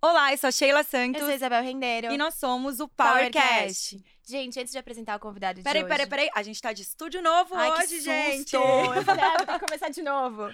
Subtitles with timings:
[0.00, 2.12] Olá, eu sou a Sheila Santos Eu sou Isabel Rendeiro.
[2.12, 4.00] e nós somos o PowerCast.
[4.28, 5.88] Gente, antes de apresentar o convidado de Peraí, hoje...
[5.88, 6.30] peraí, peraí.
[6.34, 8.04] A gente tá de estúdio novo Ai, que hoje, susto!
[8.04, 8.54] gente.
[8.54, 8.60] Eu
[9.00, 10.50] ah, vou ter que começar de novo.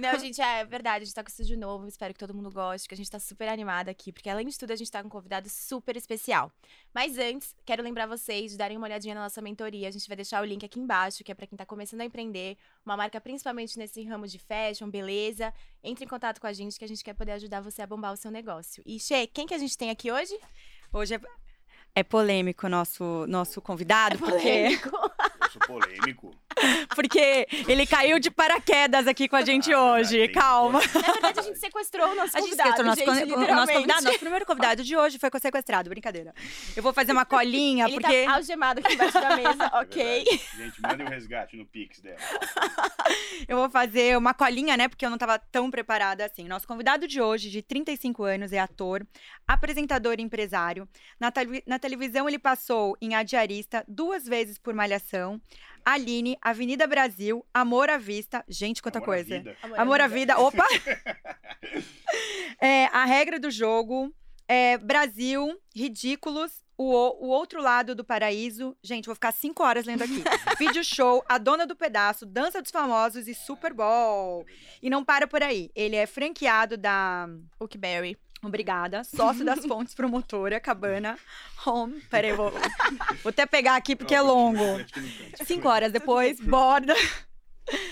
[0.00, 1.88] Não, gente, é verdade, a gente tá com estúdio novo.
[1.88, 4.12] Espero que todo mundo goste, que a gente tá super animada aqui.
[4.12, 6.52] Porque além de tudo, a gente tá com um convidado super especial.
[6.94, 9.88] Mas antes, quero lembrar vocês de darem uma olhadinha na nossa mentoria.
[9.88, 12.04] A gente vai deixar o link aqui embaixo, que é pra quem tá começando a
[12.04, 12.56] empreender.
[12.86, 15.52] Uma marca principalmente nesse ramo de fashion, beleza.
[15.82, 18.12] Entre em contato com a gente, que a gente quer poder ajudar você a bombar
[18.12, 18.84] o seu negócio.
[18.86, 20.38] E, Shê, quem que a gente tem aqui hoje?
[20.92, 21.20] Hoje é,
[21.94, 24.88] é polêmico nosso, nosso convidado, porque, Polêmico.
[24.88, 25.19] Eu
[25.50, 26.34] sou polêmico.
[26.94, 30.28] porque ele caiu de paraquedas aqui com a gente Ah, hoje.
[30.28, 30.80] Calma.
[30.94, 33.54] Na verdade, a gente sequestrou o nosso A gente convidado, o nosso, gente, con- o
[33.54, 34.04] nosso convidado.
[34.04, 35.88] Nosso primeiro convidado de hoje foi sequestrado.
[35.90, 36.34] Brincadeira.
[36.76, 38.24] Eu vou fazer uma colinha, Ele porque.
[38.24, 40.24] tá algemado aqui embaixo da mesa, É ok?
[40.24, 40.40] verdade.
[40.56, 42.18] Gente, mandem um resgate no Pix dela.
[43.48, 44.88] Eu vou fazer uma colinha, né?
[44.88, 46.46] Porque eu não tava tão preparada assim.
[46.46, 49.06] Nosso convidado de hoje, de 35 anos, é ator,
[49.46, 50.88] apresentador e empresário.
[51.18, 51.32] Na,
[51.66, 55.39] na televisão, ele passou em A Diarista duas vezes por Malhação,
[55.84, 58.44] Aline, Avenida Brasil, Amor à Vista.
[58.48, 59.38] Gente, quanta Amor à coisa.
[59.38, 59.56] vida.
[59.76, 60.38] Amor à Vida.
[60.38, 60.66] Opa!
[62.60, 64.14] É, a regra do jogo.
[64.48, 66.52] é, Brasil, Ridículos.
[66.76, 68.74] O, o Outro Lado do Paraíso.
[68.82, 70.22] Gente, vou ficar cinco horas lendo aqui.
[70.58, 74.46] Vídeo show, A Dona do Pedaço, Dança dos Famosos e Super Bowl.
[74.82, 75.70] E não para por aí.
[75.74, 77.28] Ele é franqueado da.
[77.58, 78.16] Oakberry.
[78.42, 79.04] Obrigada.
[79.04, 81.18] Sócio das fontes promotora, Cabana
[81.66, 82.00] Home.
[82.10, 82.50] Peraí, vou,
[83.22, 84.62] vou até pegar aqui porque é longo.
[85.44, 86.94] Cinco horas depois, borda.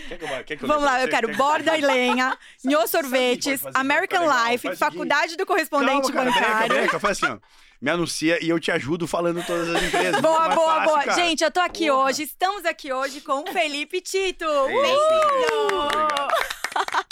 [0.09, 2.87] Quer que eu quer que Vamos lá, eu quero Quer que- borda e lenha, Nho
[2.89, 4.25] Sorvetes, American?
[4.27, 4.75] Life.
[4.75, 6.75] Faculdade do Correspondente Calma, cara, breca, Bancário.
[6.77, 7.39] breca, faz assim, ó.
[7.81, 10.21] Me anuncia e eu te ajudo falando todas as empresas.
[10.21, 11.05] Boa, mais boa, fácil, boa.
[11.05, 11.15] cara.
[11.23, 12.05] Gente, eu tô aqui Porra.
[12.07, 14.45] hoje, estamos aqui hoje com o Felipe Tito.
[14.45, 14.65] É.
[14.65, 16.29] Obrigado.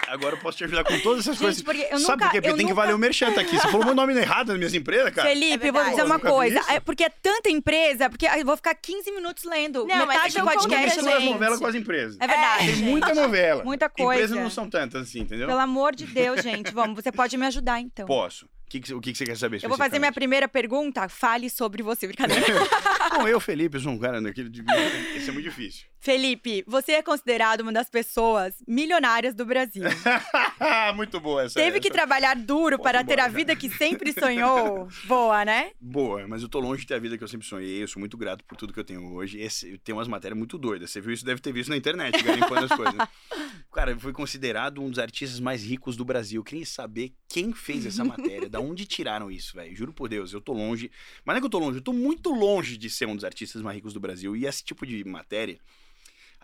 [0.09, 1.57] Agora eu posso te ajudar com todas essas coisas.
[1.57, 2.41] Gente, porque eu Sabe por quê?
[2.41, 2.83] Porque eu tem que nunca...
[2.83, 3.57] valer o merchan tá aqui.
[3.59, 5.29] Você falou meu nome errado nas minhas empresas, cara.
[5.29, 6.61] Felipe, É eu vou dizer uma coisa.
[6.69, 9.87] É porque é tanta empresa, porque eu vou ficar 15 minutos lendo.
[9.87, 11.25] Não, Metade então do podcast gente.
[11.25, 12.17] novelas com as empresas.
[12.21, 12.67] É verdade.
[12.67, 12.89] Tem gente.
[12.89, 13.65] muita novela.
[13.65, 14.23] Muita coisa.
[14.23, 15.47] Empresas não são tantas assim, entendeu?
[15.47, 16.73] Pelo amor de Deus, gente.
[16.73, 18.07] Vamos, você pode me ajudar, então.
[18.07, 18.49] Posso.
[18.67, 21.09] O que, que, o que que você quer saber Eu vou fazer minha primeira pergunta.
[21.09, 22.43] Fale sobre você, brincadeira.
[23.17, 24.65] Bom, eu, Felipe, sou um cara daquele de...
[25.15, 25.87] Esse é muito difícil.
[26.01, 29.85] Felipe, você é considerado uma das pessoas milionárias do Brasil.
[30.95, 31.55] muito boa essa.
[31.55, 31.95] Teve que essa.
[31.95, 33.37] trabalhar duro Posso para ir ter a embora já?
[33.37, 34.89] vida que sempre sonhou.
[35.07, 35.71] Boa, né?
[35.81, 37.83] Boa, mas eu tô longe de ter a vida que eu sempre sonhei.
[37.83, 39.41] Eu sou muito grato por tudo que eu tenho hoje.
[39.41, 40.91] Esse, tem umas matérias muito doidas.
[40.91, 42.95] Você viu isso, deve ter visto na internet, garimpando as coisas.
[42.95, 43.09] né?
[43.73, 46.41] Cara, eu fui considerado um dos artistas mais ricos do Brasil.
[46.41, 49.77] Eu queria saber quem fez essa matéria, da onde tiraram isso, velho.
[49.77, 50.91] Juro por Deus, eu tô longe.
[51.25, 53.25] Mas não é que eu tô longe, eu tô muito longe de ser um dos
[53.25, 54.35] artistas mais ricos do Brasil.
[54.35, 55.59] E esse tipo de matéria.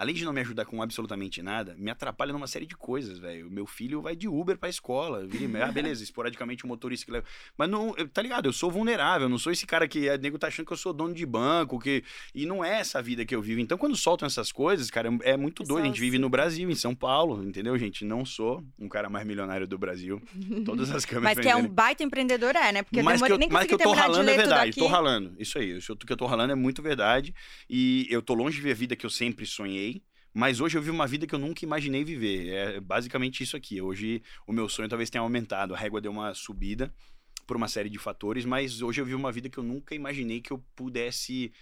[0.03, 3.49] Além de não me ajudar com absolutamente nada, me atrapalha numa série de coisas, velho.
[3.49, 5.25] Meu filho vai de Uber pra escola.
[5.25, 7.25] Vira ah, beleza, esporadicamente o motorista que leva.
[7.57, 8.47] Mas não, eu- tá ligado?
[8.47, 10.77] Eu sou vulnerável, eu não sou esse cara que o nego tá achando que eu
[10.77, 12.03] sou dono de banco, que
[12.35, 13.61] e não é essa vida que eu vivo.
[13.61, 15.85] Então, quando soltam essas coisas, cara, é muito doido.
[15.85, 18.05] A gente vive no Brasil, em São Paulo, entendeu, gente?
[18.05, 20.21] Não sou um cara mais milionário do Brasil.
[20.65, 22.83] Todas as câmeras Mas que é um baita empreendedor, é, né?
[22.83, 24.81] Porque eu Mas que demorei, eu, nem mas que eu tô ralando é verdade, aqui.
[24.81, 25.33] tô ralando.
[25.39, 27.33] Isso aí, isso que eu tô ralando é muito verdade.
[27.71, 29.91] E eu tô longe de ver a vida que eu sempre sonhei.
[30.34, 32.48] Mas hoje eu vivo uma vida que eu nunca imaginei viver.
[32.48, 33.81] É basicamente isso aqui.
[33.81, 35.75] Hoje o meu sonho talvez tenha aumentado.
[35.75, 36.93] A régua deu uma subida
[37.47, 40.41] por uma série de fatores, mas hoje eu vivo uma vida que eu nunca imaginei
[40.41, 41.53] que eu pudesse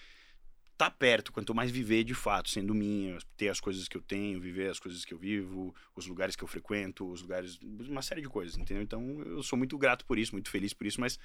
[0.72, 4.41] estar perto, quanto mais viver de fato, sendo minha, ter as coisas que eu tenho,
[4.41, 8.22] viver as coisas que eu vivo, os lugares que eu frequento, os lugares, uma série
[8.22, 8.82] de coisas, entendeu?
[8.82, 11.19] Então eu sou muito grato por isso, muito feliz por isso, mas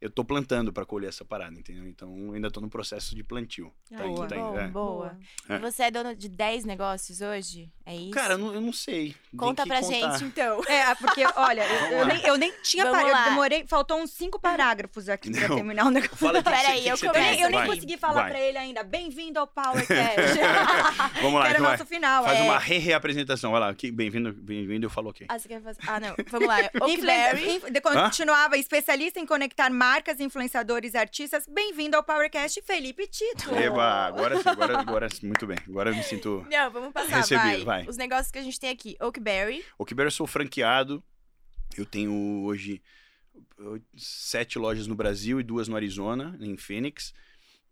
[0.00, 1.84] eu tô plantando pra colher essa parada, entendeu?
[1.86, 3.72] Então eu ainda tô no processo de plantio.
[3.92, 4.26] Ai, Tá, Boa.
[4.28, 4.68] que tá, bom, é.
[4.68, 5.18] boa.
[5.48, 5.56] É.
[5.56, 7.68] E você é dono de 10 negócios hoje?
[7.84, 8.10] É isso?
[8.10, 9.16] Cara, eu não, eu não sei.
[9.36, 9.92] Conta pra contar.
[10.18, 10.60] gente, então.
[10.68, 13.08] É, porque, olha, eu, nem, eu nem tinha parado.
[13.08, 13.66] Eu demorei.
[13.66, 15.56] Faltou uns cinco parágrafos aqui pra Não.
[15.56, 16.16] terminar o negócio.
[16.16, 18.30] Fala Peraí, eu Eu nem, eu nem Vai, consegui falar vai.
[18.30, 18.84] pra ele ainda.
[18.84, 20.38] Bem-vindo ao PowerCast.
[21.22, 21.72] Vamos lá, era o então vai.
[21.76, 22.24] nosso final.
[22.24, 22.42] Faz é.
[22.42, 23.50] uma re-reapresentação.
[23.50, 25.24] Vai lá, bem-vindo, bem-vindo, eu falo o quê?
[25.28, 25.80] Ah, você quer fazer...
[25.86, 26.14] Ah, não.
[26.30, 26.58] Vamos lá.
[26.80, 27.60] Oakberry.
[28.04, 31.46] Continuava especialista em conectar marcas, influenciadores e artistas.
[31.48, 33.54] Bem-vindo ao PowerCast, Felipe Tito.
[33.54, 35.56] Eba, agora sim, agora, agora sim, muito bem.
[35.66, 36.46] Agora eu me sinto.
[36.50, 37.84] Não, vamos passar, Recebido, vai.
[37.84, 37.86] vai.
[37.88, 38.98] Os negócios que a gente tem aqui.
[39.00, 39.64] Oakberry.
[39.78, 41.02] O Kibera eu sou franqueado.
[41.74, 42.12] Eu tenho
[42.44, 42.82] hoje
[43.96, 47.14] sete lojas no Brasil e duas no Arizona, em Phoenix.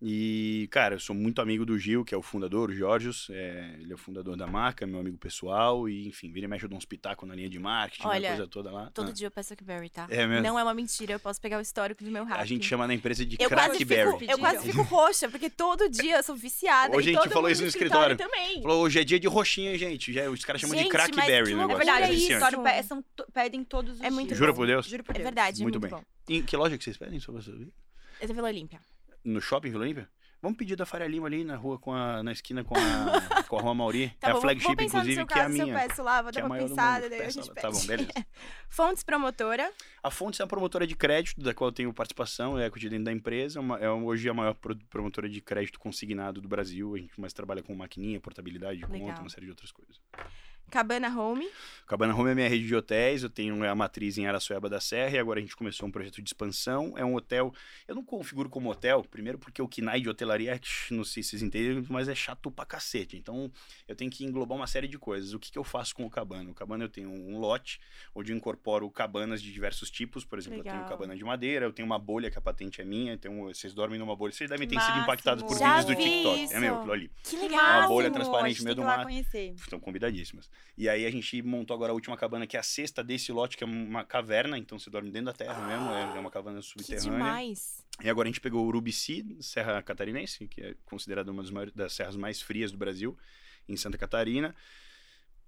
[0.00, 3.28] E, cara, eu sou muito amigo do Gil, que é o fundador, o Jorgios.
[3.31, 5.88] É, ele é o fundador da marca, meu amigo pessoal.
[5.88, 8.37] E, enfim, vira e mexe, eu dou uns pitacos na linha de marketing, Olha, a
[8.37, 8.90] coisa toda lá.
[8.90, 9.12] Todo Ah.
[9.12, 10.06] dia eu peço Blackberry, tá?
[10.10, 10.43] É mesmo?
[10.43, 12.38] Não é uma mentira, eu posso pegar o histórico do meu hack.
[12.40, 14.31] A gente chama na empresa de eu quase, fico, Crackberry.
[14.31, 16.94] eu quase fico roxa, porque todo dia eu sou viciada.
[16.94, 18.12] Hoje a gente falou isso no escritório.
[18.14, 18.16] escritório.
[18.46, 18.62] também.
[18.62, 20.12] Falou, hoje é dia de roxinha, gente.
[20.12, 22.22] Já, os caras chamam Gente, de mas Crackberry É verdade, Olha o isso.
[22.32, 24.38] escritório pe- são to- pedem todos os É muito dias.
[24.38, 24.87] Jura por Deus?
[24.87, 25.25] Juro por É Deus.
[25.25, 26.00] verdade, Muito muito, bem.
[26.00, 26.04] bom.
[26.34, 27.69] Em que loja que vocês pedem, só pra saber?
[28.20, 28.78] É da Vila Olímpia.
[29.26, 30.08] No shopping Vila Olímpia?
[30.40, 33.56] Vamos pedir da Faria Lima ali na rua, com a, na esquina com a, com
[33.58, 34.11] a Rua Mauri.
[34.20, 35.78] Tá é bom, a flagship, inclusive, que é a se eu minha.
[35.88, 37.55] peço lá, vou é dar uma do pensada, daí a gente lá.
[37.55, 37.75] Tá pede.
[37.81, 38.11] bom, beleza.
[38.69, 39.73] Fontes promotora.
[40.02, 43.06] A Fontes é uma promotora de crédito, da qual eu tenho participação, é equity dentro
[43.06, 43.58] da empresa.
[43.58, 46.94] É, uma- é hoje a maior pro- promotora de crédito consignado do Brasil.
[46.94, 49.20] A gente mais trabalha com maquininha, portabilidade conta, Legal.
[49.23, 49.99] uma série de outras coisas.
[50.70, 51.48] Cabana Home.
[51.86, 55.14] Cabana Home é minha rede de hotéis, eu tenho a matriz em Araçoiaba da Serra
[55.16, 56.94] e agora a gente começou um projeto de expansão.
[56.98, 57.54] É um hotel,
[57.86, 60.60] eu não configuro como hotel, primeiro porque o KINAI de hotelaria, é,
[60.92, 63.16] não sei se vocês entendem, mas é chato pra cacete.
[63.16, 63.50] Então
[63.86, 65.32] eu tenho que englobar uma série de coisas.
[65.32, 66.50] O que, que eu faço com o Cabana?
[66.50, 67.80] O Cabana eu tenho um lote
[68.12, 70.78] onde eu incorporo cabanas de diversos tipos, por exemplo, eu Legal.
[70.78, 73.72] tenho cabana de madeira, eu tenho uma bolha que a patente é minha, então vocês
[73.72, 74.32] dormem numa bolha.
[74.32, 76.42] Vocês devem ter sido impactados por Já vídeos do TikTok.
[76.44, 76.54] isso.
[76.54, 77.10] É meu, aquilo ali.
[77.22, 77.88] Que Uma legal.
[77.88, 79.02] bolha Máximo, transparente no meio do mato.
[79.04, 79.54] conhecer.
[79.54, 80.50] Estão convidadíssimas.
[80.78, 83.56] E aí a gente montou agora a última cabana, que é a sexta desse lote,
[83.56, 86.60] que é uma caverna, então você dorme dentro da terra mesmo, é é uma cabana
[86.60, 87.10] Que subterrânea.
[87.10, 87.82] demais.
[88.02, 91.72] E agora a gente pegou o Urubici, Serra Catarinense, que é considerada uma das, maiores,
[91.72, 93.16] das serras mais frias do Brasil,
[93.66, 94.54] em Santa Catarina.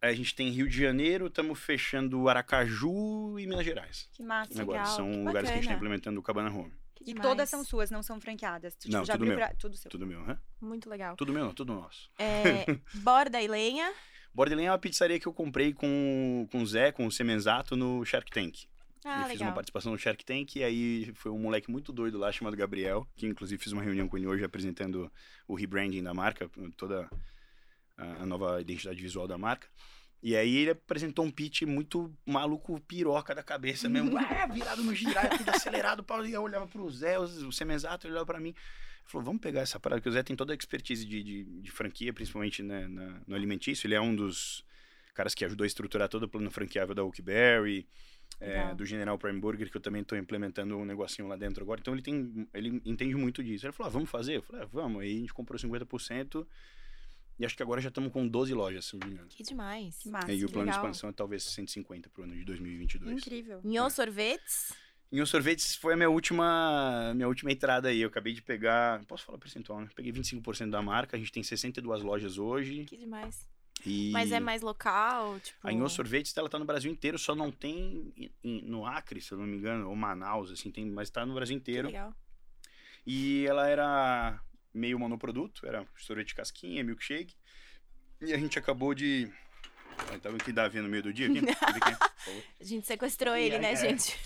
[0.00, 4.08] Aí a gente tem Rio de Janeiro, estamos fechando Aracaju e Minas Gerais.
[4.12, 4.62] Que massa.
[4.62, 5.76] Agora legal, são que lugares que a gente está bacana.
[5.76, 6.72] implementando o Cabana Home.
[6.94, 7.28] Que E demais.
[7.28, 8.74] todas são suas, não são franqueadas.
[8.76, 9.46] Tipo, Não, já tudo abriu meu.
[9.46, 9.90] pra- Tudo seu.
[9.90, 10.40] Tudo meu, hã?
[10.60, 11.16] Muito legal.
[11.16, 12.10] Tudo meu, não, tudo nosso.
[12.18, 12.64] É,
[13.02, 13.92] borda e lenha.
[14.34, 18.04] Borderline é uma pizzaria que eu comprei com, com o Zé, com o Semenzato, no
[18.04, 18.66] Shark Tank.
[19.04, 19.54] Ah, eu fiz uma legal.
[19.54, 23.26] participação no Shark Tank e aí foi um moleque muito doido lá chamado Gabriel, que
[23.26, 25.10] inclusive fiz uma reunião com ele hoje apresentando
[25.46, 27.08] o rebranding da marca, toda
[27.96, 29.68] a nova identidade visual da marca.
[30.22, 34.94] E aí ele apresentou um pitch muito maluco, piroca da cabeça mesmo, ah, virado no
[34.94, 38.48] girar, tudo acelerado, e eu olhava pro Zé, o, o Semenzato ele olhava pra mim.
[38.48, 38.56] Ele
[39.06, 41.70] falou, vamos pegar essa parada, que o Zé tem toda a expertise de, de, de
[41.70, 43.86] franquia, principalmente né, na- no alimentício.
[43.86, 44.64] Ele é um dos
[45.14, 47.86] caras que ajudou a estruturar todo o plano franqueável da Oakberry,
[48.40, 51.80] é, do General Prime Burger, que eu também estou implementando um negocinho lá dentro agora.
[51.80, 53.66] Então ele tem, ele entende muito disso.
[53.66, 54.36] Ele falou, ah, vamos fazer?
[54.36, 55.00] Eu falei, ah, vamos.
[55.02, 56.46] Aí a gente comprou 50%
[57.38, 59.28] e acho que agora já estamos com 12 lojas, se não me engano.
[59.28, 59.98] Que demais.
[59.98, 60.32] Que massa.
[60.32, 60.84] e o plano de legal.
[60.90, 63.12] expansão é talvez 150 para o ano de 2022.
[63.18, 63.60] Incrível.
[63.64, 64.72] Nho sorvetes.
[65.10, 68.00] E o sorvetes foi a minha última, minha última entrada aí.
[68.02, 69.88] Eu acabei de pegar, posso falar percentual, né?
[69.94, 72.84] Peguei 25% da marca, a gente tem 62 lojas hoje.
[72.84, 73.48] Que demais.
[73.86, 75.56] E Mas é mais local, tipo...
[75.62, 79.20] A Inho Sorvetes, ela tá no Brasil inteiro, só não tem em- em- no Acre,
[79.20, 81.86] se eu não me engano, ou Manaus, assim, tem, mas tá no Brasil Que inteiro.
[81.86, 82.12] legal.
[83.06, 84.40] E ela era
[84.72, 87.34] meio monoproduto, era sorvete de casquinha, milkshake.
[88.20, 89.30] E a gente acabou de.
[90.22, 91.40] Tá que dá vendo no meio do dia aqui?
[92.28, 92.42] É.
[92.60, 93.76] A gente sequestrou E ele, aí, né, é.
[93.76, 94.16] gente?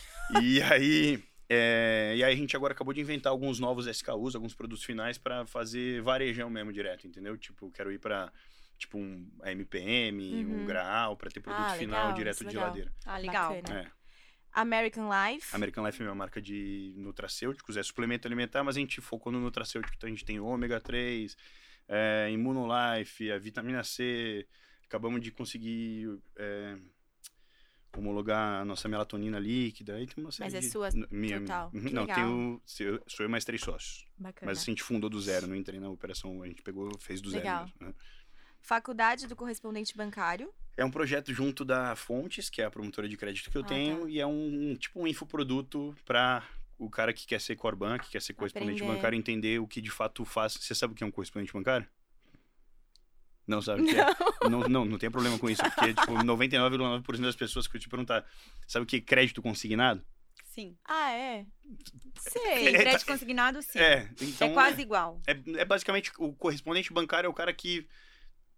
[0.43, 1.23] E aí.
[1.49, 5.19] é, e aí a gente agora acabou de inventar alguns novos SKUs, alguns produtos finais
[5.19, 7.37] pra fazer varejão mesmo direto, entendeu?
[7.39, 8.33] Tipo, quero ir pra
[8.79, 10.67] tipo um MPM, um Uhum.
[10.67, 12.63] Graal, pra ter produto Ah, final legal, direto de legal.
[12.63, 12.93] geladeira.
[13.05, 13.55] Ah, legal.
[13.63, 13.81] Bacana.
[13.81, 14.02] É.
[14.53, 15.55] American Life.
[15.55, 19.41] American Life é uma marca de nutracêuticos, é suplemento alimentar, mas a gente focou no
[19.41, 21.37] nutracêutico, então a gente tem ômega 3,
[21.89, 24.47] é, Immunolife, a vitamina C,
[24.85, 26.77] acabamos de conseguir é,
[27.97, 30.71] homologar a nossa melatonina líquida, aí tem uma série Mas é de...
[30.71, 31.71] sua minha, total?
[31.75, 32.17] Uhum, Que Não, legal.
[32.17, 32.63] tenho,
[33.07, 34.51] sou eu mais três sócios, Bacana.
[34.51, 37.31] mas a gente fundou do zero, não entrei na operação, a gente pegou, fez do
[37.31, 37.65] zero Legal.
[37.65, 37.95] mesmo, né?
[38.63, 40.53] Faculdade do correspondente bancário.
[40.77, 43.67] É um projeto junto da Fontes, que é a promotora de crédito que eu Ah,
[43.67, 44.09] tenho, tá.
[44.09, 46.43] e é um tipo um infoproduto para
[46.79, 48.95] o cara que quer ser Corban, que quer ser correspondente Aprender.
[48.97, 50.55] bancário, entender o que de fato faz.
[50.55, 51.87] Você sabe o que é um correspondente bancário?
[53.47, 54.07] Não sabe o que é?
[54.49, 57.89] Não, não, não tem problema com isso, porque tipo, 99,9% das pessoas que eu te
[57.89, 58.25] perguntar,
[58.67, 60.03] sabe o que é crédito consignado?
[60.45, 60.77] Sim.
[60.85, 61.45] Ah, é?
[62.19, 62.73] Sim, Sei.
[62.73, 63.79] crédito consignado, sim.
[63.79, 65.21] É, então é quase igual.
[65.27, 67.87] é, é basicamente o correspondente bancário é o cara que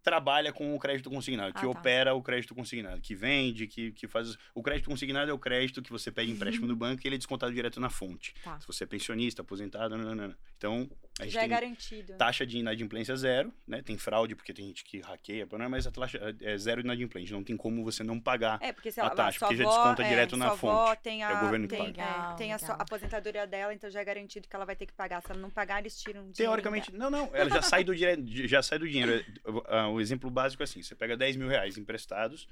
[0.05, 1.67] trabalha com o crédito consignado, que Ah, tá.
[1.67, 4.37] opera o crédito consignado, que vende, que, que faz.
[4.53, 7.17] O crédito consignado é o crédito que você pede empréstimo no banco e ele é
[7.17, 8.35] descontado direto na fonte.
[8.43, 8.59] Tá.
[8.59, 10.35] Se você é pensionista, aposentado, não, não, não.
[10.57, 10.87] Então,
[11.23, 12.13] Já é tem garantido.
[12.17, 13.81] taxa de inadimplência zero, né?
[13.81, 17.31] Tem fraude, porque tem gente que hackeia, não é, mas a taxa é zero inadimplente.
[17.31, 18.59] Não tem como você não pagar.
[18.61, 21.01] É, porque sei a lá, taxa, porque já avó, desconta é, direto na fonte.
[21.01, 22.33] tem É a, o governo que tem, paga.
[22.33, 25.21] é, tem a aposentadoria dela, então já é garantido que ela vai ter que pagar.
[25.21, 27.29] Se ela não pagar, eles tiram dinheiro Teoricamente, não, não.
[27.33, 28.47] Ela já sai do, dire...
[28.47, 29.23] já sai do dinheiro.
[29.67, 32.45] Ah, O exemplo básico é assim: você pega 10 mil reais emprestados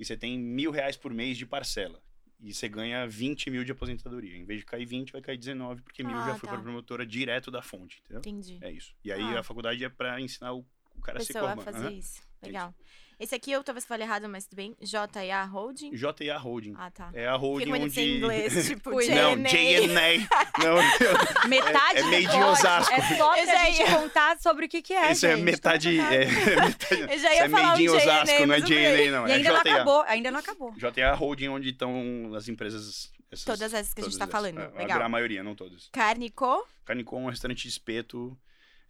[0.00, 2.00] e você tem mil reais por mês de parcela.
[2.40, 4.36] E você ganha 20 mil de aposentadoria.
[4.36, 6.54] Em vez de cair 20, vai cair 19, porque mil Ah, já foi tá.
[6.54, 8.18] pra promotora direto da fonte, entendeu?
[8.20, 8.58] Entendi.
[8.60, 8.94] É isso.
[9.04, 9.40] E aí Ah.
[9.40, 10.64] a faculdade é pra ensinar o,
[10.94, 11.62] o cara a se formar.
[11.62, 11.92] fazer Aham.
[11.92, 12.20] isso.
[12.42, 12.74] Legal.
[13.18, 14.76] Esse aqui eu talvez falei errado, mas tudo bem.
[14.80, 15.90] JA Holding.
[15.92, 16.74] JA Holding.
[16.76, 17.10] Ah, tá.
[17.14, 18.00] É a holding bonito onde...
[18.00, 18.90] em inglês, tipo.
[18.90, 20.28] Não, JNA.
[20.62, 22.92] Não, Metade é made in pod Osasco.
[22.94, 25.32] É só Eu pra já gente ia- contar sobre o que que é, isso é
[25.34, 25.42] gente.
[25.44, 25.96] metade...
[25.96, 26.26] Toma É,
[26.66, 28.60] metade Eu já isso ia é falar made in um JNA, Osasco, não é.
[28.60, 29.28] JNA, não.
[29.28, 29.72] E É ainda não JA.
[29.74, 30.74] acabou, ainda não acabou.
[30.76, 33.10] JA Holding, onde estão as empresas...
[33.30, 34.32] essas- Todas essas que a gente tá essas.
[34.32, 34.60] falando.
[34.60, 35.02] É, Legal.
[35.02, 35.88] A maioria, não todas.
[35.90, 36.66] Carne Co.
[36.84, 38.36] Canicom é um restaurante de espeto.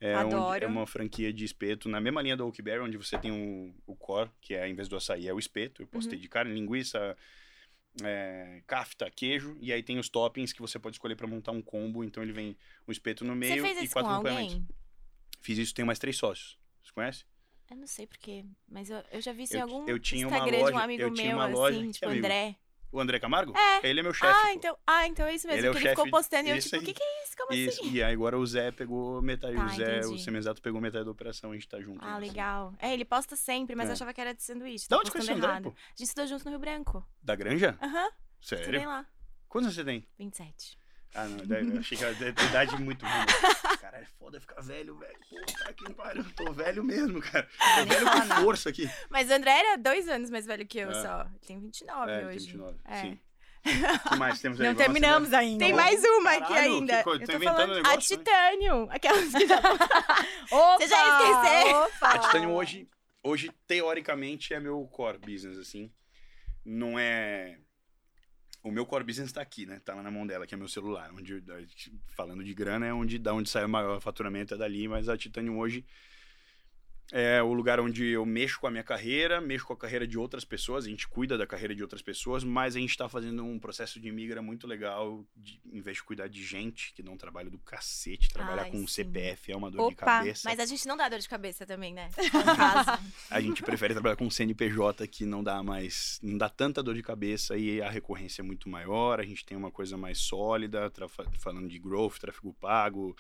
[0.01, 0.55] É, Adoro.
[0.57, 3.75] onde- é uma franquia de espeto na mesma linha do Oakberry, onde você tem o,
[3.87, 5.81] o core, que é, em vez do açaí, é o espeto.
[5.83, 5.91] Eu Uhum.
[5.93, 7.17] postei de carne, linguiça,
[8.03, 9.57] é, kafta, queijo.
[9.61, 12.05] E aí tem os toppings que você pode escolher para montar um combo.
[12.05, 14.55] Então ele vem um espeto no Você meio fez e isso com quatro acompanhamentos.
[14.55, 14.69] alguém?
[15.41, 16.59] Fiz isso, tem mais três sócios.
[16.83, 17.25] Você conhece?
[17.71, 20.29] Eu não sei porquê, mas eu, eu já vi isso em Eu- algum eu tinha
[20.29, 22.25] uma Instagram de um loja- amigo eu tinha meu, uma loja- assim, tipo, amigo?
[22.25, 22.57] André.
[22.97, 23.53] O André Camargo?
[23.57, 23.87] É.
[23.87, 24.33] Ele é meu chefe.
[24.33, 24.49] ah, pô.
[24.55, 26.77] então, ah, então é isso mesmo, Ele é o ele ficou postando e eu, tipo,
[26.77, 27.37] o que, que é isso?
[27.37, 27.91] Como Isso, assim?
[27.93, 29.55] e aí agora o Zé pegou metade.
[29.55, 30.23] Tá, o Zé, o entendi.
[30.23, 32.03] Semenzato pegou metade da operação, a gente tá junto.
[32.03, 32.73] Ah, legal.
[32.79, 33.91] É, ele posta sempre, mas É.
[33.91, 34.89] eu achava que era de sanduíche.
[34.89, 35.71] Da Tô onde conhece o postando André?
[35.71, 37.07] A gente estudou junto no Rio Branco.
[37.23, 37.77] Da Granja?
[37.83, 38.09] Aham,
[38.41, 38.63] Sério?
[38.65, 39.07] estudei lá.
[39.49, 40.07] Quantos você tem?
[40.19, 40.79] 27.
[41.15, 43.27] Ah, não, daí eu achei que a a idade muito ruim.
[43.81, 45.17] Cara, é foda ficar velho, velho.
[45.31, 47.49] Puta que pariu, eu tô velho mesmo, cara.
[47.77, 48.91] Tô velho com força aqui.
[49.09, 51.03] Mas o André era dois anos mais velho que eu É.
[51.03, 51.21] só.
[51.23, 52.39] Ele tem 29 É, tem hoje.
[52.47, 53.01] 29, É.
[53.01, 53.21] sim.
[53.67, 54.67] O que mais temos aí?
[54.69, 55.65] Não Vamos terminamos ainda.
[55.65, 56.97] Tem mais uma aqui Caralho, ainda.
[56.99, 58.25] que coisa, Eu tô tô inventando falando um a negócio, né?
[58.25, 58.89] Titanium.
[58.91, 59.59] Aquelas que já...
[59.59, 60.77] Opa!
[60.79, 61.75] Você já ia esquecer.
[61.75, 62.09] Opa!
[62.11, 62.89] A Titanium hoje,
[63.25, 65.91] hoje, teoricamente, é meu core business, assim.
[66.65, 67.59] Não é...
[68.67, 69.81] O meu core business tá aqui, né?
[69.85, 71.09] Tá lá na mão dela, que é meu celular.
[71.15, 71.41] Onde,
[72.17, 74.89] falando de grana, é onde, da onde sai o maior faturamento, é dali.
[74.89, 75.85] Mas a Titanium hoje
[77.13, 80.19] é o lugar onde eu mexo com a minha carreira, mexo com a carreira de
[80.19, 83.45] outras pessoas, a gente cuida da carreira de outras pessoas, mas a gente está fazendo
[83.45, 87.11] um processo de migra muito legal, de, em vez de cuidar de gente que dá
[87.11, 89.05] um trabalho do cacete, trabalhar Ai, com um sim.
[89.05, 90.49] CPF é uma dor de Opa, cabeça.
[90.49, 92.11] Mas a gente não dá dor de cabeça também, né?
[92.57, 93.03] Caso.
[93.31, 97.03] A gente prefere trabalhar com CNPJ que não dá mais, não dá tanta dor de
[97.03, 100.93] cabeça e a recorrência é muito maior, a gente tem uma coisa mais sólida,
[101.39, 103.17] falando de growth, tráfego pago,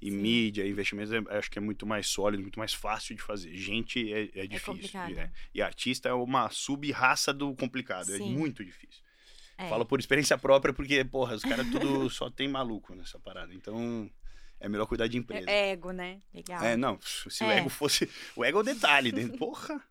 [0.00, 0.16] e Sim.
[0.16, 3.54] mídia, investimentos, é- acho que é muito mais sólido, muito mais fácil de fazer.
[3.54, 4.72] Gente é, é difícil.
[4.74, 5.18] complicado.
[5.18, 5.30] é.
[5.54, 8.32] E artista é uma sub-raça do complicado, é Sim.
[8.32, 9.02] muito difícil.
[9.58, 9.68] É.
[9.68, 13.52] Falo por experiência própria, porque, porra, os caras tudo só tem maluco nessa parada.
[13.54, 14.10] Então,
[14.58, 15.50] é melhor cuidar de empresa.
[15.50, 16.20] É ego, né?
[16.32, 16.62] Legal.
[16.64, 17.58] É, não, se o É.
[17.58, 18.08] ego fosse.
[18.34, 19.28] O ego é o detalhe, né?
[19.36, 19.82] porra.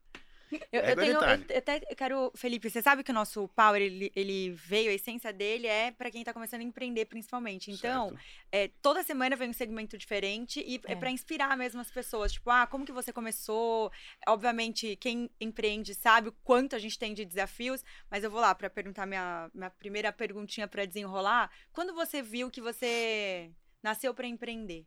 [0.71, 1.45] Eu, é tenho, eu, detalhe.
[1.49, 5.31] eu até quero, Felipe, você sabe que o nosso power, ele, ele veio, a essência
[5.31, 7.71] dele é pra quem tá começando a empreender, principalmente.
[7.71, 8.15] Então,
[8.51, 10.95] é, toda semana vem um segmento diferente e é, É.
[10.95, 12.31] pra inspirar mesmo as pessoas.
[12.33, 13.91] Tipo, ah, como que você começou?
[14.27, 18.53] Obviamente, quem empreende sabe o quanto a gente tem de desafios, mas eu vou lá
[18.55, 21.51] pra perguntar minha, minha primeira perguntinha pra desenrolar.
[21.71, 23.51] Quando você viu que você
[23.83, 24.85] nasceu pra empreender?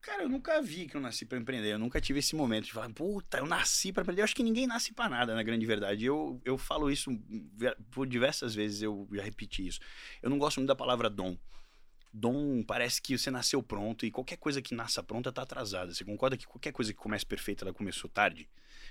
[0.00, 1.72] Cara, eu nunca vi que eu nasci pra empreender.
[1.72, 4.22] Eu nunca tive esse momento de falar, puta, eu nasci pra empreender.
[4.22, 6.04] Eu acho que ninguém nasce pra nada, na grande verdade.
[6.04, 7.10] Eu, eu falo isso
[7.90, 9.80] por diversas vezes, eu já repeti isso.
[10.22, 11.36] Eu não gosto muito da palavra dom.
[12.12, 15.92] Dom parece que você nasceu pronto e qualquer coisa que nasça pronta tá atrasada.
[15.92, 18.48] Você concorda que qualquer coisa que comece perfeita, ela começou tarde?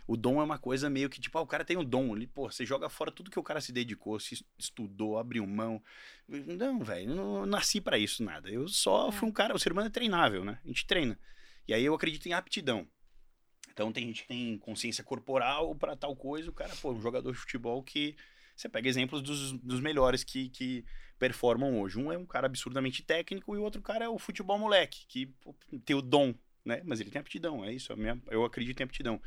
[0.08, 2.16] O dom é uma coisa meio que, tipo, ah, o cara tem o dom.
[2.16, 5.84] Ele, pô, você joga fora tudo que o cara se dedicou, se estudou, abriu mão.
[6.28, 8.50] Não, velho, não nasci pra isso, nada.
[8.50, 9.12] Eu só É.
[9.12, 10.60] fui um cara, o ser humano é treinável, né?
[10.64, 11.20] A gente treina.
[11.68, 12.88] E aí eu acredito em aptidão.
[13.70, 17.32] Então tem gente que tem consciência corporal pra tal coisa, o cara, pô, um jogador
[17.32, 18.16] de futebol que.
[18.56, 20.84] Você pega exemplos dos, dos melhores que, que
[21.20, 22.00] performam hoje.
[22.00, 25.28] Um é um cara absurdamente técnico e o outro cara é o futebol moleque, que
[25.28, 25.54] pô,
[25.86, 26.34] tem o dom,
[26.66, 26.82] né?
[26.84, 27.96] Mas ele tem aptidão, é isso.
[27.96, 29.22] minha- eu acredito em aptidão.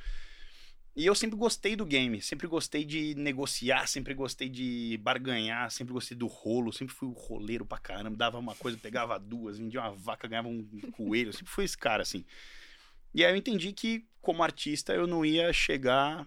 [0.95, 5.93] E eu sempre gostei do game, sempre gostei de negociar, sempre gostei de barganhar, sempre
[5.93, 9.81] gostei do rolo, sempre fui o roleiro pra caramba, dava uma coisa, pegava duas, vendia
[9.81, 12.25] uma vaca, ganhava um coelho, sempre fui esse cara assim.
[13.15, 16.27] E aí eu entendi que como artista eu não ia chegar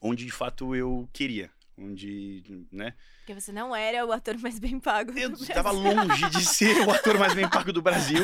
[0.00, 2.94] onde de fato eu queria, onde, né?
[3.18, 5.12] Porque você não era o ator mais bem pago.
[5.12, 5.54] do Eu Brasil.
[5.54, 8.22] tava longe de ser o ator mais bem pago do Brasil.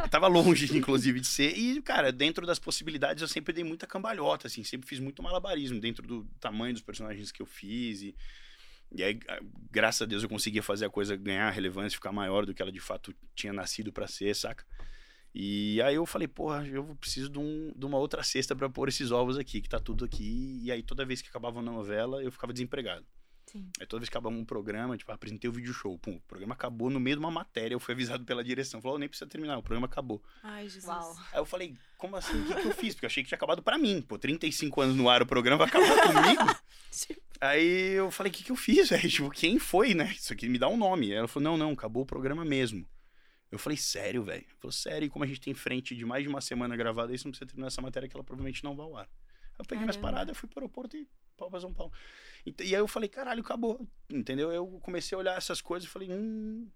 [0.00, 1.56] Eu tava longe, inclusive, de ser.
[1.56, 4.62] E, cara, dentro das possibilidades, eu sempre dei muita cambalhota, assim.
[4.64, 8.02] Sempre fiz muito malabarismo dentro do tamanho dos personagens que eu fiz.
[8.02, 8.14] E,
[8.94, 12.44] e aí, a- graças a Deus, eu conseguia fazer a coisa ganhar relevância, ficar maior
[12.44, 14.64] do que ela de fato tinha nascido pra ser, saca?
[15.34, 18.88] E aí eu falei, porra, eu preciso de, um- de uma outra cesta pra pôr
[18.88, 20.60] esses ovos aqui, que tá tudo aqui.
[20.62, 23.06] E aí toda vez que acabava uma novela, eu ficava desempregado.
[23.46, 23.68] Sim.
[23.80, 25.98] Aí toda vez que acabava um programa, tipo, apresentei o vídeo show.
[25.98, 27.74] Pum, o programa acabou no meio de uma matéria.
[27.74, 28.80] Eu fui avisado pela direção.
[28.80, 30.22] Falou, "Ó, nem precisa terminar, o programa acabou.
[30.42, 30.84] Ai, Jesus.
[30.86, 31.16] Uau.
[31.32, 32.40] Aí eu falei, como assim?
[32.40, 32.94] O que, que eu fiz?
[32.94, 34.00] Porque eu achei que tinha acabado pra mim.
[34.02, 36.42] Pô, 35 anos no ar, o programa vai acabar comigo.
[37.40, 39.08] Aí eu falei, o que, que eu fiz, velho?
[39.08, 40.12] Tipo, quem foi, né?
[40.16, 41.06] Isso aqui me dá um nome.
[41.06, 42.86] Aí ela falou, não, não, acabou o programa mesmo.
[43.52, 44.46] Eu falei, sério, velho?
[44.58, 47.26] Falou, sério, e como a gente tem frente de mais de uma semana gravada, isso
[47.26, 49.08] não precisa terminar essa matéria que ela provavelmente não vai ao ar.
[49.58, 51.06] Eu peguei minhas paradas, fui pro aeroporto e
[51.36, 51.92] pau pra São Paulo.
[52.46, 53.86] E, e aí eu falei, caralho, acabou.
[54.08, 54.50] Entendeu?
[54.50, 56.66] Eu comecei a olhar essas coisas e falei, hum,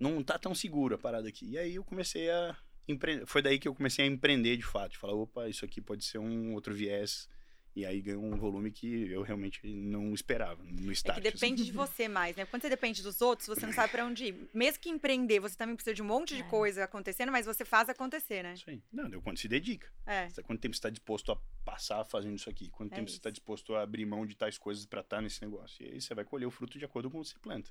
[0.00, 1.50] não tá tão seguro a parada aqui.
[1.50, 2.56] E aí eu comecei a
[2.88, 3.24] empreender.
[3.26, 4.98] Foi daí que eu comecei a empreender de fato.
[4.98, 7.28] Falar, opa, isso aqui pode ser um outro viés.
[7.74, 11.16] E aí ganhou um volume que eu realmente não esperava no É start.
[11.16, 11.70] que depende assim.
[11.70, 12.44] de você mais, né?
[12.44, 14.50] Quando você depende dos outros, você não sabe pra onde ir.
[14.52, 16.48] Mesmo que empreender, você também precisa de um monte de É.
[16.48, 18.52] coisa acontecendo, mas você faz acontecer, né?
[18.52, 18.82] Isso aí.
[18.92, 19.90] Não, deu quando se dedica.
[20.04, 20.28] É.
[20.42, 22.68] Quanto tempo você está disposto a passar fazendo isso aqui?
[22.68, 23.34] Quanto É tempo você está isso.
[23.36, 25.82] disposto a abrir mão de tais coisas para estar nesse negócio?
[25.82, 27.70] E aí você vai colher o fruto de acordo com o que você planta.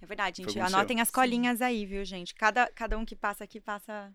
[0.00, 0.60] É verdade, gente.
[0.60, 1.14] Anotem as Sim.
[1.14, 2.34] colinhas aí, viu, gente?
[2.36, 4.14] Cada, cada um que passa aqui passa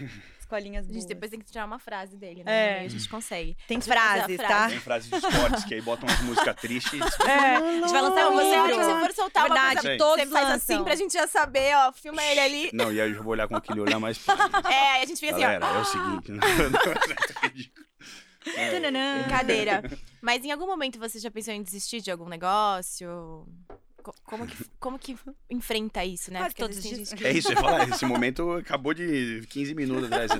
[0.38, 1.00] as colinhas A boas.
[1.00, 2.78] gente depois tem que tirar uma frase dele, né?
[2.82, 2.84] É.
[2.84, 3.56] A gente consegue.
[3.66, 4.52] Tem frases, frase.
[4.54, 4.68] tá?
[4.68, 7.00] Tem frases de esportes que aí botam umas músicas tristes.
[7.26, 8.84] É, A gente vai lançar Não, um você, livro.
[8.84, 9.98] você for soltar uma Verdade, coisa, Sim.
[9.98, 10.74] todos você faz lançam.
[10.76, 12.70] assim pra gente já saber, ó, filma ele ali.
[12.72, 14.18] Não, e aí eu vou olhar com aquele olhar mais.
[14.70, 15.76] É, aí a gente fica assim, Galera, ó.
[15.76, 16.30] é o seguinte.
[16.32, 16.80] Não, não, não,
[17.42, 17.84] é ridículo.
[18.56, 19.22] É.
[19.22, 19.82] Brincadeira.
[20.20, 23.46] Mas em algum momento você já pensou em desistir de algum negócio?
[24.04, 25.16] Co- Como que, como que
[25.48, 26.40] enfrenta isso, né?
[26.40, 27.24] Quase Porque todos que...
[27.24, 30.30] É isso, eu ia falar, esse momento acabou de 15 minutos atrás.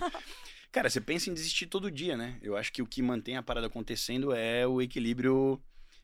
[0.70, 2.38] Cara, você pensa em desistir todo dia, né?
[2.42, 5.58] Eu acho que o que mantém a parada acontecendo é o equilíbrio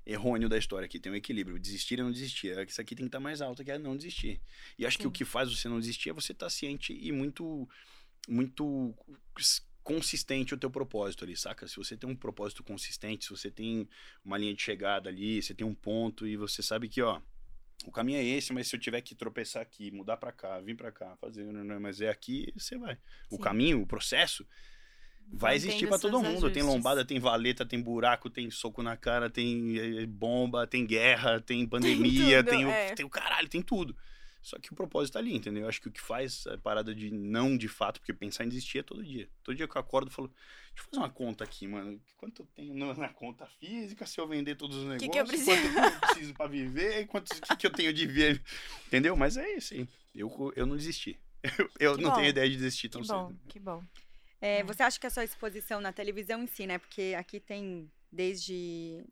[0.07, 0.99] errôneo da história aqui.
[0.99, 2.57] Tem um equilíbrio, desistir e não desistir.
[2.57, 4.41] É Isso aqui tem que estar mais alto, que é não desistir.
[4.79, 5.13] E acho que o Sim.
[5.13, 7.69] que faz você não desistir é você estar ciente e muito,
[8.27, 8.95] muito
[9.83, 11.67] consistente o teu propósito ali, saca?
[11.67, 13.89] Se você tem um propósito consistente, se você tem
[14.25, 17.21] uma linha de chegada ali, você tem um ponto e você sabe que, ó,
[17.87, 20.77] o caminho é esse, mas se eu tiver que tropeçar aqui, mudar pra cá, vir
[20.77, 22.99] pra cá, fazer, não, não, mas é aqui, você vai.
[23.31, 23.43] O Sim.
[23.43, 24.47] caminho, o processo,
[25.33, 26.51] vai existir pra todo mundo.
[26.51, 26.65] Tem ajustes.
[26.65, 31.67] lombada, tem valeta, tem buraco, tem soco na cara, tem eh, bomba, tem guerra, tem
[31.67, 32.95] pandemia, tudo, tem, o, é.
[32.95, 33.97] tem o caralho, tem tudo.
[34.43, 35.65] Só que o propósito tá ali, entendeu?
[35.65, 38.49] Eu acho que o que faz a parada de não de fato, porque pensar em
[38.49, 39.29] desistir é todo dia.
[39.43, 42.01] Todo dia que eu acordo, eu falo, deixa eu fazer uma conta aqui, mano.
[42.17, 45.03] Quanto eu tenho na, conta física se eu vender todos os negócios?
[45.07, 45.73] Que que eu preciso?
[45.75, 47.07] Quanto eu preciso pra viver?
[47.07, 48.43] Quanto que, que eu tenho de ver?
[48.87, 49.15] Entendeu?
[49.15, 49.87] Mas é isso aí.
[50.15, 51.19] Eu, eu não desisti.
[51.59, 52.17] Eu, eu não bom.
[52.17, 53.41] tenho ideia de desistir tão Que bom, cedo.
[53.49, 53.83] que bom.
[54.41, 54.65] É, É.
[54.65, 56.79] você acha que a sua exposição na televisão em si, né?
[56.79, 59.05] Porque aqui tem desde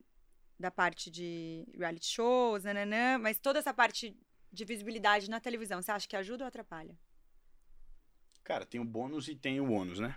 [0.59, 4.17] da parte de reality shows, nananã, mas toda essa parte
[4.53, 6.97] de visibilidade na televisão, você acha que ajuda ou atrapalha?
[8.45, 10.17] Cara, tem o bônus e tem o ônus, né?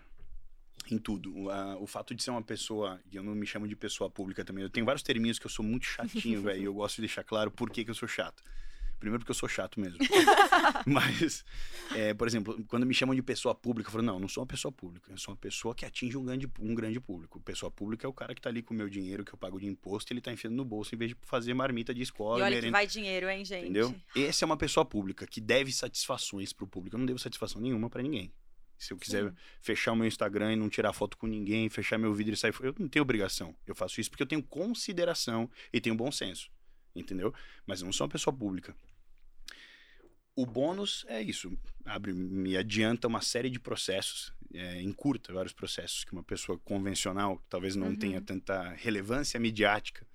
[0.89, 1.38] Em tudo.
[1.38, 4.10] O, a- o fato de ser uma pessoa, e eu não me chamo de pessoa
[4.10, 6.96] pública também, eu tenho vários terminhos que eu sou muito chatinho, velho, e eu gosto
[6.96, 8.41] de deixar claro por que, que eu sou chato.
[9.02, 9.98] Primeiro porque eu sou chato mesmo.
[10.86, 11.44] Mas,
[11.96, 14.44] é, por exemplo, quando me chamam de pessoa pública, eu falo, não, eu não sou
[14.44, 17.40] uma pessoa pública, eu sou uma pessoa que atinge um grande, um grande público.
[17.40, 19.60] Pessoa pública é o cara que tá ali com o meu dinheiro, que eu pago
[19.60, 22.42] de imposto, e ele tá enfiando no bolso em vez de fazer marmita de escola,
[22.42, 22.78] e olha que merenda.
[22.78, 23.64] vai dinheiro, hein, gente?
[23.64, 23.96] Entendeu?
[24.16, 26.96] Essa é uma pessoa pública que deve satisfações pro público.
[26.96, 28.32] Eu não devo satisfação nenhuma pra ninguém.
[28.78, 29.36] Se eu quiser Sim.
[29.62, 32.54] fechar o meu Instagram e não tirar foto com ninguém, fechar meu vidro e sair
[32.62, 33.56] eu não tenho obrigação.
[33.66, 36.52] Eu faço isso porque eu tenho consideração e tenho bom senso.
[36.96, 37.34] Entendeu?
[37.66, 38.76] Mas eu não sou uma pessoa pública.
[40.41, 41.51] O bônus é isso.
[41.86, 47.38] Abre, me adianta uma série de processos, é, encurta vários processos que uma pessoa convencional,
[47.38, 47.95] que talvez não Uhum.
[47.95, 50.06] tenha tanta relevância midiática,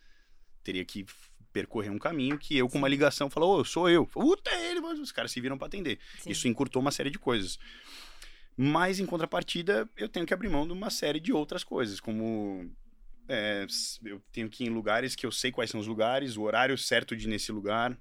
[0.62, 1.04] teria que
[1.52, 4.06] percorrer um caminho que eu, com uma ligação, falo, ô, sou eu.
[4.06, 5.98] Puta, é ele, mas os caras se viram pra atender.
[6.18, 6.30] Sim.
[6.30, 7.58] Isso encurtou uma série de coisas.
[8.56, 12.70] Mas, em contrapartida, eu tenho que abrir mão de uma série de outras coisas, como
[13.28, 13.66] é,
[14.04, 16.76] eu tenho que ir em lugares que eu sei quais são os lugares, o horário
[16.78, 17.98] certo de ir nesse lugar,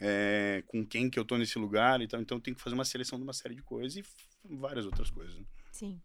[0.00, 2.84] é, com quem que eu tô nesse lugar, então, então eu tenho que fazer uma
[2.84, 5.36] seleção de uma série de coisas e várias outras coisas.
[5.38, 5.44] né?
[5.72, 6.00] Sim.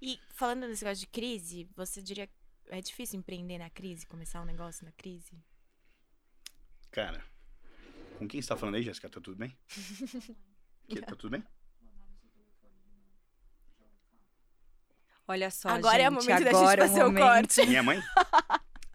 [0.00, 2.32] E falando desse negócio de crise, você diria que
[2.68, 5.42] é difícil empreender na crise, começar um negócio na crise?
[6.90, 7.24] Cara,
[8.18, 9.08] com quem você tá falando aí, Jéssica?
[9.08, 9.56] Tá tudo bem?
[10.86, 11.42] Que, tá tudo bem?
[15.26, 17.66] Olha só, agora é o gente, momento da gente agora é o fazer o corte.
[17.66, 18.02] Minha mãe?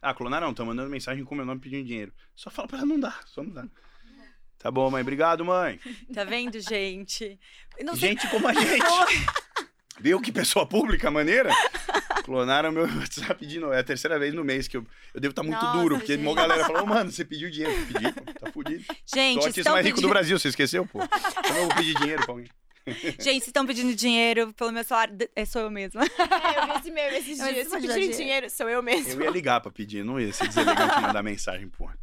[0.02, 2.14] Ah, clonaram, tá mandando mensagem com meu nome pedindo dinheiro.
[2.36, 3.68] Só fala pra ela, não dá, só não dá.
[4.60, 5.02] Tá bom, mãe.
[5.02, 5.80] Obrigado, mãe.
[6.14, 7.40] Tá vendo, gente?
[7.82, 8.84] Não sei Gente como a gente.
[10.02, 11.50] Viu que pessoa pública maneira?
[12.24, 13.74] Clonaram meu WhatsApp de novo.
[13.74, 16.16] É a terceira vez no mês que eu, eu devo estar muito Nossa, duro, porque
[16.16, 16.36] uma gente.
[16.36, 17.74] galera falou, "Ô, mano, você pediu dinheiro.
[17.74, 18.86] Eu Pedi, pô, tá fudido.
[19.06, 20.10] Gente, o artista mais rico do pedindo...
[20.14, 21.00] Brasil, você esqueceu, pô?
[21.02, 22.48] Eu vou pedir dinheiro pra alguém?
[22.88, 25.18] Gente, vocês estão pedindo dinheiro pelo meu salário.
[25.36, 26.04] É, sou eu mesma.
[26.04, 27.68] É, eu vi esse meme esses dias.
[27.68, 28.18] Se dar pedirem dinheiro?
[28.18, 29.12] dinheiro, sou eu mesmo.
[29.22, 31.98] Eu ia ligar pra pedir, não ia ser deselegante mandar mensagem, porra.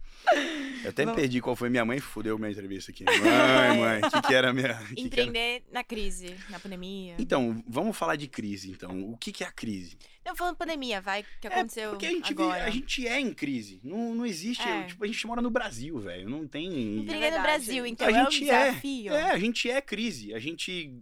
[0.85, 3.05] Eu até Vamos- perdi qual foi minha mãe, fudeu minha entrevista aqui.
[3.05, 4.75] Mãe, mãe, o que, que era a minha.
[4.75, 5.01] que que era?
[5.07, 7.17] Empreender na crise, na pandemia.
[7.19, 9.11] Então, vamos falar de crise, então.
[9.11, 9.97] O que, que é a crise?
[10.25, 12.65] Não, falando pandemia, vai, que É, aconteceu porque a gente, vive- agora.
[12.65, 13.81] a gente é em crise.
[13.83, 14.63] Não, não existe.
[14.67, 14.85] É.
[14.85, 16.29] Tipo, a gente mora no Brasil, velho.
[16.29, 16.67] Não tem.
[16.67, 17.43] Empreender no verdade.
[17.43, 18.65] Brasil, então a é um gente é.
[18.71, 19.13] desafio.
[19.15, 20.35] É, a gente é crise.
[20.35, 21.01] A gente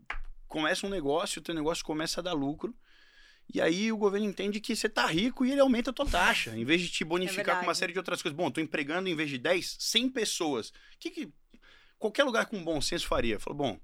[0.48, 2.74] começa um negócio, o teu negócio começa a dar lucro.
[3.52, 6.56] E aí o governo entende que você tá rico e ele aumenta a tua taxa.
[6.56, 8.36] Em vez de te bonificar com uma série de outras coisas.
[8.36, 10.70] Bom, tô empregando em vez de 10, 100 pessoas.
[10.70, 11.28] O que, que
[11.98, 13.38] qualquer lugar com bom senso faria?
[13.38, 13.80] Falou, bom,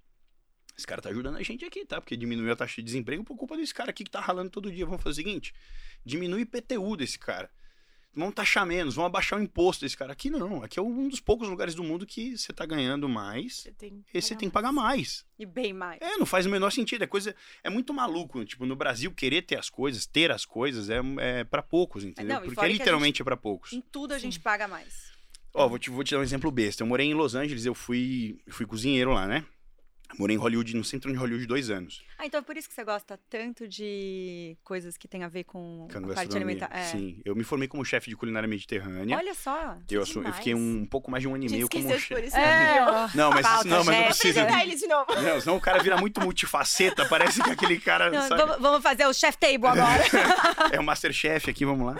[0.76, 2.00] esse cara tá ajudando a gente aqui, tá?
[2.00, 4.72] Porque diminuiu a taxa de desemprego por culpa desse cara aqui que tá ralando todo
[4.72, 4.86] dia.
[4.86, 5.54] Vamos fazer o seguinte:
[6.04, 7.50] diminui o IPTU desse cara.
[8.12, 10.12] Vamos taxar menos, vamos abaixar o imposto desse cara.
[10.12, 13.58] Aqui não, aqui é um dos poucos lugares do mundo que você tá ganhando mais
[13.58, 15.24] Você tem e você tem que pagar mais.
[15.38, 16.00] E bem mais.
[16.00, 17.04] É, não faz o menor sentido.
[17.04, 17.34] É coisa.
[17.62, 18.44] É muito maluco.
[18.44, 22.40] Tipo, no Brasil, querer ter as coisas, ter as coisas, é, é para poucos, entendeu?
[22.40, 23.72] Não, Porque a literalmente é pra poucos.
[23.72, 24.24] Em tudo a Sim.
[24.24, 25.12] gente paga mais.
[25.54, 26.82] Ó, vou te, vou te dar um exemplo besta.
[26.82, 29.44] Eu morei em Los Angeles, eu fui, fui cozinheiro lá, né?
[30.18, 32.02] Morei em Hollywood, no centro de Hollywood, dois anos.
[32.18, 35.44] Ah, então é por isso que você gosta tanto de coisas que tem a ver
[35.44, 36.68] com Com a parte alimentar.
[36.72, 36.84] É.
[36.84, 39.16] Sim, eu me formei como chefe de culinária mediterrânea.
[39.16, 39.76] Olha só.
[39.90, 42.14] eu, assu- eu fiquei um, pouco mais de um ano e meio como chefe.
[42.14, 42.36] por isso.
[42.36, 42.80] É.
[43.14, 44.62] Não, mas, Falta, não, mas não precisa.
[44.62, 45.06] Ele de novo.
[45.14, 48.10] Não, senão o cara vira muito multifaceta, parece que aquele cara.
[48.10, 48.60] Não, sabe?
[48.60, 50.02] vamos, fazer o chef table agora.
[50.72, 51.96] É o Masterchef aqui, vamos lá.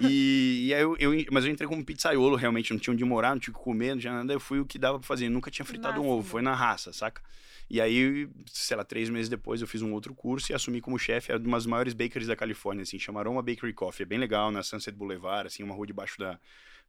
[0.00, 3.30] E, e aí eu, eu- Mas eu entrei como pizzaiolo, realmente, não tinha onde morar,
[3.30, 4.32] não tinha o que comer, não tinha nada.
[4.32, 5.26] Eu fui o que dava pra fazer.
[5.26, 7.22] Eu nunca tinha fritado um ovo, foi na raça, saca?
[7.68, 10.98] E aí, sei lá, três meses depois eu fiz um outro curso e assumi como
[10.98, 14.02] chefe de uma das maiores bakeries da Califórnia, assim, chamaram uma Bakery Coffee.
[14.02, 16.38] É bem legal, na Sunset Boulevard, assim, uma rua debaixo da,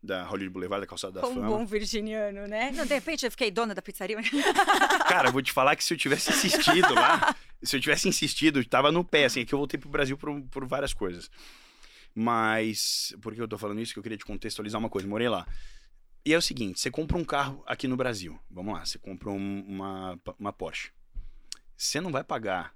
[0.03, 1.58] da Hollywood Boulevard, da calçada da Como um fama.
[1.58, 2.71] bom virginiano, né?
[2.71, 4.17] Não, de repente eu fiquei dona da pizzaria.
[5.08, 8.63] Cara, eu vou te falar que se eu tivesse insistido lá, se eu tivesse insistido,
[8.65, 11.31] tava no pé, assim, é que eu voltei pro Brasil por, por várias coisas.
[12.13, 13.93] Mas, por que eu tô falando isso?
[13.93, 15.45] Que eu queria te contextualizar uma coisa, morei lá.
[16.26, 19.30] E é o seguinte, você compra um carro aqui no Brasil, vamos lá, você compra
[19.30, 20.92] um- uma, uma Porsche.
[21.78, 22.74] Você não vai pagar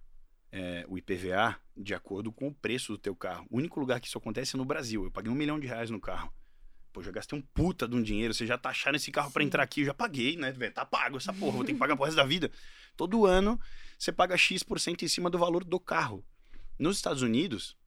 [0.51, 3.45] é, o IPVA de acordo com o preço do teu carro.
[3.51, 5.03] O único lugar que isso acontece é no Brasil.
[5.03, 6.33] Eu paguei um milhão de reais no carro.
[6.91, 8.33] Pô, já gastei um puta de um dinheiro.
[8.33, 9.47] Você já taxaram esse carro pra Sim.
[9.47, 10.51] entrar aqui, eu já paguei, né?
[10.71, 12.51] Tá pago essa porra, vou ter que pagar pro resto da vida.
[12.97, 13.59] Todo ano
[13.97, 16.25] você paga X% em cima do valor do carro.
[16.79, 17.77] Nos Estados Unidos,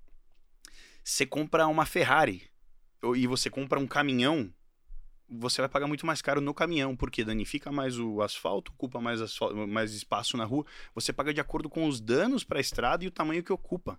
[1.03, 2.49] você compra uma Ferrari
[3.17, 4.55] e você compra um caminhão,
[5.39, 9.21] você vai pagar muito mais caro no caminhão, porque danifica mais o asfalto, ocupa mais,
[9.21, 10.65] asfal- mais espaço na rua.
[10.95, 13.99] Você paga de acordo com os danos para a estrada e o tamanho que ocupa.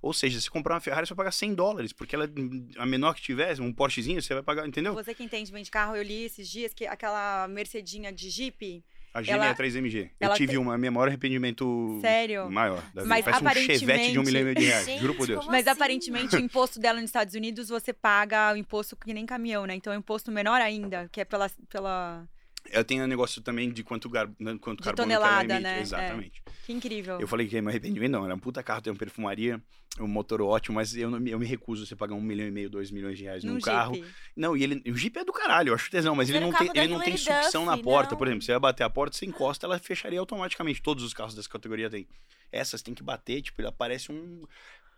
[0.00, 2.28] Ou seja, se comprar uma Ferrari, você vai pagar 100 dólares, porque ela,
[2.76, 4.94] a menor que tiver, um Porschezinho, você vai pagar, entendeu?
[4.94, 8.84] Você que entende bem de carro, eu li esses dias que aquela Mercedinha de Jeep,
[9.14, 10.10] A ela- GM3MG.
[10.20, 12.50] Eu ela tive tem- uma minha maior arrependimento sério.
[12.50, 12.80] maior.
[12.94, 13.04] Da vida.
[13.06, 13.84] Mas Parece um chevette de
[14.18, 15.46] um aparentemente- milhão de reais, Gente, juro por Deus.
[15.46, 15.76] Mas assim?
[15.76, 19.74] aparentemente o imposto dela nos Estados Unidos você paga o imposto que nem caminhão, né?
[19.74, 21.50] Então é um imposto menor ainda, que é pela.
[21.70, 22.28] pela...
[22.70, 24.28] Eu tenho um negócio também de quanto, gar...
[24.38, 25.62] né, quanto De carbono que ela tonelada, emite.
[25.62, 25.78] né?
[25.78, 25.82] É.
[25.82, 26.42] Exatamente.
[26.66, 27.20] Que incrível.
[27.20, 28.24] Eu falei que é meu arrependimento, não.
[28.24, 29.62] Era um puta carro, tem uma perfumaria,
[29.98, 32.46] um motor ótimo, mas eu, não, me- eu me recuso a você pagar um milhão
[32.46, 33.94] e meio, dois milhões de reais num Num carro.
[33.94, 34.06] Jeep.
[34.36, 34.82] Não, e ele.
[34.90, 37.16] O Jeep é do caralho, eu acho tesão, mas ele não, tem, ele não tem
[37.16, 38.10] sucção na porta.
[38.12, 38.18] não.
[38.18, 40.82] Por exemplo, você vai bater a porta, você encosta, ela fecharia automaticamente.
[40.82, 42.06] Todos os carros dessa categoria têm.
[42.52, 44.42] Essas tem que bater, tipo, ele aparece um.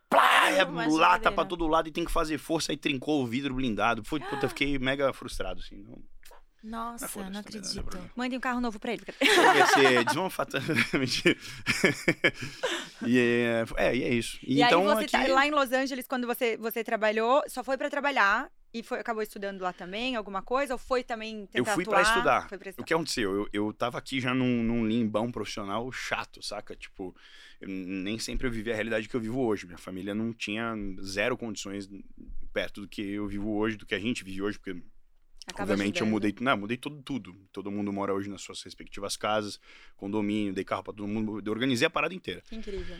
[0.08, 3.54] Plá, é lata pra todo lado e tem que fazer força e trincou o vidro
[3.54, 4.02] blindado.
[4.02, 5.76] Foi, puta, eu fiquei mega frustrado, assim.
[5.76, 6.02] Não,
[6.62, 7.82] Nossa, foda-se não não tem acredito.
[7.84, 8.10] problema.
[8.14, 9.02] Mandem um carro novo pra ele.
[9.20, 10.66] Ia ser desmanfatando.
[13.06, 14.38] E é, é, e é isso.
[14.42, 15.26] E E, então aí você aqui...
[15.28, 19.00] tá lá em Los Angeles, quando você, você trabalhou, só foi pra trabalhar e foi,
[19.00, 20.74] acabou estudando lá também, alguma coisa?
[20.74, 22.48] Ou foi também Eu tentar fui pra estudar.
[22.48, 22.86] Foi pra O estudar.
[22.86, 23.32] que aconteceu?
[23.34, 26.76] Eu, eu tava aqui já num, num limbão profissional chato, saca?
[26.76, 27.16] Tipo,
[27.60, 29.66] eu nem sempre eu vivi a realidade que eu vivo hoje.
[29.66, 31.88] Minha família não tinha zero condições
[32.52, 34.80] perto do que eu vivo hoje, do que a gente vive hoje, porque
[35.50, 36.10] Acaba obviamente eu ajudando.
[36.30, 37.34] mudei, não, mudei tudo, tudo.
[37.52, 39.58] Todo mundo mora hoje nas suas respectivas casas,
[39.96, 42.42] condomínio, dei carro pra todo mundo, eu organizei a parada inteira.
[42.48, 42.96] Que incrível.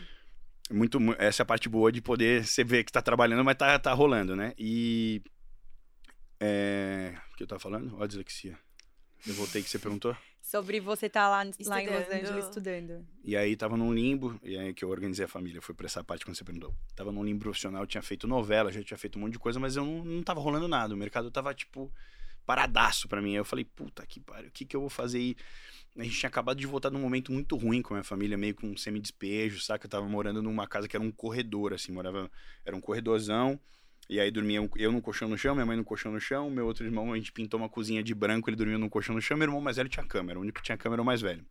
[0.69, 3.57] muito mu- essa é a parte boa de poder você ver que tá trabalhando, mas
[3.57, 4.53] tá, tá rolando, né?
[4.57, 5.21] E
[6.39, 7.95] é, o que eu tava falando?
[7.97, 8.57] Ó, a dislexia.
[9.27, 10.15] Eu voltei que você perguntou.
[10.41, 12.09] Sobre você estar lá, lá em Los.
[12.09, 13.05] Angeles estudando.
[13.23, 16.03] E aí tava num limbo, e aí que eu organizei a família, foi pra essa
[16.03, 16.75] parte quando você perguntou.
[16.95, 19.75] Tava num limbo profissional, tinha feito novela, já tinha feito um monte de coisa, mas
[19.75, 20.93] eu não, não tava rolando nada.
[20.93, 21.93] O mercado tava, tipo,
[22.45, 23.31] paradaço pra mim.
[23.31, 25.35] Aí eu falei, puta que pariu, o que que eu vou fazer aí?
[25.97, 28.55] A gente tinha acabado de voltar num momento muito ruim com a minha família, meio
[28.55, 29.85] com um semi-despejo, saca?
[29.85, 32.31] Eu tava morando numa casa que era um corredor, assim, morava...
[32.65, 33.59] Era um corredorzão,
[34.09, 36.65] e aí dormia eu num colchão no chão, minha mãe num colchão no chão, meu
[36.65, 39.37] outro irmão, a gente pintou uma cozinha de branco, ele dormia num colchão no chão,
[39.37, 41.45] meu irmão mais velho tinha câmera, o único que tinha câmera era o mais velho.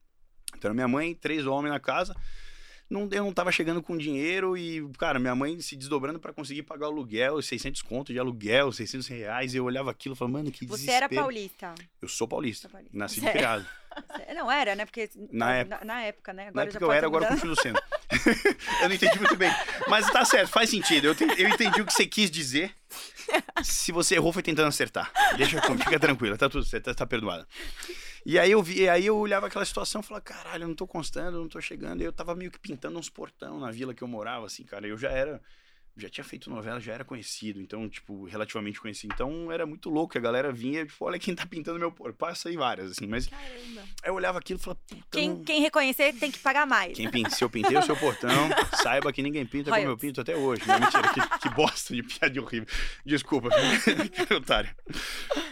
[0.57, 2.15] Então era minha mãe, três homens na casa,
[2.91, 6.65] não, eu não tava chegando com dinheiro e, cara, minha mãe se desdobrando pra conseguir
[6.65, 9.55] pagar o aluguel, 600 conto de aluguel, 600 reais.
[9.55, 10.97] E eu olhava aquilo e falava, mano, que Você desespero.
[10.97, 11.75] era paulista.
[12.03, 12.69] Eu sou paulista.
[12.69, 12.97] Paulista.
[12.99, 13.39] Nasci e Sério?
[13.39, 13.67] criado.
[14.17, 14.85] Você- Não era, né?
[14.87, 15.85] Porque Na época.
[15.85, 16.45] na, época, né?
[16.45, 17.81] Na Agora já época eu era, agora continuo sendo.
[18.83, 19.51] eu não entendi muito bem.
[19.89, 21.07] Mas tá certo, faz sentido.
[21.07, 22.73] Eu, te- eu entendi o que você quis dizer.
[23.63, 25.13] Se você errou, foi tentando acertar.
[25.37, 27.47] Deixa comigo, fica tranquila, tá tudo certo, tá, tá perdoada.
[28.25, 30.87] E aí eu vi, aí eu olhava aquela situação e falava, caralho, eu não tô
[30.87, 32.03] constando, eu não tô chegando.
[32.03, 34.87] E eu tava meio que pintando uns portão na vila que eu morava, assim, cara.
[34.87, 35.41] Eu já era.
[35.97, 39.13] Já tinha feito novela, já era conhecido, então, tipo, relativamente conhecido.
[39.13, 42.17] Então era muito louco, a galera vinha, tipo, olha quem tá pintando meu portão.
[42.17, 43.81] Passa aí várias, assim, mas Caramba.
[44.03, 46.97] aí eu olhava aquilo e falava, puta, Quem, não- quem reconhecer tem que pagar mais.
[46.97, 48.31] quem se eu pintei o seu portão,
[48.83, 50.63] saiba que ninguém pinta como eu pinto até hoje.
[50.67, 52.69] Não, mentira, que, que bosta de piada horrível.
[53.05, 54.71] Desculpa, que otário.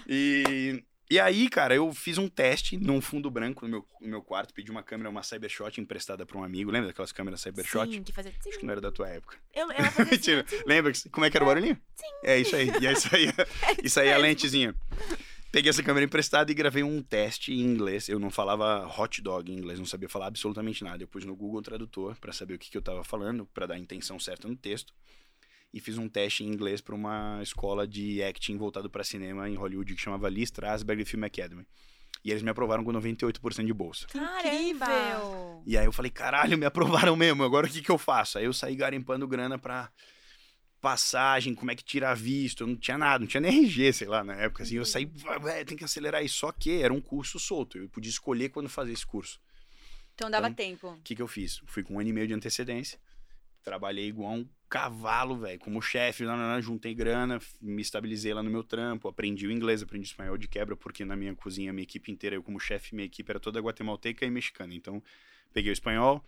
[0.08, 4.22] E, e aí, cara, eu fiz um teste num fundo branco no meu, no meu
[4.22, 6.70] quarto, pedi uma câmera, uma Cybershot emprestada pra um amigo.
[6.70, 7.90] Lembra daquelas câmeras Cybershot?
[7.92, 8.32] Sim, que fazia...
[8.40, 8.48] Sim.
[8.50, 9.36] Acho que não era da tua época.
[9.54, 10.44] Eu, ela fazia Mentira.
[10.46, 10.92] assim, Lembra?
[10.92, 11.78] que- Como é que era o barulhinho?
[11.94, 12.06] Sim.
[12.24, 12.70] É isso aí.
[12.80, 13.34] E aí saía,
[13.82, 14.74] e saía a lentezinha.
[15.50, 18.06] Peguei essa câmera emprestada e gravei um teste em inglês.
[18.08, 21.02] Eu não falava hot dog em inglês, não sabia falar absolutamente nada.
[21.02, 23.74] Eu pus no Google Tradutor pra saber o que, que eu tava falando, pra dar
[23.74, 24.92] a intenção certa no texto.
[25.72, 29.54] E fiz um teste em inglês pra uma escola de acting voltado pra cinema em
[29.54, 31.66] Hollywood que chamava Lee Strasberg Film Academy.
[32.24, 34.06] E eles me aprovaram com 98% de bolsa.
[34.08, 34.38] Caramba.
[34.48, 35.62] Incrível!
[35.66, 38.38] E aí eu falei, caralho, me aprovaram mesmo, agora o que que eu faço?
[38.38, 39.90] Aí eu saí garimpando grana pra
[40.80, 44.08] passagem, como é que tira visto, eu não tinha nada, não tinha nem RG, sei
[44.08, 46.92] lá, na época, assim, eu saí, "Vai, vai, tem que acelerar isso, só que era
[46.92, 49.40] um curso solto, eu podia escolher quando fazer esse curso.
[50.14, 50.88] Então dava Então, tempo.
[50.88, 51.60] O que que eu fiz?
[51.66, 52.98] Fui com um ano e meio de antecedência,
[53.64, 56.24] trabalhei igual um cavalo, velho, como chefe,
[56.60, 60.76] juntei grana, me estabilizei lá no meu trampo, aprendi o inglês, aprendi espanhol de quebra,
[60.76, 64.26] porque na minha cozinha, minha equipe inteira, eu como chefe, minha equipe era toda guatemalteca
[64.26, 65.02] e mexicana, então
[65.54, 66.22] peguei o espanhol,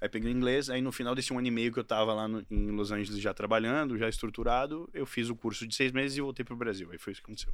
[0.00, 2.14] aí peguei o inglês, aí no final desse um ano e meio que eu tava
[2.14, 5.90] lá no- em Los Angeles já trabalhando, já estruturado, eu fiz o curso de seis
[5.90, 7.52] meses e voltei pro Brasil, aí foi isso que aconteceu.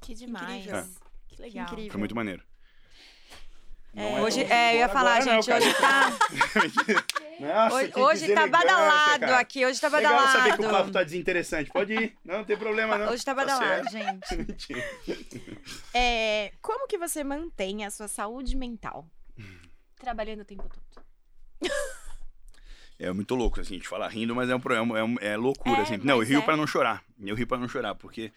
[0.00, 0.66] Que demais.
[0.66, 0.90] Incrível.
[1.28, 1.66] Que legal.
[1.66, 1.90] incrível.
[1.92, 2.42] Foi muito maneiro.
[3.96, 6.12] É, hoje, é, eu ia falar, gente, hoje tá,
[7.40, 9.38] Nossa, hoje, hoje tá badalado cara.
[9.40, 10.38] aqui, hoje tá Legal badalado.
[10.38, 11.70] saber que o papo tá desinteressante.
[11.70, 12.16] Pode ir.
[12.24, 13.10] Não, não tem problema, não.
[13.12, 14.28] Hoje tá Tá badalado, certo.
[14.30, 14.74] gente.
[15.94, 19.06] É, como que você mantém a sua saúde mental?
[19.98, 21.70] Trabalhando o tempo todo.
[22.98, 25.36] É muito louco, assim, a gente fala rindo, mas é um problema, é, um- é
[25.36, 25.96] loucura, É, assim.
[25.98, 26.42] Não, eu rio é.
[26.42, 27.02] pra não chorar.
[27.18, 28.30] Eu rio pra não chorar, porque.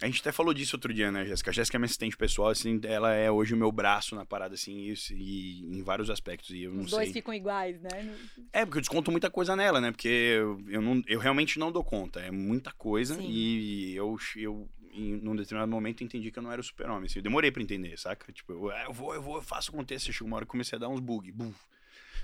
[0.00, 1.50] A gente até falou disso outro dia, né, Jéssica?
[1.50, 4.54] A Jéssica é minha assistente pessoal, assim, ela é hoje o meu braço na parada,
[4.54, 6.50] assim, isso, e em vários aspectos.
[6.50, 7.14] E eu não Os dois sei.
[7.14, 8.14] ficam iguais, né?
[8.52, 9.90] É, porque eu desconto muita coisa nela, né?
[9.90, 12.20] Porque eu, eu, não, eu realmente não dou conta.
[12.20, 13.14] É muita coisa.
[13.14, 13.26] Sim.
[13.26, 17.06] E eu, eu, em num determinado momento, entendi que eu não era o super-homem.
[17.06, 18.30] Assim, eu demorei pra entender, saca?
[18.32, 20.12] Tipo, eu, ah, eu vou, eu vou, eu faço acontecer.
[20.12, 21.32] Chegou uma hora que eu comecei a dar uns bug.
[21.32, 21.58] buf.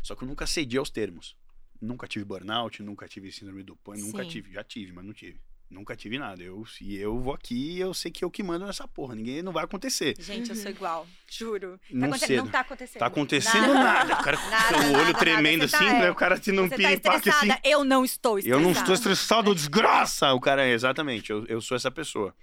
[0.02, 1.36] Só que eu nunca cedi aos termos.
[1.80, 4.52] Nunca tive burnout, nunca tive síndrome do pânico, nunca tive.
[4.52, 5.40] Já tive, mas não tive.
[5.72, 6.42] Nunca tive nada.
[6.42, 9.14] Eu, e eu vou aqui eu sei que eu que mando nessa porra.
[9.14, 10.14] Ninguém não vai acontecer.
[10.18, 11.78] Gente, eu sou igual, juro.
[11.78, 12.44] Tá Não aconte- cedo.
[12.44, 12.98] não tá acontecendo.
[13.00, 14.14] Tá acontecendo nada.
[14.20, 15.68] O cara Nada, com o olho nada, tremendo nada.
[15.68, 16.06] Você assim, tá, né?
[16.06, 16.10] é.
[16.10, 17.48] O cara tendo um Você tá assim.
[17.64, 18.62] Eu não estou Eu estressada.
[18.62, 20.32] não estou estressado, desgraça!
[20.34, 22.34] O cara é, exatamente, eu, eu sou essa pessoa.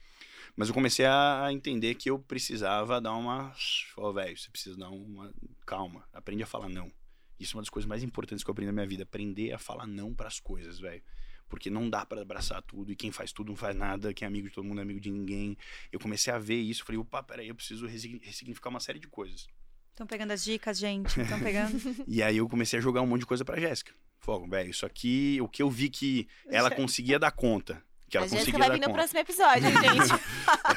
[0.55, 3.53] Mas eu comecei a a entender que eu precisava dar uma.
[3.95, 5.31] Ó, velho, você precisa dar uma.
[5.65, 6.91] Calma, aprende a falar não.
[7.39, 9.03] Isso é uma das coisas mais importantes que eu aprendi na minha vida.
[9.03, 11.01] Aprender a falar não pras coisas, velho.
[11.49, 14.27] Porque não dá pra abraçar tudo, e quem faz tudo não faz nada, quem é
[14.29, 15.57] amigo de todo mundo é amigo de ninguém.
[15.91, 19.07] Eu comecei a ver isso, falei, opa, peraí, eu preciso ressigni- ressignificar uma série de
[19.07, 19.47] coisas.
[19.91, 21.19] Estão pegando as dicas, gente.
[21.19, 21.77] Estão pegando.
[22.07, 23.91] E aí eu comecei a jogar um monte de coisa pra Jéssica.
[24.19, 27.81] Fogo, velho, isso aqui, o que eu vi que ela conseguia dar conta.
[28.09, 30.21] Que ela a Jéssica vai vir no próximo episódio, gente.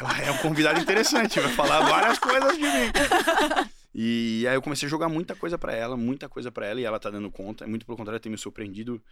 [0.00, 2.90] Ela é um convidado interessante, vai falar várias coisas de mim.
[3.94, 6.84] E aí eu comecei a jogar muita coisa pra ela, muita coisa pra ela, e
[6.84, 7.66] ela tá dando conta.
[7.66, 9.02] Muito pelo contrário, tem me surpreendido.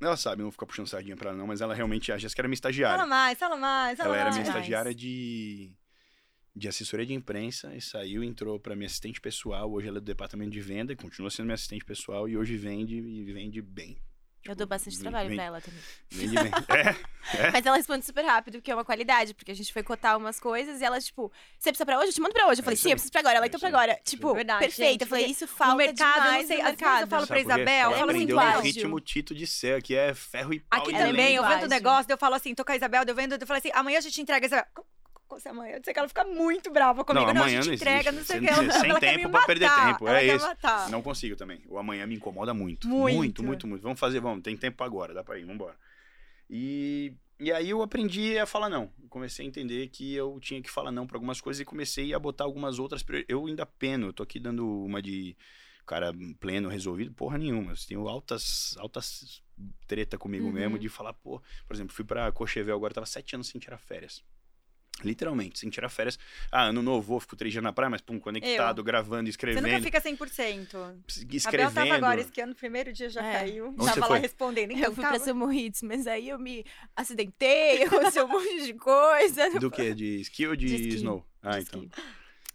[0.00, 2.40] Ela sabe, não vou ficar puxando sardinha pra ela, não, mas ela realmente, a Jéssica
[2.40, 2.98] era minha estagiária.
[2.98, 5.72] fala mais, fala mais, fala Ela era minha estagiária de,
[6.54, 9.72] de assessoria de imprensa e saiu, entrou para minha assistente pessoal.
[9.72, 12.56] Hoje ela é do departamento de venda e continua sendo minha assistente pessoal e hoje
[12.56, 13.98] vende e vende bem.
[14.48, 15.80] Eu dou bastante trabalho pra ela também.
[16.10, 16.50] Vende bem.
[17.34, 20.16] É, Mas ela responde super rápido, que é uma qualidade, porque a gente foi cotar
[20.16, 22.08] umas coisas e ela, tipo, você precisa pra hoje?
[22.08, 22.60] Eu te mando pra hoje.
[22.60, 23.36] Eu É falei, sim, eu preciso pra agora.
[23.36, 24.00] Ela, É então pra agora.
[24.02, 24.90] Tipo, Verdade, perfeito.
[24.92, 27.08] gente, eu falei, isso falta o mercado, eu não demais sei, no vezes eu mercado.
[27.10, 27.40] falo pra?
[27.40, 28.60] Isabel, aprendeu muito no ágil.
[28.62, 30.80] ritmo Tito de ser, aqui é ferro e pau.
[30.80, 33.14] Aqui é também, eu vendo o negócio, eu falo assim, tô com a Isabel, eu
[33.14, 34.46] vendo, eu falo assim, amanhã a gente entrega.
[34.46, 34.64] Isabel,
[35.28, 37.26] "Co- co- co- amanhã, eu sei que ela fica muito brava comigo.
[37.26, 38.16] Não, Não, a amanhã gente não entrega, existe.
[38.16, 38.46] não sei o que.
[38.48, 40.46] Ela, não- sem ela tempo pra perder tempo, ela é isso.
[40.46, 40.90] matar.
[40.90, 41.60] Não consigo também.
[41.68, 42.88] O amanhã me incomoda muito.
[42.88, 43.16] Muito.
[43.16, 43.82] Muito, muito, muito.
[43.82, 44.42] Vamos fazer, vamos.
[44.42, 45.76] Tem tempo agora, dá pra ir, vambora.
[46.50, 48.90] E, e aí eu aprendi a falar não.
[49.08, 52.18] Comecei a entender que eu tinha que falar não pra algumas coisas e comecei a
[52.18, 53.04] botar algumas outras.
[53.28, 55.36] Eu ainda peno, eu tô aqui dando uma de
[55.86, 57.72] cara pleno, resolvido, porra nenhuma.
[57.72, 59.42] Eu tenho altas, altas
[59.86, 60.52] treta comigo Uhum.
[60.52, 63.78] mesmo de falar, pô, por exemplo, fui pra Cochevel agora, tava sete anos sem tirar
[63.78, 64.22] férias.
[65.04, 66.18] Literalmente, sem tirar férias.
[66.50, 69.66] Ah, ano novo, vou, fico três dias na praia, mas pum, conectado, gravando, Você escrevendo,
[69.66, 70.74] nunca fica 100%.
[70.74, 71.74] A Bel escrevendo.
[71.74, 73.32] tava agora esquiando, primeiro dia já É.
[73.38, 73.68] caiu.
[73.68, 74.18] Onde tava você lá foi?
[74.18, 74.72] respondendo.
[74.72, 75.24] Então, eu fui pra tava.
[75.24, 76.64] Samu Hits, mas aí eu me
[76.96, 79.50] acidentei, aconteceu um monte de coisa.
[79.58, 79.94] Do que?
[79.94, 81.24] De esqui ou de, De snow?
[81.42, 81.82] Ah, De então.
[81.84, 82.02] esqui.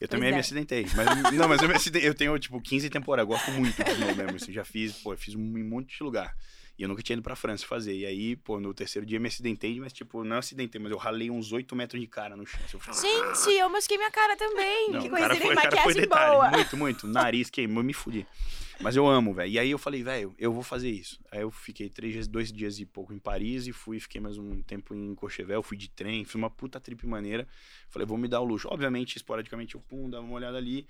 [0.02, 0.34] Eu também é.
[0.34, 0.86] me acidentei.
[0.96, 2.10] Mas, não, mas eu me acidentei.
[2.10, 3.26] Eu tenho, tipo, 15 temporadas.
[3.28, 4.36] Gosto muito de snow mesmo.
[4.36, 6.36] Assim, já fiz, pô, eu fiz um em um monte de lugar.
[6.78, 7.96] E eu nunca tinha ido pra França fazer.
[7.96, 11.30] E aí, pô, no terceiro dia me acidentei, mas, tipo, não acidentei, mas eu ralei
[11.30, 12.60] uns 8 metros de cara no chão.
[12.74, 14.90] Eu falei, Gente, eu machuquei minha cara também.
[14.92, 16.32] Não, que coisa, foi, maquiagem detalhe.
[16.32, 16.50] boa.
[16.50, 17.08] Muito, muito.
[17.08, 18.26] Nariz queimou, me fudi.
[18.82, 19.52] Mas eu amo, velho.
[19.52, 21.20] E aí eu falei, velho, eu vou fazer isso.
[21.32, 24.38] Aí eu fiquei três dias, dois dias e pouco em Paris e fui, fiquei mais
[24.38, 27.48] um tempo em Courchevel, fui de trem, fiz uma puta trip maneira.
[27.90, 28.68] Falei, vou me dar o luxo.
[28.70, 30.88] Obviamente, esporadicamente, eu pum, dava uma olhada ali.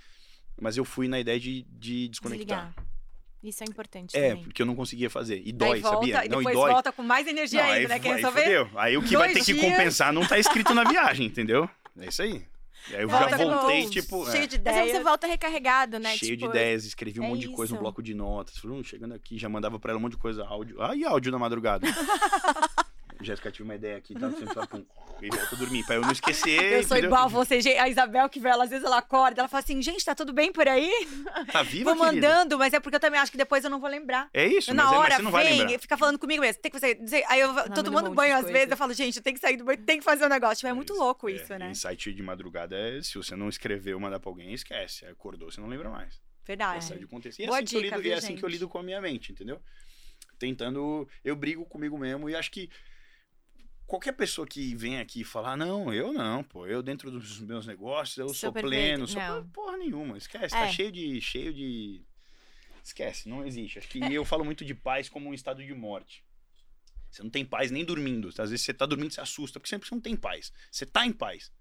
[0.60, 2.70] Mas eu fui na ideia de, de desconectar.
[2.70, 2.93] Desligar.
[3.44, 4.44] Isso é importante É, também.
[4.46, 5.40] porque eu não conseguia fazer.
[5.40, 6.26] E Aí dói, volta, sabia?
[6.26, 6.72] E não, depois e dói.
[6.72, 8.00] volta com mais energia Não, ainda, né?
[8.00, 8.70] Quem aí fudeu.
[8.76, 9.66] Aí o que vai ter Dois que dias.
[9.66, 11.70] compensar não tá escrito na viagem, entendeu?
[12.00, 12.42] É isso aí.
[12.90, 14.26] E aí eu Volta já voltei, tipo.
[14.32, 14.48] Cheio é.
[14.48, 14.98] de Mas aí ideias.
[14.98, 16.18] você volta recarregado, né?
[16.18, 17.82] cheio tipo, de ideias, escrevi um é monte de coisa no isso.
[17.82, 18.58] bloco de notas.
[18.58, 20.82] Falei, hum, chegando aqui, já mandava pra ela um monte de coisa, áudio.
[20.82, 21.86] Ah, e áudio na madrugada.
[23.24, 24.30] Jéssica, tive uma ideia aqui, tá?
[24.68, 24.86] Pum,
[25.22, 26.62] e volto a dormir, pra eu não esquecer.
[26.74, 27.10] Eu sou entendeu?
[27.10, 27.78] igual a você, gente.
[27.78, 30.52] A Isabel, que ela, às vezes ela acorda, ela fala assim, gente, tá tudo bem
[30.52, 30.92] por aí?
[31.52, 32.28] Tá viva, Vou querida?
[32.28, 34.30] mandando, mas é porque eu também acho que depois eu não vou lembrar.
[34.34, 35.74] É isso, Eu, mas, na é, mas hora você não vai vem lembrar.
[35.76, 36.62] e fica falando comigo mesmo.
[36.62, 36.96] Tem que fazer.
[36.96, 39.34] dizer- Aí eu tô um tomando banho de às vezes, eu falo, gente, eu tenho
[39.36, 40.58] que sair do banho, tem que fazer um negócio.
[40.58, 41.70] Tipo, é muito louco É, isso, né?
[41.72, 45.06] Insight de madrugada é, se você não escreveu, mandar pra alguém, esquece.
[45.06, 46.22] Aí Acordou, você não lembra mais.
[46.46, 46.84] Verdade.
[46.84, 47.40] Sai de contexto.
[47.40, 48.68] E é Boa assim, que, eu dica, lido, viu, e é assim que eu lido
[48.68, 49.62] com a minha mente, entendeu?
[50.38, 51.08] Tentando.
[51.24, 52.70] Eu brigo comigo mesmo e acho que
[53.94, 58.18] qualquer pessoa que vem aqui falar, não, eu não, pô, eu dentro dos meus negócios,
[58.18, 59.48] eu Sou sou, perfeito." pleno, sou Não.
[59.50, 60.60] porra nenhuma, esquece, É.
[60.62, 62.02] tá cheio de, cheio de,
[62.84, 66.24] esquece, não existe, acho que eu falo muito de paz como um estado de morte,
[67.12, 69.88] você não tem paz nem dormindo, às vezes você tá dormindo, você assusta, porque sempre
[69.88, 71.52] você não tem paz, você tá em paz,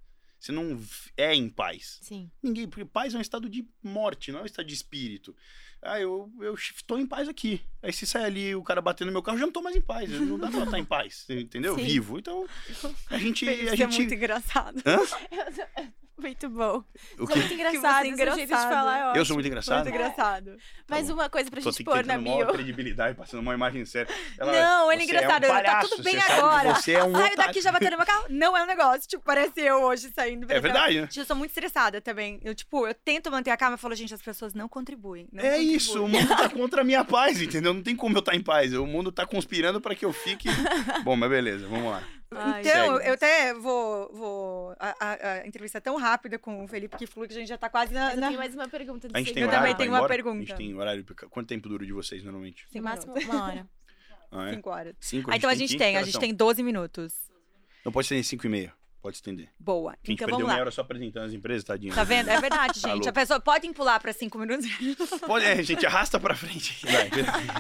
[0.41, 0.81] você não
[1.19, 2.31] é em paz, Sim.
[2.43, 5.37] Ninguém, porque paz é um estado de morte, não é um estado de espírito.
[5.83, 7.61] Ah, eu, eu estou em paz aqui.
[7.83, 9.75] Aí se sai ali o cara batendo no meu carro, eu já não tô mais
[9.75, 10.09] em paz.
[10.09, 11.75] Não dá pra estar em paz, entendeu?
[11.75, 11.85] Sim.
[11.85, 12.19] Vivo.
[12.19, 12.47] Então,
[13.11, 13.45] a gente.
[13.45, 14.81] Isso A é gente muito engraçado.
[14.87, 14.99] Hã?
[16.19, 16.85] Muito bom.
[17.19, 17.39] O Sou quê?
[17.41, 18.69] muito engraçado, você é seu jeito de engraçado.
[18.71, 19.83] falar é Eu sou muito engraçado?
[19.85, 20.57] Muito engraçado.
[20.89, 21.15] Mais bom.
[21.15, 22.47] uma coisa pra Tô gente pôr na bio.
[22.49, 24.15] credibilidade, passando uma imagem séria.
[24.39, 25.45] Ela, Não, ele é "Você engraçado.
[25.45, 26.75] um tá palhaço, tudo bem que agora.
[26.75, 28.25] Você é um Saio otário." daqui já batendo no meu carro.
[28.29, 29.09] Não é um negócio.
[29.09, 30.47] Tipo, parece eu hoje saindo.
[30.53, 31.01] É verdade, né?
[31.03, 32.39] Gente, Eu sou muito estressada também.
[32.45, 35.27] Eu, tipo, eu tento manter a calma e falo, gente, as pessoas não contribuem.
[35.33, 35.75] não É contribuem.
[35.77, 37.73] isso, o mundo tá contra a minha paz, entendeu?
[37.75, 38.73] Não tem como eu estar em paz.
[38.75, 40.49] O mundo tá conspirando pra que eu fique.
[41.05, 42.03] Bom, mas beleza, vamos lá.
[42.37, 44.11] Ai, Então, eu até vou.
[44.13, 47.37] vou a, a- a entrevista é tão rápida com o Felipe que flui que a
[47.39, 48.15] gente já tá quase na.
[48.17, 50.13] Na- tenho mais uma pergunta do A gente tem Eu horário também tenho uma embora?
[50.15, 50.37] pergunta.
[50.37, 51.05] A gente tem horário.
[51.31, 52.67] Quanto tempo dura de vocês normalmente?
[52.75, 53.67] No máximo uma hora.
[54.31, 54.55] Ah, é?
[54.55, 54.95] Cinco horas.
[55.01, 55.31] Cinco?
[55.31, 57.15] Ah, então a gente tem, a gente tem 12 minutos.
[57.85, 58.73] Não pode estender 5 e meia.
[59.03, 59.49] Pode estender.
[59.59, 59.91] Boa.
[59.91, 61.93] A gente Então perdeu vamos meia hora só apresentando as empresas, tadinho.
[61.93, 62.31] Tá vendo?
[62.31, 62.99] É verdade, Tá gente.
[62.99, 63.09] louco.
[63.09, 64.65] a pessoa pode pular pra cinco minutos.
[65.27, 66.81] Pode, é, gente, arrasta pra frente.
[66.87, 67.11] Vai.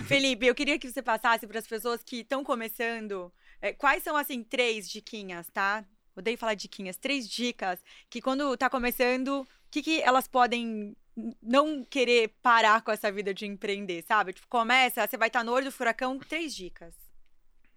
[0.04, 3.32] Felipe, eu queria que você passasse para as pessoas que estão começando.
[3.62, 5.84] É, quais são, assim, três diquinhas, tá?
[6.14, 6.96] Odeio falar diquinhas.
[6.96, 10.94] Três dicas que quando tá começando, o que, que elas podem
[11.40, 14.32] não querer parar com essa vida de empreender, sabe?
[14.32, 16.94] Tipo, começa, você vai estar no olho do furacão, três dicas.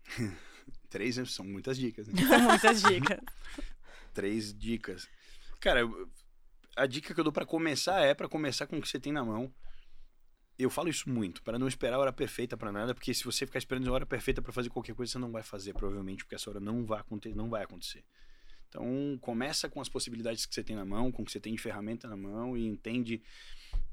[0.89, 2.13] Três né, são muitas dicas, né?
[2.25, 3.19] São muitas dicas.
[4.13, 5.09] Três dicas.
[5.59, 5.81] Cara,
[6.73, 9.11] a dica que eu dou pra começar é pra começar com o que você tem
[9.11, 9.53] na mão.
[10.57, 13.45] Eu falo isso muito, para não esperar a hora perfeita pra nada, porque se você
[13.45, 16.35] ficar esperando a hora perfeita pra fazer qualquer coisa, você não vai fazer, provavelmente, porque
[16.35, 18.05] essa hora não vai acontecer, não vai acontecer.
[18.69, 21.53] Então, começa com as possibilidades que você tem na mão, com o que você tem
[21.53, 23.21] de ferramenta na mão e entende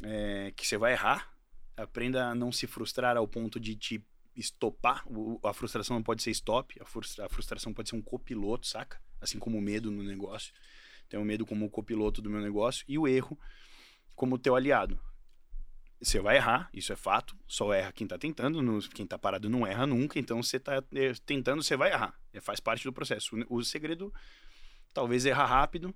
[0.03, 1.33] é, que você vai errar.
[1.77, 4.05] Aprenda a não se frustrar ao ponto de te
[4.37, 5.05] estopar.
[5.07, 8.67] O- a frustração não pode ser stop, a, frustra- a frustração pode ser um copiloto,
[8.67, 9.01] saca?
[9.21, 10.53] Assim como o medo no negócio.
[11.09, 13.39] Tenho medo como copiloto do meu negócio e o erro
[14.15, 14.99] como teu aliado.
[16.03, 17.37] Você vai errar, isso é fato.
[17.47, 20.19] Só erra quem tá tentando, no- quem tá parado não erra nunca.
[20.19, 22.19] Então, você tá é, tentando, você vai errar.
[22.33, 23.37] É, faz parte do processo.
[23.49, 24.13] O, o segredo,
[24.93, 25.95] talvez errar rápido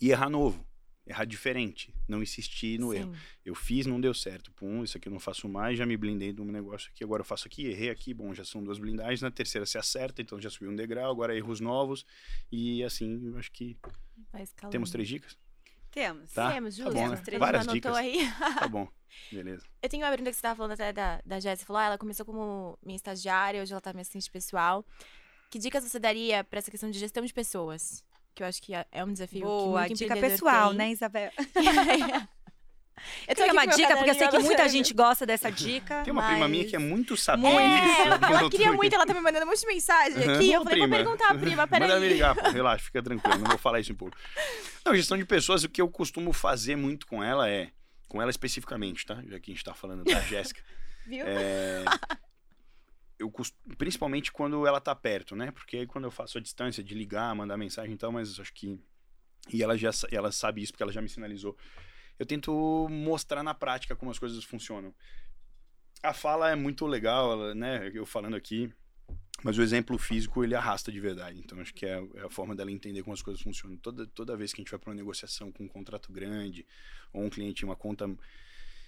[0.00, 0.64] e errar novo.
[1.06, 1.92] Errar diferente.
[2.08, 3.12] Não insistir no erro.
[3.12, 3.20] Sim.
[3.44, 4.50] Eu fiz, não deu certo.
[4.52, 7.02] Pum, isso aqui eu não faço mais, já me blindei do meu negócio aqui.
[7.04, 8.14] Agora eu faço aqui, errei aqui.
[8.14, 9.20] Bom, já são duas blindagens.
[9.20, 11.10] Na terceira se acerta, então já subiu um degrau.
[11.10, 12.06] Agora erros novos.
[12.50, 13.76] E assim, eu acho que
[14.70, 15.36] temos três dicas.
[15.94, 16.32] Temos.
[16.32, 16.52] Tá?
[16.52, 16.94] Temos, Tá justo.
[16.98, 17.16] bom, né?
[17.24, 17.96] Três Várias anotou dicas.
[17.96, 18.18] aí.
[18.58, 18.88] Tá bom,
[19.30, 19.64] beleza.
[19.80, 21.66] Eu tenho uma pergunta que você estava falando até da, da Jéssica.
[21.68, 24.84] Falou, ah, ela começou como minha estagiária, hoje ela tá minha assistente pessoal.
[25.48, 28.04] Que dicas você daria para essa questão de gestão de pessoas?
[28.34, 30.78] Que eu acho que é é um desafio que Boa, muito dica pessoal, tem.
[30.78, 31.30] né, Isabel?
[33.28, 33.96] Eu aqui uma dica?
[33.96, 36.02] Porque eu sei que muita gente gosta dessa dica.
[36.02, 37.16] Tem uma prima minha mas- que é muito
[37.58, 40.34] É, ela, que ela queria muito, ela tá me mandando um monte de mensagem Aham,
[40.36, 40.52] aqui.
[40.52, 40.96] Eu falei, vou prima.
[40.96, 41.88] perguntar, prima, peraí.
[41.88, 42.48] Manda me ligar, pô.
[42.50, 44.20] relaxa, fica tranquilo, não vou falar isso em público.
[44.84, 47.70] Não, gestão de pessoas, o que eu costumo fazer muito com ela é,
[48.08, 49.22] com ela especificamente, tá?
[49.26, 50.62] Já que a gente tá falando da Jéssica.
[51.06, 51.24] Viu?
[51.26, 51.84] É,
[53.18, 55.50] eu cost- principalmente quando ela tá perto, né?
[55.50, 58.52] Porque aí quando eu faço a distância de ligar, mandar mensagem e tal, mas acho
[58.52, 58.78] que
[59.52, 61.56] e ela já sa- ela sabe isso porque ela já me sinalizou.
[62.18, 64.94] Eu tento mostrar na prática como as coisas funcionam.
[66.02, 67.90] A fala é muito legal, né?
[67.94, 68.72] Eu falando aqui,
[69.42, 71.40] mas o exemplo físico ele arrasta de verdade.
[71.40, 73.76] Então acho que é, é a forma dela entender como as coisas funcionam.
[73.78, 76.66] Toda, toda vez que a gente vai para uma negociação com um contrato grande
[77.12, 78.06] ou um cliente uma conta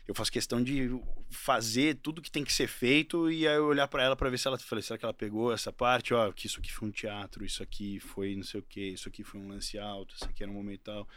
[0.07, 0.89] eu faço questão de
[1.29, 4.39] fazer tudo que tem que ser feito e aí eu olhar para ela para ver
[4.39, 6.93] se ela falei, será que ela pegou essa parte, ó, que isso aqui foi um
[6.93, 10.25] teatro, isso aqui foi não sei o que, isso aqui foi um lance alto, isso
[10.25, 11.09] aqui era um momento tal.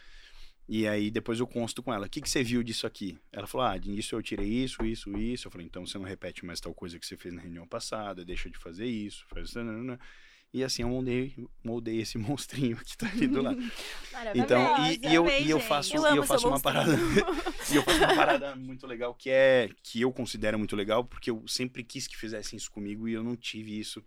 [0.72, 3.17] E aí depois eu consto com ela, o que, que você viu disso aqui?
[3.32, 5.47] Ela falou, ah, disso eu tirei isso, isso, isso.
[5.47, 8.24] Eu falei, então você não repete mais tal coisa que você fez na reunião passada,
[8.24, 9.99] deixa de fazer isso, faz isso, nanana.
[10.53, 13.59] E assim eu moldei, moldei esse monstrinho que tá ali do lado.
[14.36, 16.91] Então, e, e eu, amei, e eu faço, Eu e eu faço uma parada.
[17.72, 21.32] e eu faço uma parada muito legal que é que eu considero muito legal, porque
[21.32, 24.05] eu sempre quis que fizessem isso comigo e eu não tive isso.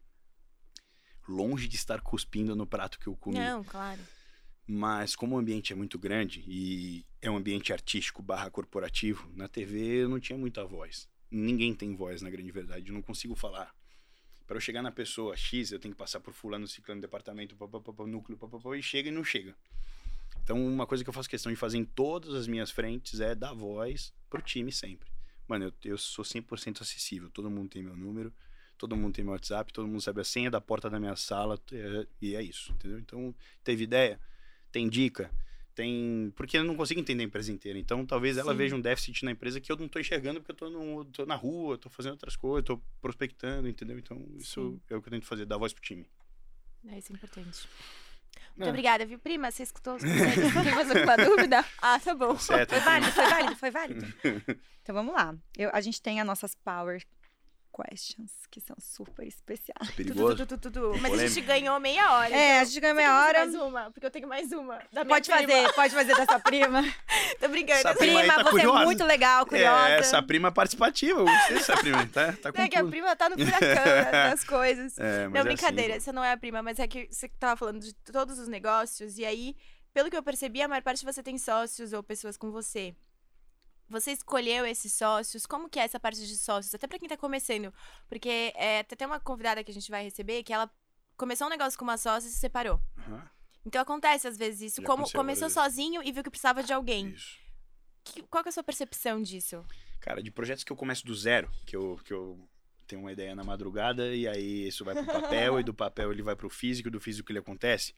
[1.28, 3.40] Longe de estar cuspindo no prato que eu comi.
[3.40, 4.00] Não, claro.
[4.74, 9.46] Mas como o ambiente é muito grande e é um ambiente artístico barra corporativo, na
[9.46, 11.06] TV eu não tinha muita voz.
[11.30, 12.88] Ninguém tem voz, na grande verdade.
[12.88, 13.74] Eu não consigo falar.
[14.46, 17.68] Para eu chegar na pessoa X, eu tenho que passar por fulano, ciclano, departamento, pá,
[17.68, 18.38] pá, pá, pá, núcleo,
[18.74, 19.54] e chega e não chega.
[20.42, 23.34] Então, uma coisa que eu faço questão de fazer em todas as minhas frentes é
[23.34, 25.06] dar voz pro time sempre.
[25.46, 27.28] Mano, eu, eu sou 100% acessível.
[27.28, 28.32] Todo mundo tem meu número,
[28.78, 31.60] todo mundo tem meu WhatsApp, todo mundo sabe a senha da porta da minha sala,
[31.70, 32.98] é- e é isso, entendeu?
[32.98, 34.18] Então, teve ideia?
[34.72, 35.30] Tem dica?
[35.74, 36.32] Tem.
[36.36, 37.78] Porque eu não consigo entender a empresa inteira.
[37.78, 38.58] Então, talvez ela Sim.
[38.58, 41.24] veja um déficit na empresa que eu não tô enxergando porque eu tô, no, tô
[41.24, 43.98] na rua, tô fazendo outras coisas, tô prospectando, entendeu?
[43.98, 44.80] Então, isso Sim.
[44.90, 46.06] é o que eu tento fazer, dar voz pro time.
[46.88, 47.68] É isso é importante.
[48.56, 48.68] Muito É.
[48.68, 49.50] obrigada, viu, prima?
[49.50, 49.98] Você escutou?
[49.98, 51.64] Você tem mais alguma dúvida?
[51.80, 52.36] Ah, tá bom.
[52.38, 52.70] Certo.
[52.70, 54.06] Foi válido, foi válido, foi válido.
[54.82, 55.32] Então vamos lá.
[55.56, 57.00] Eu- a gente tem as nossas power
[57.72, 59.88] questions, que são super especiais.
[59.88, 60.46] Tu, Perigoso.
[60.46, 60.98] tu, tu, tu, tu.
[61.00, 62.34] Mas a gente ganhou meia hora.
[62.34, 63.38] É, a então gente ganha você meia hora.
[63.40, 64.76] mais uma, porque eu tenho mais uma.
[64.92, 65.48] Da minha Pode prima.
[65.52, 66.82] fazer, pode fazer dessa prima.
[67.40, 67.78] Tô brincando.
[67.80, 68.84] Essa prima aí Prima, tá você é curiosa.
[68.84, 69.88] muito legal, curiosa.
[69.88, 73.16] É, essa prima participativa, eu gostei dessa prima, tá, tá com é que a prima
[73.16, 74.98] tá no furacão das coisas.
[74.98, 76.02] É, Não, é brincadeira, assim.
[76.02, 79.16] essa não é a prima, mas é que você tava falando de todos os negócios,
[79.18, 79.56] e aí,
[79.94, 82.94] pelo que eu percebi, a maior parte você tem sócios ou pessoas com você.
[83.92, 85.44] Você escolheu esses sócios?
[85.46, 86.74] Como que é essa parte de sócios?
[86.74, 87.72] Até pra quem tá começando.
[88.08, 90.70] Porque é, tem até uma convidada que a gente vai receber que ela
[91.16, 92.80] começou um negócio com uma sócia e se separou.
[92.98, 93.22] Aham,
[93.66, 94.80] Então acontece às vezes isso.
[94.80, 97.10] Já Como começou sozinho e viu que precisava de alguém.
[97.10, 97.36] Isso.
[98.02, 99.64] Que- qual que é a sua percepção disso?
[100.00, 102.48] Cara, de projetos que eu começo do zero, que eu, que eu
[102.86, 106.22] tenho uma ideia na madrugada e aí isso vai pro papel e do papel ele
[106.22, 107.94] vai pro físico e do físico ele acontece,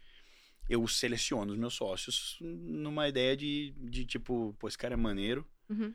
[0.69, 5.47] eu seleciono os meus sócios numa ideia de, de tipo, pô, esse cara é maneiro,
[5.69, 5.95] Uhum.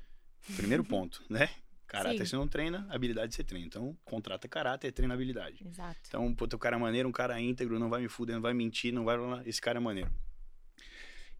[0.55, 1.49] primeiro ponto, né?
[1.87, 2.25] Caráter Sim.
[2.25, 3.65] você não treina, habilidade você treina.
[3.65, 5.65] Então, contrata caráter, treina habilidade.
[5.67, 5.99] Exato.
[6.07, 8.53] Então, pô, teu cara é maneiro, um cara íntegro, não vai me fuder, não vai
[8.53, 9.17] mentir, não vai.
[9.47, 10.11] Esse cara é maneiro.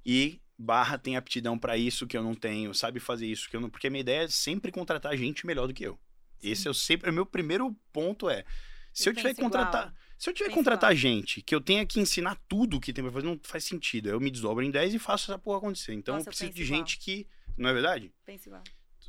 [0.06, 3.62] E barra tem aptidão pra isso que eu não tenho, sabe fazer isso que eu
[3.62, 3.70] não.
[3.70, 6.00] Porque a minha ideia é sempre contratar gente melhor do que eu.
[6.42, 7.10] Esse é o sempre.
[7.10, 8.44] O meu primeiro ponto é.
[8.92, 9.52] Se eu, Eu tiver que penso igual.
[9.52, 9.94] contratar.
[10.18, 13.28] Se eu tiver contratar gente que eu tenha que ensinar tudo que tem pra fazer,
[13.28, 14.10] não faz sentido.
[14.10, 15.94] Eu me desdobro em 10 e faço essa porra acontecer.
[15.94, 16.80] Então Nossa, eu eu preciso penso de igual.
[16.80, 17.28] gente que.
[17.60, 18.12] Não é verdade?
[18.26, 18.64] Pensa igual.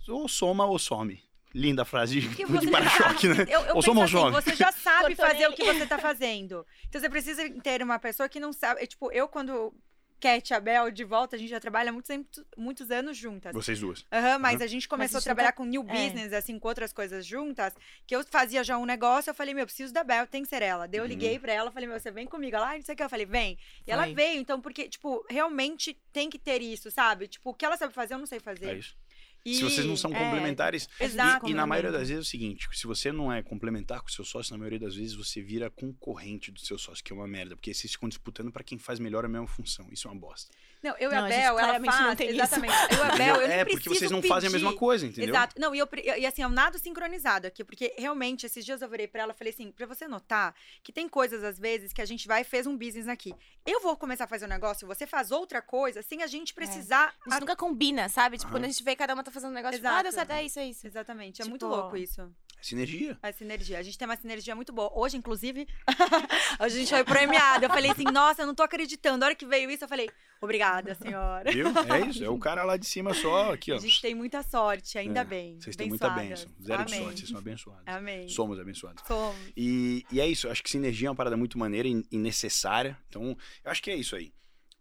[0.08, 1.22] Ou soma ou some.
[1.54, 3.44] Linda frase de, Porque de você- para-choque, né?
[3.50, 4.44] Eu, eu Ou somos assim, jovens.
[4.44, 6.64] você já sabe fazer o que você tá fazendo.
[6.88, 8.82] Então você precisa ter uma pessoa que não sabe.
[8.82, 9.72] é, Tipo, eu quando
[10.20, 12.10] Cat e a Bel de volta, a gente já trabalha muitos,
[12.56, 13.52] muitos, anos juntas.
[13.54, 14.04] Vocês duas.
[14.12, 14.64] Aham, mas Aham.
[14.64, 15.92] a gente começou a gente a trabalhar nunca- com new é.
[16.04, 17.74] business, assim, com outras coisas juntas,
[18.06, 20.48] que eu fazia já um negócio, eu falei, meu, eu preciso da Bel, tem que
[20.48, 20.86] ser ela.
[20.86, 21.08] Daí eu Uhum.
[21.08, 22.54] liguei pra ela, falei, meu, você vem comigo?
[22.56, 23.58] Ela, ah, não sei o que, eu falei, vem.
[23.86, 27.26] E ela veio, então, porque, tipo, realmente tem que ter isso, sabe?
[27.26, 28.66] Tipo, o que ela sabe fazer, eu não sei fazer.
[28.66, 28.96] É isso.
[29.44, 30.88] E- Se vocês não são é, complementares.
[31.00, 31.46] exato.
[31.46, 31.98] E, e na maioria complemento.
[32.00, 34.58] das vezes é o seguinte: se você não é complementar com o seu sócio, na
[34.58, 37.56] maioria das vezes você vira concorrente do seu sócio, que é uma merda.
[37.56, 39.86] Porque vocês ficam disputando pra quem faz melhor a mesma função.
[39.90, 40.50] Isso é uma bosta.
[40.82, 42.36] Não, eu e Não, a a gente Bel, ela claramente não faz, tem isso.
[42.36, 42.74] exatamente.
[42.90, 44.78] Eu e a Bel, eu nem é, porque vocês não fazem a mesma pedir.
[44.78, 45.34] coisa, entendeu?
[45.34, 45.60] Exato.
[45.60, 48.88] Não, e, eu, e assim, é um nado sincronizado aqui, porque realmente, esses dias eu
[48.88, 52.00] virei pra ela e falei assim, pra você notar que tem coisas, às vezes, que
[52.00, 53.34] a gente vai e fez um business aqui.
[53.66, 57.14] Eu vou começar a fazer um negócio, você faz outra coisa, sem a gente precisar...
[57.26, 58.36] A gente nunca combina, sabe?
[58.38, 58.54] Tipo, Aham.
[58.58, 60.02] quando a gente vê cada uma tá fazendo um negócio, tipo, ah, Exato.
[60.04, 60.86] deu certo, é isso, é isso.
[60.86, 62.30] Exatamente, é Tipo, muito louco isso.
[62.62, 63.18] Sinergia.
[63.22, 63.78] A sinergia.
[63.78, 64.90] A gente tem uma sinergia muito boa.
[64.94, 65.66] Hoje, inclusive,
[66.58, 67.66] a gente foi premiada.
[67.66, 69.24] Eu falei assim, nossa, eu não tô acreditando.
[69.24, 70.08] A hora que veio isso, eu falei,
[70.40, 71.50] obrigada, senhora.
[71.50, 71.68] Viu?
[71.68, 72.24] É isso.
[72.24, 73.76] É o cara lá de cima só, aqui, ó.
[73.76, 75.60] A gente tem muita sorte, ainda É, bem.
[75.60, 76.50] Vocês têm muita bênção.
[76.62, 77.04] Zero de Amém.
[77.04, 77.82] sorte, vocês são abençoados.
[77.86, 78.28] Amém.
[78.28, 79.02] Somos abençoados.
[79.06, 79.36] Somos.
[79.56, 82.96] E, e é isso, acho que sinergia é uma parada muito maneira e, e necessária.
[83.08, 84.32] Então, eu acho que é isso aí.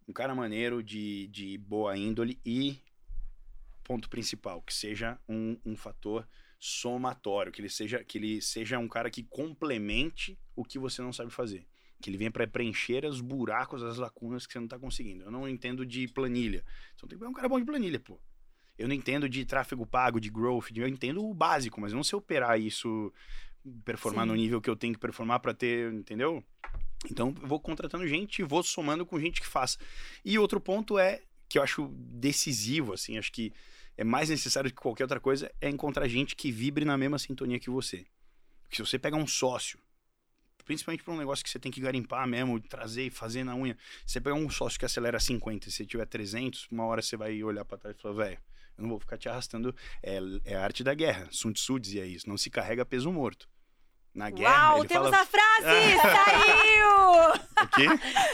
[0.07, 2.81] Um cara maneiro, de, de boa índole e,
[3.83, 6.27] ponto principal, que seja um, um fator
[6.59, 11.13] somatório, que ele, seja, que ele seja um cara que complemente o que você não
[11.13, 11.65] sabe fazer.
[12.01, 15.23] Que ele venha para preencher os buracos, as lacunas que você não tá conseguindo.
[15.23, 16.63] Eu não entendo de planilha.
[16.95, 18.19] Então tem que pegar um cara bom de planilha, pô.
[18.77, 21.97] Eu não entendo de tráfego pago, de growth, de- eu entendo o básico, mas eu
[21.97, 23.11] não sei operar isso,
[23.83, 24.29] performar Sim.
[24.29, 26.43] no nível que eu tenho que performar para ter, entendeu?
[27.09, 29.77] Então eu vou contratando gente e vou somando com gente que faça.
[30.23, 33.51] E outro ponto é que eu acho decisivo, assim, acho que
[33.99, 37.59] é mais necessário que qualquer outra coisa é encontrar gente que vibre na mesma sintonia
[37.59, 38.05] que você.
[38.63, 39.77] Porque se você pega um sócio,
[40.63, 43.77] principalmente para um negócio que você tem que garimpar mesmo, trazer e fazer na unha,
[44.05, 47.17] se você pegar um sócio que acelera 50 e você tiver 300, uma hora você
[47.17, 48.39] vai olhar para trás e falar, velho,
[48.77, 49.75] eu não vou ficar te arrastando.
[50.01, 51.27] É, é a arte da guerra.
[51.29, 52.29] Sun Tzu dizia isso.
[52.29, 53.49] Não se carrega peso morto.
[54.13, 55.21] Na guerra, Uau, ele temos fala...
[55.21, 55.97] a frase!
[56.01, 57.39] Saiu!
[57.59, 57.85] O quê?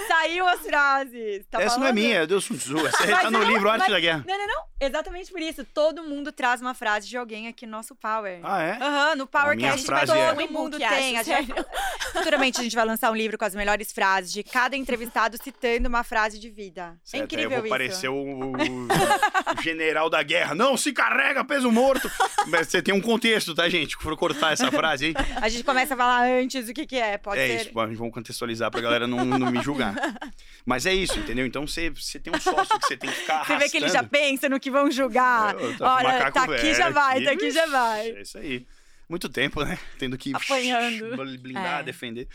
[0.08, 1.46] Saiu as frases.
[1.50, 1.96] Tá Essa não é falando?
[1.96, 2.78] minha, é do Sun Tzu.
[2.86, 4.24] Essa aí tá no não, livro Arte mas- da Guerra.
[4.28, 4.64] Não, não, não.
[4.80, 5.66] Exatamente por isso.
[5.66, 8.40] Todo mundo traz uma frase de alguém aqui no nosso Power.
[8.44, 8.72] Ah, é?
[8.80, 11.18] Aham, no A Power minha Cast frase todo é- mundo Que tem.
[11.18, 11.54] A acho, gente-
[12.14, 15.90] Futuramente a gente vai lançar um livro com as melhores frases de cada entrevistado citando
[15.90, 16.96] uma frase de vida.
[17.04, 17.70] Certo, é incrível eu vou isso.
[17.70, 18.14] parecer o,
[18.54, 20.54] o general da guerra.
[20.54, 22.12] Não, se carrega peso morto.
[22.48, 23.96] Mas Você tem um contexto, tá, gente?
[23.96, 25.14] For cortar essa frase aí.
[25.42, 27.18] A gente começa a falar antes o que que é.
[27.18, 27.62] Pode é ser.
[27.66, 29.94] isso, vamos contextualizar pra galera não, não me julgar.
[30.66, 31.46] Mas é isso, entendeu?
[31.46, 33.60] Então você, você tem um sócio que você tem que ficar Você arrastando.
[33.60, 35.56] vê que ele já pensa no que vão julgar.
[35.56, 38.10] Eu, Olha, tá aqui velho já vai, tá aqui já vai.
[38.12, 38.66] É isso aí.
[39.08, 39.78] Muito tempo, né?
[40.00, 41.16] Tendo que Apanhando.
[41.40, 41.84] blindar, É.
[41.84, 42.28] defender.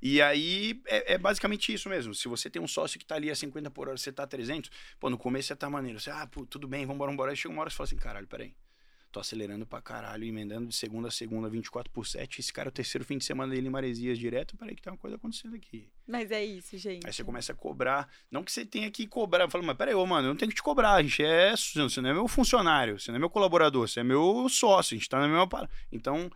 [0.00, 2.14] E aí é, é basicamente isso mesmo.
[2.14, 4.26] Se você tem um sócio que tá ali a 50 por hora, você tá a
[4.26, 6.00] 300, pô, no começo você tá maneiro.
[6.00, 7.30] Você, ah, pô, tudo bem, vambora, vambora.
[7.32, 8.54] Aí chega uma hora e você fala assim, caralho, peraí.
[9.14, 12.40] Tô acelerando pra caralho, emendando de segunda a segunda, 24 por 7.
[12.40, 14.56] Esse cara é o terceiro fim de semana dele em Maresias direto.
[14.56, 15.86] Peraí, que tem uma coisa acontecendo aqui.
[16.04, 17.06] Mas é isso, gente.
[17.06, 18.08] Aí você começa a cobrar.
[18.28, 19.48] Não que você tenha que cobrar.
[19.48, 20.94] Fala, mas peraí, ô, mano, eu não tenho que te cobrar.
[20.94, 21.52] A gente é.
[21.56, 24.98] Você não é meu funcionário, você não é meu colaborador, você é meu sócio, a
[24.98, 25.46] gente tá na mesma.
[25.48, 26.28] par- Então,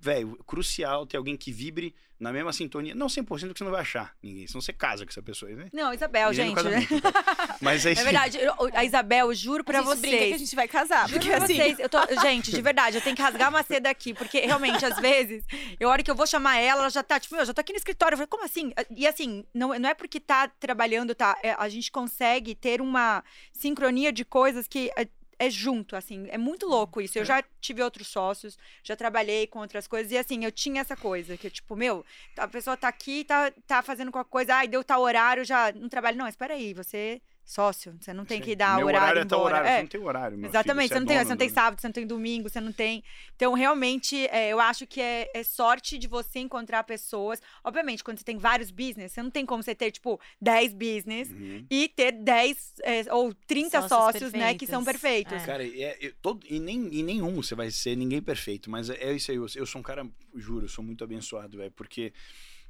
[0.00, 2.94] velho, crucial ter alguém que vibre na mesma sintonia.
[2.94, 4.46] Não 100% que você não vai achar ninguém.
[4.46, 5.68] Senão você casa com essa pessoa né?
[5.72, 6.52] Não, Isabel, E gente.
[6.52, 6.64] então.
[7.62, 8.04] Mas é É isso.
[8.04, 8.38] verdade.
[8.38, 10.40] eu- A Isabel, eu juro pra a gente brinca que a vocês.
[10.40, 11.08] gente vai casar.
[11.08, 11.54] Juro Porque pra assim.
[11.56, 14.84] vocês, eu tô, gente, de verdade, eu tenho que rasgar uma seda aqui, porque realmente,
[14.84, 15.44] às vezes,
[15.78, 17.72] eu hora que eu vou chamar ela, ela já tá, tipo, eu já tô aqui
[17.72, 18.14] no escritório.
[18.14, 18.72] Eu falei, como assim?
[18.94, 21.36] E assim, não, não é porque tá trabalhando, tá?
[21.42, 25.06] é, a gente consegue ter uma sincronia de coisas que é,
[25.38, 27.18] é junto, assim, é muito louco isso.
[27.18, 30.96] Eu já tive outros sócios, já trabalhei com outras coisas, e assim, eu tinha essa
[30.96, 32.04] coisa, que tipo, meu,
[32.36, 35.88] a pessoa tá aqui, tá, tá fazendo qualquer coisa, ai, deu tal horário, já não
[35.88, 36.16] trabalho.
[36.16, 37.20] Não, espera aí, você.
[37.44, 39.56] Sócio, você não tem que dar meu horário, é tal embora.
[39.56, 39.68] horário.
[39.68, 39.76] É.
[39.76, 41.80] Você não tem horário, meu Exatamente, filho, você não, tem, é você não tem sábado,
[41.80, 43.02] você não tem domingo, você não tem.
[43.36, 47.42] Então, realmente, é, eu acho que é, é sorte de você encontrar pessoas.
[47.64, 51.30] Obviamente, quando você tem vários business, você não tem como você ter, tipo, 10 business
[51.30, 51.66] Uhum.
[51.70, 55.32] e ter 10 é, ou 30 Sócios sócios, né, que são perfeitos.
[55.32, 55.42] perfeitos.
[55.42, 55.46] É.
[55.46, 58.94] Cara, é, eu- todo, e, nem, e nenhum você vai ser ninguém perfeito, mas é,
[59.02, 59.36] é isso aí.
[59.36, 62.12] Eu, eu sou um cara, juro, eu sou muito abençoado, velho, porque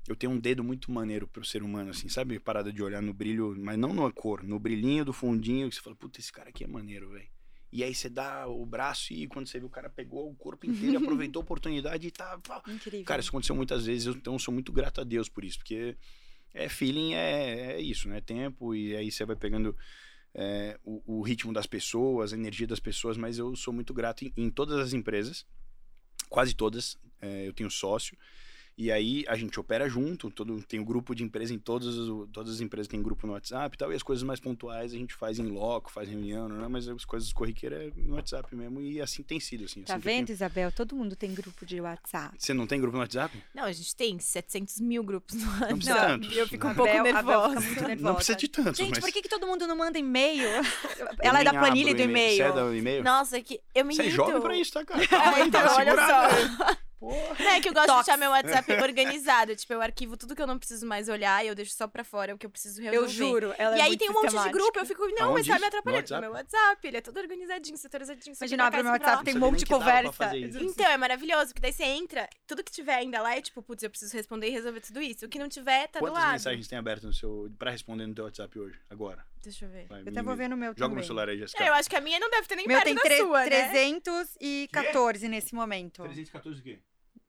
[0.09, 2.38] eu tenho um dedo muito maneiro pro ser humano, assim, sabe?
[2.38, 5.80] Parada de olhar no brilho, mas não na cor, no brilhinho do fundinho, que você
[5.80, 7.28] fala, puta, esse cara aqui é maneiro, velho.
[7.72, 10.66] E aí você dá o braço e quando você vê o cara pegou o corpo
[10.66, 12.38] inteiro, aproveitou a oportunidade e tá.
[12.46, 12.62] pá.
[12.68, 13.05] Incrível.
[13.05, 15.59] Cara, isso aconteceu muitas vezes, eu- então eu sou muito grato a Deus por isso,
[15.59, 15.96] porque
[16.53, 18.20] é feeling, é, é isso, né?
[18.20, 19.74] Tempo, e aí você vai pegando
[20.34, 24.22] é, o, o ritmo das pessoas, a energia das pessoas, mas eu sou muito grato
[24.24, 25.46] em, em todas as empresas,
[26.28, 28.16] quase todas, é, eu tenho sócio.
[28.83, 32.07] E aí a gente opera junto, todo, tem um grupo de empresa em todas as,
[32.33, 34.97] todas as empresas tem grupo no WhatsApp e tal, e as coisas mais pontuais a
[34.97, 36.66] gente faz em loco, faz reunião, né?
[36.68, 39.66] mas as coisas corriqueiras é no WhatsApp mesmo, e assim tem sido.
[39.66, 40.72] Assim, Tá tenho- vendo, Isabel?
[40.72, 42.35] Todo mundo tem grupo de WhatsApp.
[42.37, 43.41] Você não tem grupo no WhatsApp?
[43.55, 46.22] Não, a gente tem 700 mil grupos no Não precisa WhatsApp.
[46.22, 46.37] tantos.
[46.37, 47.61] Eu fico um pouco Abel- Abel nervosa.
[47.61, 48.03] muito nervosa.
[48.03, 48.99] Não precisa de tantos, Gente, mas...
[49.05, 50.49] por que, que todo mundo não manda e-mail?
[51.22, 52.37] Ela é da planilha do e-mail.
[52.37, 53.05] Você é do e-mail?
[53.05, 54.16] Nossa, é que eu me Você é irrito.
[54.16, 55.07] jovem pra isso, tá, cara?
[55.07, 56.57] Calma É, aí, dá então, uma olha segurada.
[56.57, 56.76] só.
[57.03, 57.36] Porra.
[57.36, 57.98] Não, é que eu gosto Tox.
[57.98, 59.57] de deixar meu WhatsApp organizado.
[59.57, 62.05] Tipo, eu arquivo tudo que eu não preciso mais olhar e eu deixo só pra
[62.05, 63.05] fora o que eu preciso resolver.
[63.05, 65.30] Eu juro, ela E é aí muito tem um monte de grupo, eu fico, não,
[65.30, 65.61] Aonde mas tá me?
[65.61, 65.96] No atrapalhando.
[65.96, 66.20] No WhatsApp?
[66.22, 68.32] meu WhatsApp, ele é todo organizadinho, setor organizadinho.
[68.34, 68.92] isso aqui Imagina, pra abre meu.
[68.92, 70.36] WhatsApp, tem um monte de conversa.
[70.36, 73.82] Então, é maravilhoso, porque daí você entra, tudo que tiver ainda lá é tipo, putz,
[73.82, 75.26] eu preciso responder e resolver tudo isso.
[75.26, 76.32] O que não tiver, tá do Quantas lado.
[76.32, 77.50] mensagens tem abertas no seu...
[77.59, 78.78] pra responder no teu WhatsApp hoje?
[78.88, 79.24] Agora?
[79.42, 79.86] Deixa eu ver.
[79.88, 80.96] Vai, Eu até vou ver no meu Joga também.
[80.98, 81.64] no celular aí, Jéssica.
[81.64, 83.40] É, eu acho que a minha não deve ter nem Meu perto tem da sua,
[83.40, 83.50] né?
[84.38, 86.03] 314 nesse momento.
[86.05, 86.78] 314 o quê?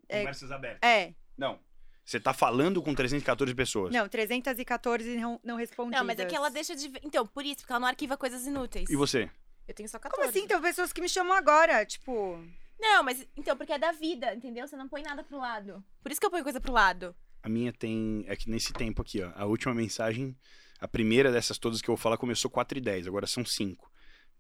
[0.10, 0.80] É- Conversas abertas.
[0.88, 1.60] É, Não.
[2.06, 3.94] Você tá falando com 314 pessoas.
[3.94, 6.00] não, 314 não, não respondidas.
[6.00, 6.92] Não, mas é que ela deixa de...
[7.02, 8.90] Então, por isso, porque ela não arquiva coisas inúteis.
[8.90, 9.30] E você?
[9.66, 10.18] Eu tenho só 14.
[10.22, 10.46] Como assim?
[10.46, 12.44] Tem pessoas que me chamam agora, tipo...
[12.78, 13.26] Não, mas...
[13.38, 14.68] Então, porque é da vida, entendeu?
[14.68, 15.82] Você não põe nada pro lado.
[16.02, 17.16] Por isso que eu ponho coisa pro lado.
[17.42, 18.26] A minha tem.
[18.28, 19.32] É que nesse tempo aqui, ó.
[19.36, 20.36] A última mensagem,
[20.80, 23.90] a primeira dessas todas que eu vou falar começou 4 e 10, agora são 5.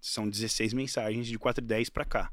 [0.01, 2.32] São 16 mensagens de 4 e 10 pra cá.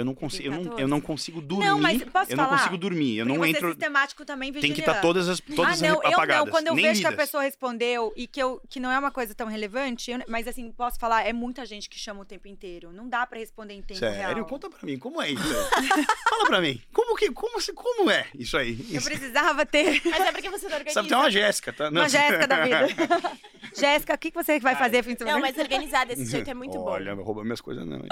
[0.00, 1.02] Eu não consigo, eu não, eu não 14.
[1.02, 1.66] consigo dormir.
[1.66, 3.18] Não, mas posso eu não consigo dormir.
[3.18, 3.66] Eu Porque não você entro.
[3.68, 4.74] é sistemático também, Tem Virginia.
[4.74, 6.36] que estar todas as todas ah, não, eu apagadas.
[6.44, 6.46] não.
[6.50, 7.24] Quando eu nem vejo que a lidas.
[7.26, 10.70] pessoa respondeu e que, eu, que não é uma coisa tão relevante, eu- mas assim,
[10.72, 12.92] posso falar, é muita gente que chama o tempo inteiro.
[12.92, 14.34] Não dá pra responder em tempo Sério?
[14.36, 14.46] real.
[14.46, 15.42] Conta pra mim, como é isso?
[16.30, 16.80] Fala pra mim.
[16.92, 18.78] Como que, como, se- como é isso aí?
[18.90, 20.94] Eu precisava ter Mas é porque você não organiza.
[20.94, 21.88] Sabe, tem uma Jéssica, tá?
[21.90, 22.86] uma Jéssica da vida.
[23.76, 25.36] Jéssica, o que você vai fazer fim de semana?
[25.36, 26.86] Não, mas organizar desse jeito é muito bom.
[26.86, 28.02] Olha, não rouba minhas coisas não.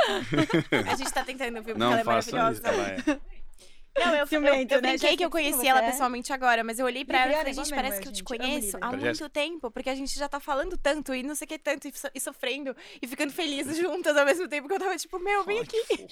[0.88, 2.70] A gente tá tentando, Não ela é faça maravilhosa.
[2.70, 2.80] isso.
[2.80, 3.28] Ela é.
[3.98, 4.90] Não, eu, eu, Ciumento, eu né?
[4.90, 5.90] brinquei que eu conheci ela é?
[5.90, 8.78] pessoalmente agora, mas eu olhei pra ela e falei, gente, parece que eu te conheço
[8.80, 11.58] há muito tempo, porque a gente já tá falando tanto e não sei o que
[11.58, 14.96] tanto, e, so- e sofrendo, e ficando felizes juntas ao mesmo tempo que eu tava
[14.96, 15.82] tipo, meu, vem aqui.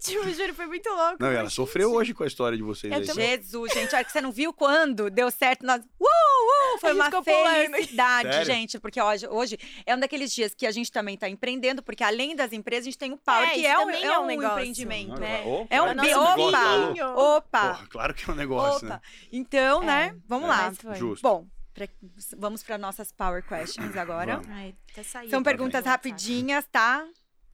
[0.00, 1.16] Tipo, juro, foi muito louco.
[1.20, 3.14] Não, e ela sofreu hoje com a história de vocês Eu.
[3.14, 5.64] Jesus, gente, olha que você não viu quando deu certo.
[5.64, 5.80] Nós...
[5.98, 8.44] Uh, uh, foi uma felicidade, Sério?
[8.46, 8.78] gente.
[8.78, 12.34] Porque hoje, hoje é um daqueles dias que a gente também tá empreendendo, porque além
[12.36, 14.26] das empresas, a gente tem o Power, É, que é um, é é um um
[14.26, 14.52] negócio.
[14.52, 15.20] empreendimento.
[15.20, 15.42] Né?
[15.44, 17.06] opa, É um É bi- tá bichinho.
[17.16, 17.68] Opa!
[17.74, 18.94] Porra, claro que é um negócio, Opa!
[18.96, 19.00] né?
[19.30, 19.86] Então, É.
[19.86, 20.16] né?
[20.26, 20.52] Vamos É.
[20.52, 20.72] lá.
[20.94, 21.22] Justo.
[21.22, 21.88] Bom, pra-
[22.36, 24.40] vamos para nossas Power Questions agora.
[24.48, 24.74] Ai,
[25.04, 25.30] saiu.
[25.30, 27.06] São perguntas rapidinhas, tá?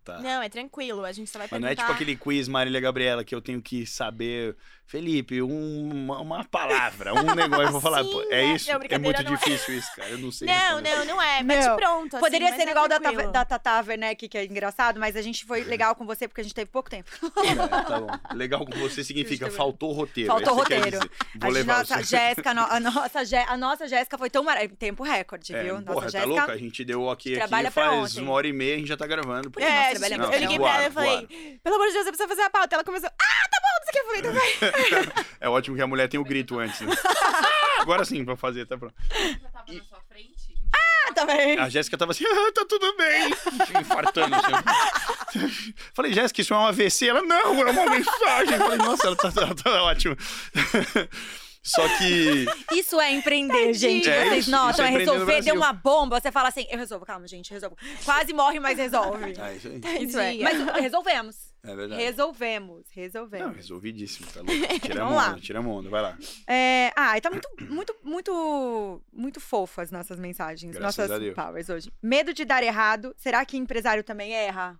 [0.04, 0.20] Tá.
[0.20, 1.82] Não, é tranquilo, a gente só vai Mas não é perguntar.
[1.92, 4.56] tipo aquele quiz Marília Gabriela que eu tenho que saber.
[4.88, 7.66] Felipe, um- uma, uma palavra, um negócio.
[7.66, 8.26] Eu vou falar, Sim, pô, né?
[8.30, 8.72] é isso?
[8.72, 9.36] Não, é muito não é.
[9.36, 10.08] difícil isso, cara.
[10.08, 10.48] Eu não sei.
[10.48, 11.42] Não, não, não é.
[11.42, 12.16] Meu, Bate pronto.
[12.16, 13.30] assim, Poderia mas ser é igual da, tranquilo.
[13.30, 16.44] da Tata Werneck, que é engraçado, mas a gente foi legal com você porque a
[16.44, 17.10] gente teve pouco tempo.
[17.44, 18.06] É, tá bom.
[18.34, 20.32] Legal com você significa faltou roteiro.
[20.32, 20.98] Faltou é roteiro.
[21.36, 22.02] Vou a levar nossa.
[22.02, 24.76] Jéssica, no- a nossa, a nossa Jéssica foi tão maravilhosa.
[24.78, 25.74] Tempo recorde, É, viu?
[25.74, 26.26] Nossa porra, tá Jéssica.
[26.26, 26.52] louca?
[26.52, 28.22] A gente deu o aqui, aqui Trabalha pra faz ontem.
[28.24, 29.52] uma hora e meia, a gente já tá gravando.
[29.58, 29.60] É,
[29.92, 32.28] Nossa, gente, trabalha eu liguei pra ela e falei, pelo amor de Deus, você precisa
[32.28, 32.74] fazer a pauta.
[32.74, 33.57] Ela começou, ah, tá
[35.40, 36.94] É ótimo que a mulher tem o grito antes, né?
[37.80, 38.94] Agora sim, pra fazer, tá pronto.
[39.10, 40.54] já tava na sua frente.
[40.72, 41.58] Ah, também.
[41.58, 43.30] A Jéssica tava assim, ah, tá tudo bem.
[43.80, 44.34] Infartando.
[44.34, 45.74] Assim.
[45.94, 47.08] Falei, Jéssica, isso é um AVC?
[47.08, 48.54] Ela, não, é uma mensagem.
[48.54, 50.16] Eu Falei, nossa, ela tá, ela tá ótima.
[51.62, 52.46] Só que.
[52.72, 54.08] Isso é empreender, gente.
[54.08, 55.42] É Vocês isso, notam, isso é é resolver.
[55.42, 57.76] Deu uma bomba, você fala assim, eu resolvo, calma, gente, resolvo.
[58.04, 59.34] Quase morre, mas resolve.
[59.38, 60.04] Ah, isso aí.
[60.04, 60.34] Isso é.
[60.38, 61.47] Mas resolvemos.
[61.62, 62.00] É verdade.
[62.02, 63.56] Resolvemos, Não, resolvemos.
[63.56, 64.52] resolvidíssimo, tá louco.
[64.80, 65.30] Tira a Vamos lá.
[65.30, 66.18] onda, tira a onda, vai lá.
[66.46, 71.18] É, ah, e tá muito, muito, muito, muito fofo as nossas mensagens, Graças nossas a
[71.18, 71.34] Deus.
[71.34, 71.92] powers hoje.
[72.02, 73.12] Medo de dar errado.
[73.18, 74.78] Será que empresário também erra?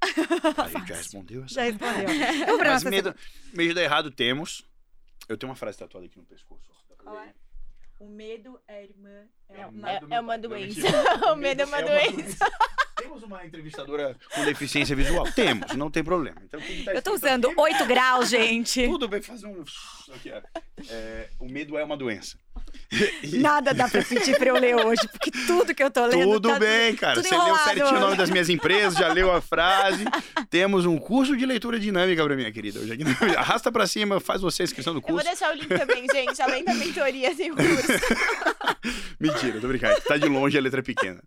[0.00, 1.54] A gente já respondeu essa.
[1.54, 2.06] Já respondeu.
[2.58, 3.14] Pra Mas medo,
[3.52, 4.64] medo de dar errado temos.
[5.28, 6.70] Eu tenho uma frase tatuada aqui no pescoço.
[7.26, 7.34] é?
[7.98, 9.26] O medo é irmã.
[9.48, 9.90] É, É, uma...
[9.90, 10.36] é, é uma.
[10.36, 11.32] Não, doença.
[11.32, 12.44] o medo é uma doença.
[13.06, 15.30] Temos uma entrevistadora com deficiência visual?
[15.30, 16.38] Temos, não tem problema.
[16.44, 17.60] Então, tá Eu tô usando aqui.
[17.60, 18.82] 8 graus, gente.
[18.88, 19.62] Tudo bem fazer um.
[20.12, 20.32] Aqui.
[20.88, 22.36] É, o medo é uma doença.
[23.22, 26.32] E Nada dá pra pedir pra eu ler hoje, porque tudo que eu tô lendo.
[26.32, 27.14] tudo tá bem, cara.
[27.14, 30.04] tudo Você leu certinho o nome das minhas empresas, já leu a frase.
[30.50, 32.80] Temos um curso de leitura dinâmica pra minha querida.
[32.80, 33.04] Hoje aqui,
[33.38, 35.26] arrasta pra cima, faz você a inscrição do Eu vou curso.
[35.26, 36.42] deixar o link também, gente.
[36.42, 37.92] Além da mentoria, tem o curso.
[39.20, 40.00] Mentira, tô brincando.
[40.00, 41.22] Tá de longe, a letra é pequena.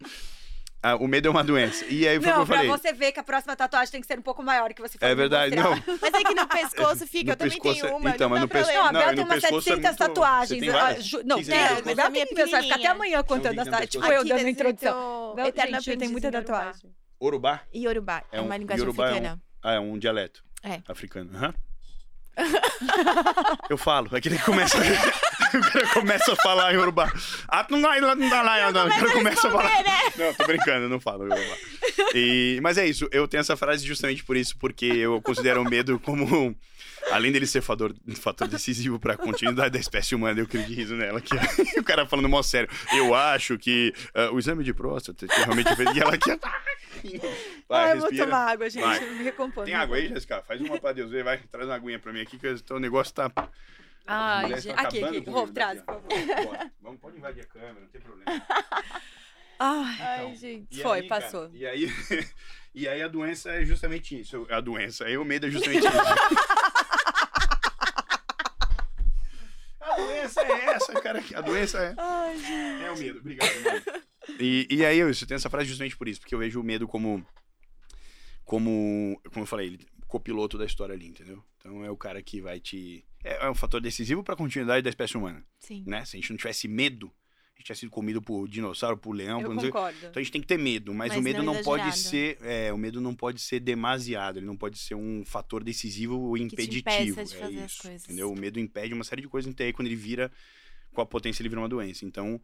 [0.82, 1.84] Ah, o medo é uma doença.
[1.90, 2.70] E aí foi o que Não, eu pra falei.
[2.72, 5.12] você ver que a próxima tatuagem tem que ser um pouco maior que você falou.
[5.12, 5.72] É verdade, não.
[6.02, 8.10] Mas é que no pescoço fica, No eu também pescoço tenho é- uma.
[8.12, 8.78] então, não mas no pra pescoço-.
[8.80, 10.60] Não, a Não, Bel e tem umas pescoço é 700 muito- tatuagens.
[10.62, 13.24] Tem Ah, ju- Não, tem, tem no mas a minha pessoa vai ficar até amanhã
[13.24, 15.36] contando a tem tá, no Tipo, eu dando a introdução.
[15.36, 16.44] Bel, gente, tem Aprendiz muita Yorubá.
[16.60, 16.96] tatuagem.
[17.20, 17.62] Urubá?
[17.76, 19.42] Yorubá, é, É um- uma linguagem é africana.
[19.62, 20.42] Ah, é um dialeto.
[20.64, 20.82] É.
[20.88, 21.30] Africano.
[21.36, 21.54] Aham.
[23.70, 24.78] Eu falo, é que ele começa.
[25.54, 27.12] o cara começa a falar em Urubá.
[27.48, 28.88] Ah, não vai, não dá lá, não.
[28.88, 29.72] O cara começa a falar.
[30.18, 31.58] Não, tô brincando, eu não falo Urubá.
[32.14, 35.70] E, mas é isso, eu tenho essa frase justamente por isso, porque eu considero o
[35.70, 36.56] medo como.
[37.12, 40.96] Além dele ser fator, fator decisivo pra continuidade da espécie humana, eu crio de riso
[40.96, 41.22] nela.
[41.22, 41.34] Que
[41.80, 42.70] o cara falando mó sério.
[42.94, 45.96] Eu acho que ah, o exame de próstata que realmente fez.
[45.96, 46.30] E ela aqui.
[47.70, 48.84] Vai, Ai, eu vou tomar água, gente.
[48.84, 49.00] Vai.
[49.00, 49.64] Me recompor.
[49.64, 50.42] Tem água aí, Jéssica?
[50.42, 51.38] Faz uma pra Deus ver, vai.
[51.38, 53.32] Traz uma aguinha pra mim aqui, que o negócio tá.
[54.06, 54.76] Ai, gente.
[54.76, 55.30] tão Aqui, aqui.
[55.30, 56.72] Rô, traz, por favor.
[56.82, 58.44] Vamos, pode invadir a câmera, não tem problema.
[59.60, 60.82] Ai, Ai, gente.
[60.82, 61.50] Foi, aí, cara, passou.
[61.54, 61.94] e aí,
[62.74, 64.48] e aí a doença é justamente isso.
[64.50, 65.98] A doença, aí o medo é justamente isso.
[69.80, 69.96] a
[70.30, 71.24] doença é essa, cara.
[71.36, 71.96] A doença é.
[71.98, 72.84] ai, gente.
[72.84, 73.20] É o medo.
[73.20, 74.04] Obrigado, mano.
[74.40, 76.64] E, e aí eu, eu tenho essa frase justamente por isso, porque eu vejo o
[76.64, 77.26] medo como.
[78.46, 79.20] Como.
[79.32, 81.44] Como eu falei, ele, copiloto da história ali, entendeu?
[81.58, 83.06] Então é o cara que vai te.
[83.24, 85.84] É, é um fator decisivo para a continuidade da espécie humana, Sim.
[85.88, 86.06] né?
[86.06, 87.12] Se a gente não tivesse medo,
[87.60, 89.70] a gente tivesse sido comido por dinossauro, por leão, por Eu não sei.
[89.70, 89.98] concordo.
[89.98, 92.38] Então a gente tem que ter medo, mas, Mas o medo não não, pode ser.
[92.42, 96.38] É, o medo não pode ser demasiado, ele não pode ser um fator decisivo ou
[96.38, 97.22] impeditivo.
[97.24, 97.88] de é isso.
[97.90, 98.32] Entendeu?
[98.32, 100.32] O medo impede uma série de coisas, então aí quando ele vira,
[100.94, 102.06] com a potência ele vira uma doença.
[102.06, 102.40] Então,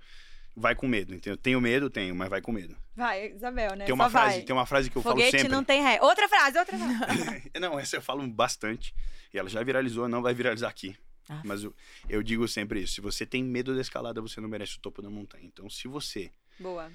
[0.54, 1.14] vai com medo.
[1.16, 1.38] Entendeu?
[1.38, 2.76] Tenho medo, tenho, mas vai com medo.
[2.94, 3.86] Vai, Isabel, né?
[3.86, 4.42] Tem uma Só frase, vai.
[4.46, 5.56] tem uma frase que eu Foguete falo sempre.
[5.56, 5.98] não tem ré.
[6.02, 7.52] Outra frase, outra frase.
[7.60, 8.94] Não, essa eu falo bastante.
[9.34, 10.96] E ela já viralizou, não vai viralizar aqui.
[11.30, 11.42] Ah.
[11.44, 11.74] Mas eu,
[12.08, 12.96] eu digo sempre isso.
[12.96, 15.46] Se você tem medo da escalada, você não merece o topo da montanha.
[15.46, 16.92] Então, se você, Boa.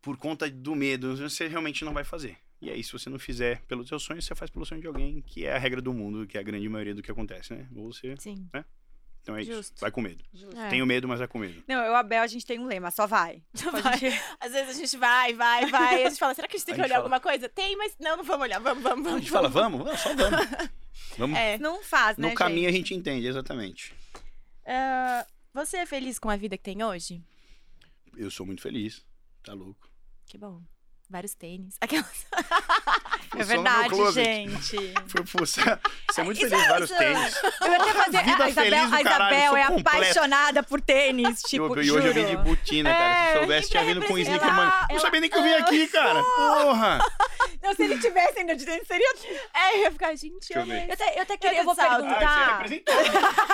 [0.00, 2.38] por conta do medo, você realmente não vai fazer.
[2.60, 5.20] E aí, se você não fizer pelo seu sonho, você faz pelo sonho de alguém,
[5.22, 7.68] que é a regra do mundo, que é a grande maioria do que acontece, né?
[7.74, 8.16] Ou você.
[8.18, 8.48] Sim.
[9.22, 9.52] Então é isso.
[9.52, 9.80] Justo.
[9.80, 10.24] Vai com medo.
[10.56, 10.68] É.
[10.70, 11.62] Tenho medo, mas vai com medo.
[11.68, 13.42] Não, eu e a Bel, a gente tem um lema, só vai.
[13.54, 13.98] Só A vai.
[13.98, 16.04] gente- Às vezes a gente vai, vai, vai.
[16.04, 17.48] A gente fala, será que a gente tem A que gente olhar fala- alguma coisa?
[17.48, 18.58] Tem, mas não, não vamos olhar.
[18.60, 19.20] Vamos, vamos, A vamos.
[19.22, 19.84] gente fala, vamos?
[19.84, 20.38] Vamos, só vamos.
[21.16, 21.38] Vamos.
[21.38, 21.58] É.
[21.58, 22.88] Não faz, né, No caminho a gente?
[22.90, 23.92] gente entende, exatamente.
[24.66, 27.22] Ah, você é feliz com a vida que tem hoje?
[28.16, 29.04] Eu sou muito feliz.
[29.42, 29.88] Tá louco.
[30.26, 30.60] Que bom.
[31.10, 31.74] Vários tênis.
[31.80, 32.26] Aquelas.
[33.38, 34.76] É verdade, gente.
[35.26, 35.80] Fuçar.
[36.10, 37.34] Você é muito Isso- feliz, vários isso- tênis.
[37.62, 38.22] Eu ia até fazer.
[38.24, 39.88] Vida A Isabel, feliz do a caralho, Isabel sou é completo.
[39.96, 41.42] apaixonada por tênis.
[41.42, 41.98] Tipo, e juro.
[41.98, 43.14] hoje eu vim de botina, cara.
[43.14, 44.70] É, Se soubesse, tinha vindo com representa- sneaker, mano.
[44.70, 46.22] Não ela sabia nem que eu vim aqui, cara.
[46.22, 46.98] Porra!
[47.62, 49.12] Não, se ele tivesse ainda de tênis, seria.
[49.54, 50.72] É, eu ia ficar, gente, eu eu.
[50.72, 51.56] Eu até, eu até queria.
[51.56, 51.92] tô Eu vou salto.
[51.92, 52.52] Ah, você perguntar.
[52.62, 52.94] representou.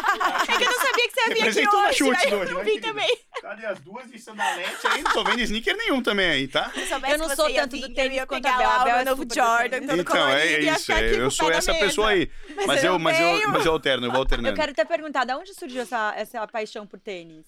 [0.44, 1.94] É que eu não sabia que você ia vir aqui hoje.
[1.98, 3.18] chute aí eu não né, vim também.
[3.40, 5.02] Cadê as duas de sandalete aí?
[5.02, 6.70] Não tô vendo sneaker nenhum também aí, tá?
[6.72, 8.70] Se soubesse Eu não sou ia tanto vir, do eu tênis quanto a Bel.
[8.70, 10.80] A Bel é novo Jordan, todo Então, é, isso.
[10.86, 11.84] ficar é, aqui com eu sou essa mesa.
[11.86, 12.30] pessoa aí.
[12.66, 14.48] Mas, eu eu, mas, eu, mas eu alterno, eu vou alternando.
[14.48, 17.46] Eu quero até perguntar, da onde surgiu essa, essa paixão por tênis?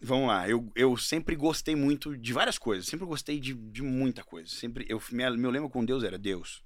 [0.00, 4.24] Vamos lá, eu, eu sempre gostei muito de várias coisas, sempre gostei de, de muita
[4.24, 4.48] coisa.
[4.50, 6.62] Sempre, eu, minha- meu lema com Deus era: Deus,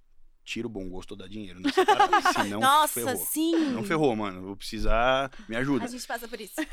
[0.49, 1.61] tira o bom gosto dá dinheiro.
[1.73, 3.17] Separa, senão Nossa, ferrou.
[3.27, 3.55] sim.
[3.73, 4.41] Não ferrou, mano.
[4.43, 5.31] Vou precisar.
[5.47, 5.85] Me ajuda.
[5.85, 6.55] A gente passa por isso.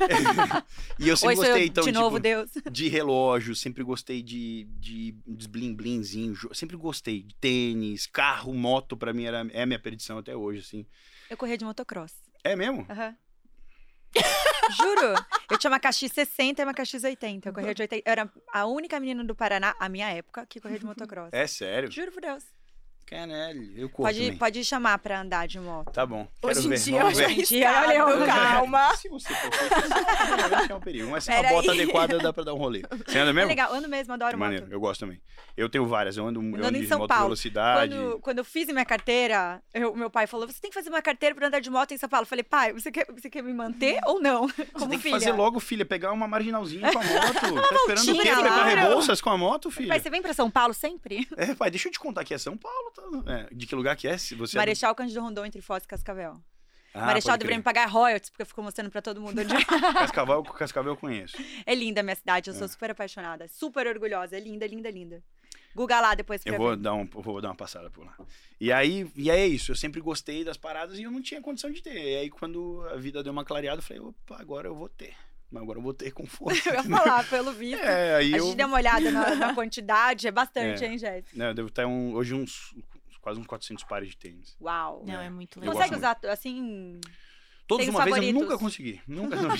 [0.98, 2.50] E eu sempre Oi, gostei, eu, então, de tipo, novo, Deus.
[2.70, 8.96] de relógio, sempre gostei de, de, de bling blingzinho, sempre gostei de tênis, carro, moto,
[8.96, 10.86] pra mim era, é a minha perdição até hoje, assim.
[11.28, 12.12] Eu corria de motocross.
[12.42, 12.86] É mesmo?
[12.88, 13.14] Aham.
[14.76, 15.14] Juro.
[15.50, 17.48] Eu tinha uma KX 60 e uma KX 80.
[17.48, 18.08] Eu corria de 80.
[18.08, 21.28] Eu era a única menina do Paraná, a minha época, que corria de motocross.
[21.32, 21.90] É sério?
[21.90, 22.44] Juro por Deus.
[23.06, 24.36] Caralho, eu corro Pode, também.
[24.36, 25.92] pode chamar pra andar de moto.
[25.92, 26.26] Tá bom.
[26.42, 27.32] Hoje em ver, dia eu vamos já ver.
[27.32, 28.94] Hoje em dia, olha, calma.
[28.96, 31.08] Se você for for- é um perigo.
[31.10, 31.80] Mas se Pera bota aí.
[31.82, 32.82] adequada, dá pra dar um rolê.
[33.06, 33.48] Você anda É mesmo?
[33.48, 34.72] legal, ando mesmo, adoro maneiro, moto.
[34.72, 35.20] eu gosto também.
[35.56, 37.24] Eu tenho várias, eu ando, eu Andando ando em de São moto Paulo.
[37.24, 37.94] velocidade.
[37.94, 41.00] Quando, quando eu fiz minha carteira, eu- meu pai falou: você tem que fazer uma
[41.00, 42.24] carteira pra andar de moto em São Paulo.
[42.24, 44.48] Eu falei, pai, você quer, você quer me manter ou não?
[44.48, 45.14] Você Como tem que filha.
[45.14, 47.68] fazer logo, filha, pegar uma marginalzinha com a moto.
[47.68, 48.12] tá esperando o quê?
[48.12, 48.90] voltinha, Preparar claro.
[48.94, 49.88] bolsas com a moto, filha?
[49.88, 51.26] Pai, você vem pra São Paulo sempre?
[51.36, 52.92] É, pai, deixa eu te contar que é São Paulo.
[52.96, 53.32] Tá?
[53.32, 54.16] É, de que lugar que é?
[54.18, 56.40] Se você é do- Marechal Cândido Rondon entre Foz e Cascavel.
[56.94, 59.58] Ah, Marechal deveria me pagar royalties, porque eu fico mostrando pra todo mundo onde é.
[59.92, 61.36] Cascavel, Cascavel eu conheço.
[61.66, 62.68] É linda a minha cidade, eu sou É.
[62.68, 63.46] super apaixonada.
[63.48, 64.36] Super orgulhosa.
[64.36, 65.22] É linda, linda, linda.
[65.74, 66.76] Google lá depois pra Eu vou ver.
[66.78, 68.16] dar, um, eu vou dar uma passada por lá.
[68.58, 69.70] E aí, e aí é isso.
[69.72, 71.92] Eu sempre gostei das paradas e eu não tinha condição de ter.
[71.92, 75.14] E aí, quando a vida deu uma clareada, eu falei, opa, agora eu vou ter.
[75.50, 76.68] Mas agora eu vou ter com força.
[76.68, 77.82] Eu ia falar, pelo visto.
[77.82, 80.88] É, aí a eu, gente deu uma olhada na, na quantidade, é bastante, É.
[80.88, 81.36] hein, Jéssica?
[81.36, 82.74] né, eu devo ter um, hoje uns
[83.20, 84.56] quase uns 400 pares de tênis.
[84.60, 85.02] Uau.
[85.06, 85.26] Não, É.
[85.26, 85.74] é muito legal.
[85.74, 87.00] Consegue usar, assim...
[87.66, 88.42] Todos uma vez eu favoritos?
[88.42, 89.00] nunca consegui.
[89.08, 89.50] Nunca não,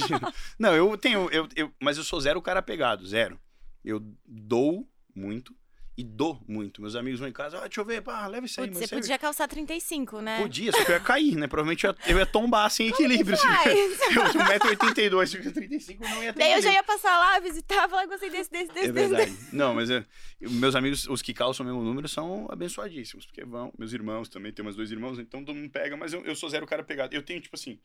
[0.57, 1.29] não, eu tenho.
[1.33, 3.37] Eu, eu, mas eu sou zero cara pegado, zero.
[3.85, 5.53] Eu dou muito
[5.97, 6.83] e dou muito.
[6.83, 8.67] Meus amigos vão em casa, ah, deixa eu ver, pá, leva isso aí.
[8.67, 10.41] Putz, você isso aí- podia calçar 35, né?
[10.43, 11.47] Podia, só que eu ia cair, né?
[11.47, 13.37] Provavelmente eu ia, eu ia tombar sem equilíbrio.
[13.37, 13.67] Faz.
[14.17, 17.39] Eu tenho 1,82m, se eu 35 não ia ter Daí eu já ia passar lá,
[17.41, 19.09] visitar, falar, gostei desse, desse, desse, É desse.
[19.15, 19.37] verdade.
[19.53, 20.05] Não, mas é,
[20.41, 23.25] meus amigos, os que calçam o mesmo número, são abençoadíssimos.
[23.27, 26.25] Porque vão, meus irmãos também, tem umas dois irmãos, então todo mundo pega, mas eu,
[26.25, 27.15] eu sou zero cara pegado.
[27.15, 27.79] Eu tenho, tipo assim,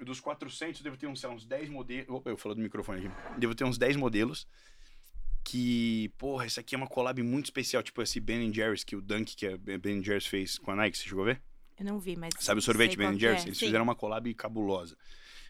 [0.00, 2.08] dos 400, eu devo ter uns, sei lá, uns 10 modelos.
[2.08, 3.16] Opa, eu falo do microfone aqui.
[3.38, 4.46] Devo ter uns 10 modelos.
[5.48, 7.80] Que, porra, esse aqui é uma collab muito especial.
[7.80, 10.98] Tipo esse Ben Jerry's, que o Dunk que a Ben Jerry's fez com a Nike,
[10.98, 11.40] você chegou a ver?
[11.78, 12.30] Eu não vi, mas.
[12.40, 13.18] Sabe o sorvete Ben é.
[13.18, 13.44] Jerry's?
[13.46, 13.66] Eles Sim.
[13.66, 14.96] fizeram uma collab cabulosa.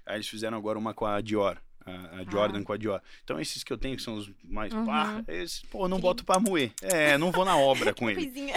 [0.04, 1.56] Aí eles fizeram agora uma com a Dior.
[1.84, 2.64] A, a Jordan Ah.
[2.64, 3.00] com a Dior.
[3.24, 4.84] Então esses que eu tenho, que são os mais Uhum.
[4.84, 6.72] pá, esses, pô, não boto pra moer.
[6.82, 8.22] É, não vou na obra com ele.
[8.24, 8.54] Coisinha.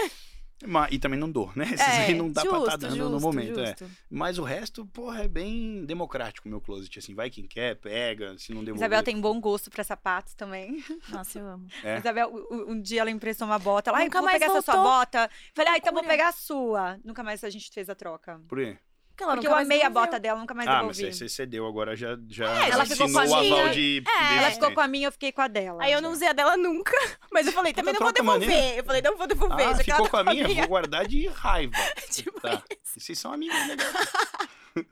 [0.66, 1.64] Mas, e também não dou, né?
[1.72, 3.74] Esses É, aí não dá pra justo, estar dando no justo, momento, é.
[4.10, 7.14] Mas o resto, porra, é bem democrático o meu closet, assim.
[7.14, 8.86] Vai quem quer, pega, se não devolver...
[8.86, 10.84] Isabel tem bom gosto pra sapatos também.
[11.08, 11.66] Nossa, eu amo.
[11.82, 11.98] É.
[11.98, 13.90] Isabel, um dia ela emprestou uma bota.
[13.90, 14.92] Ela, Nunca vou mais pegar essa sua voltou.
[14.92, 15.30] bota.
[15.54, 16.98] Falei, ah, então vou pegar a sua.
[17.04, 18.40] Nunca mais a gente fez a troca.
[18.48, 18.76] Por quê?
[19.20, 21.04] Porque ela Porque nunca eu mais amei a bota dela, nunca mais Ah, mas devolvi.
[21.06, 23.68] aí você cedeu, agora já, já É, ela ficou com a o aval minha.
[23.70, 24.02] de...
[24.06, 24.36] É.
[24.38, 25.82] Ela ficou com a minha, eu fiquei com a dela.
[25.82, 26.92] Aí eu não usei a dela nunca.
[27.30, 28.48] Mas eu falei, também não vou devolver.
[28.48, 28.76] maneira.
[28.78, 29.68] Eu falei, não vou devolver.
[29.68, 30.46] Ah, ficou tá com a minha?
[30.46, 31.76] Vou guardar de raiva.
[32.10, 32.62] Tipo tá.
[32.82, 33.76] Vocês são amigos, né?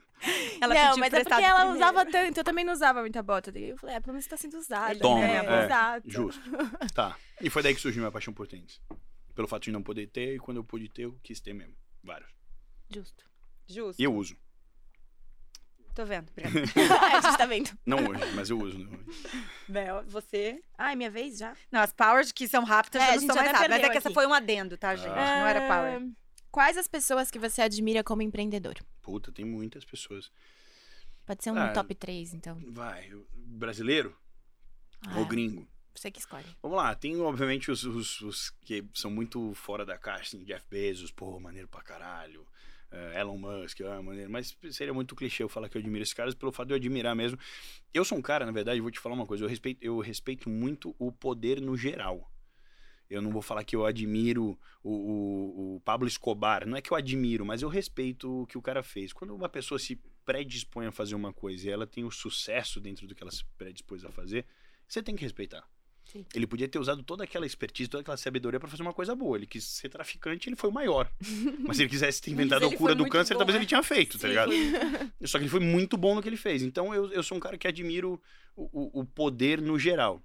[0.61, 1.75] Ela não, mas é porque ela primeiro.
[1.77, 3.57] usava tanto, eu também não usava muita bota.
[3.57, 4.99] Eu falei, é, pelo menos tá sendo usada.
[4.99, 5.37] Toma, né?
[5.37, 5.65] é.
[5.65, 6.09] Exato.
[6.11, 6.41] Justo.
[6.93, 7.15] Tá.
[7.41, 8.81] E foi daí que surgiu minha paixão por tênis.
[9.33, 11.73] Pelo fato de não poder ter, e quando eu pude ter, eu quis ter mesmo.
[12.03, 12.29] Vários.
[12.89, 13.23] Justo.
[13.69, 13.99] Justo.
[14.01, 14.35] E eu uso.
[15.93, 16.29] Tô vendo.
[16.29, 16.59] Obrigada.
[17.17, 17.71] a gente tá vendo.
[17.85, 18.77] Não hoje, mas eu uso.
[18.77, 18.99] Né?
[19.67, 20.63] Bel, você.
[20.77, 21.55] Ai, minha vez já?
[21.71, 23.57] Não, as powers que são rápidas É, já a não gente são já mais até
[23.63, 23.79] rápidas.
[23.81, 25.09] Mas é que essa foi um adendo, tá, gente?
[25.09, 25.15] Não
[25.47, 26.09] era power.
[26.51, 28.75] Quais as pessoas que você admira como empreendedor?
[29.01, 30.31] Puta, tem muitas pessoas.
[31.25, 32.59] Pode ser um Ah, top 3, então.
[32.69, 34.17] Vai, brasileiro
[35.05, 35.67] Ah, ou gringo?
[35.93, 36.45] Você que escolhe.
[36.61, 40.65] Vamos lá, tem obviamente os, os- os que são muito fora da caixa, assim, Jeff
[40.69, 42.47] Bezos, pô, maneiro pra caralho.
[42.91, 44.29] Eh, Elon Musk, ah, maneiro.
[44.29, 46.77] Mas seria muito clichê eu falar que eu admiro esses caras pelo fato de eu
[46.77, 47.37] admirar mesmo.
[47.93, 50.49] Eu sou um cara, na verdade, vou te falar uma coisa, eu respeito, eu respeito
[50.49, 52.31] muito o poder no geral.
[53.09, 56.67] Eu não vou falar que eu admiro o, o, o Pablo Escobar.
[56.67, 59.11] Não é que eu admiro, mas eu respeito o que o cara fez.
[59.11, 63.07] Quando uma pessoa se predispõe a fazer uma coisa e ela tem o sucesso dentro
[63.07, 64.45] do que ela se predispôs a fazer,
[64.87, 65.67] você tem que respeitar.
[66.11, 66.25] Sim.
[66.33, 69.37] Ele podia ter usado toda aquela expertise, toda aquela sabedoria pra fazer uma coisa boa.
[69.37, 71.11] Ele quis ser traficante, ele foi o maior.
[71.67, 73.59] Mas se ele quisesse ter inventado a cura do câncer, bom, talvez né?
[73.61, 74.51] ele tinha feito, tá Sim, ligado?
[74.51, 76.63] foi- Só que ele foi muito bom no que ele fez.
[76.63, 78.19] Então eu, eu sou um cara que admiro
[78.55, 80.21] o, o, o poder no geral.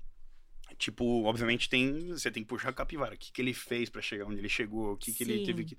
[0.78, 2.09] Tipo, obviamente tem.
[2.09, 3.14] Você tem que puxar a capivara.
[3.14, 5.64] O que, que ele fez pra chegar onde ele chegou, o que, que ele teve
[5.64, 5.78] que.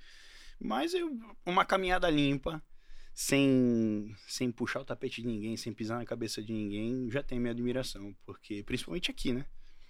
[0.60, 2.64] Mas eu, uma caminhada limpa,
[3.14, 7.39] sem, sem puxar o tapete de ninguém, sem pisar na cabeça de ninguém, já tem
[7.39, 8.16] minha admiração.
[8.26, 9.45] Porque, principalmente aqui, né?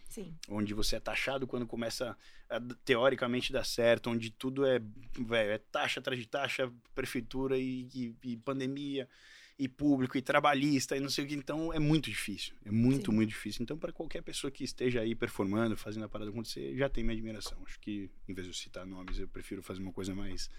[0.08, 0.34] Sim.
[0.47, 2.18] onde você é taxado quando começa
[2.49, 4.80] a teoricamente dar certo, onde tudo é,
[5.20, 9.10] velho, é taxa atrás de taxa, prefeitura e, e- e pandemia
[9.58, 13.12] e público e trabalhista e não sei o que, então é muito difícil, é muito
[13.12, 13.16] Sim.
[13.16, 13.64] muito difícil.
[13.64, 17.14] Então para qualquer pessoa que esteja aí performando, fazendo a parada acontecer, já tem minha
[17.14, 17.58] admiração.
[17.66, 20.49] Acho que em vez de eu citar nomes, eu prefiro fazer uma coisa mais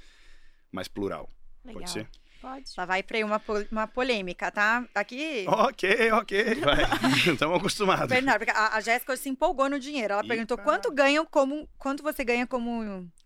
[0.73, 1.31] mais plural.
[1.65, 1.81] Legal.
[1.81, 2.09] Pode ser?
[2.41, 2.65] Pode.
[2.77, 4.85] Lá vai pra aí uma, pol- uma polêmica, tá?
[4.95, 5.45] Aqui.
[5.49, 6.77] Ok, ok, vai.
[7.33, 8.09] Estamos acostumados.
[8.09, 10.13] Bernardo, porque a, a Jéssica se empolgou no dinheiro.
[10.15, 12.71] Ela perguntou quanto ganham como quanto você ganha como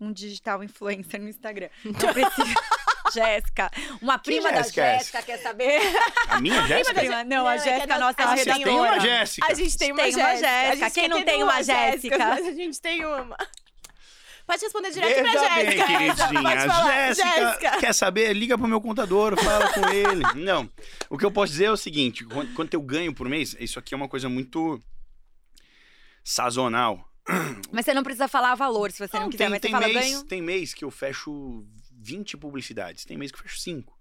[0.00, 1.68] um, digital influencer no Instagram.
[3.12, 4.98] Jéssica, uma prima da Jéssica é?
[4.98, 5.80] Jéssica quer saber?
[6.28, 6.94] A minha Jéssica?
[7.00, 9.00] Prima- não, Não, a é que Jéssica, a nossa a gente têm uma redatora.
[9.00, 9.46] Jéssica.
[9.50, 10.48] A gente tem uma Tem uma Jéssica.
[10.76, 10.90] Jéssica.
[10.90, 12.18] Quem não tem uma Jéssica?
[12.18, 13.36] Mas a gente tem uma.
[14.51, 15.86] Pode responder direto Veja pra Jéssica.
[15.86, 16.51] queridinha.
[17.07, 17.78] Jéssica, Jéssica.
[17.78, 18.32] quer saber?
[18.32, 20.24] Liga pro meu contador, fala com ele.
[20.34, 20.68] Não.
[21.09, 22.24] O que eu posso dizer é o seguinte:
[22.57, 24.82] quanto, eu ganho por mês, isso aqui é uma coisa muito
[26.24, 27.09] sazonal.
[27.70, 29.86] Mas você não precisa falar valor se você não, quiser, tem, mas tem você fala
[29.92, 30.24] mês, ganho.
[30.24, 31.64] tem mês que eu fecho
[32.01, 33.96] 20 publicidades, tem mês que eu fecho 5.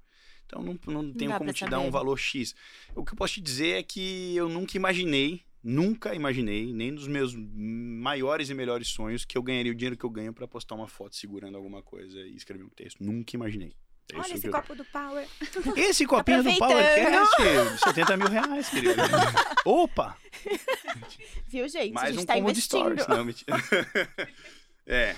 [0.47, 1.88] Então não, não tenho dá como te dar saber.
[1.88, 2.56] um valor X.
[2.95, 7.07] O que eu posso te dizer é que eu nunca imaginei, nunca imaginei, nem nos
[7.07, 10.76] meus maiores e melhores sonhos, que eu ganharia o dinheiro que eu ganho pra postar
[10.76, 13.03] uma foto segurando alguma coisa e escrever um texto.
[13.03, 13.74] Nunca imaginei.
[14.12, 15.28] É Olha esse eu- copo do Power.
[15.78, 16.57] Esse copinho do.
[16.57, 18.99] PowerCast, 70 mil reais, querido.
[19.64, 20.18] Opa!
[21.47, 21.91] Viu, gente?
[21.91, 22.62] a Mais gente um tá investindo.
[22.64, 23.07] stories.
[23.07, 23.55] Não, mentira.
[24.92, 25.16] É,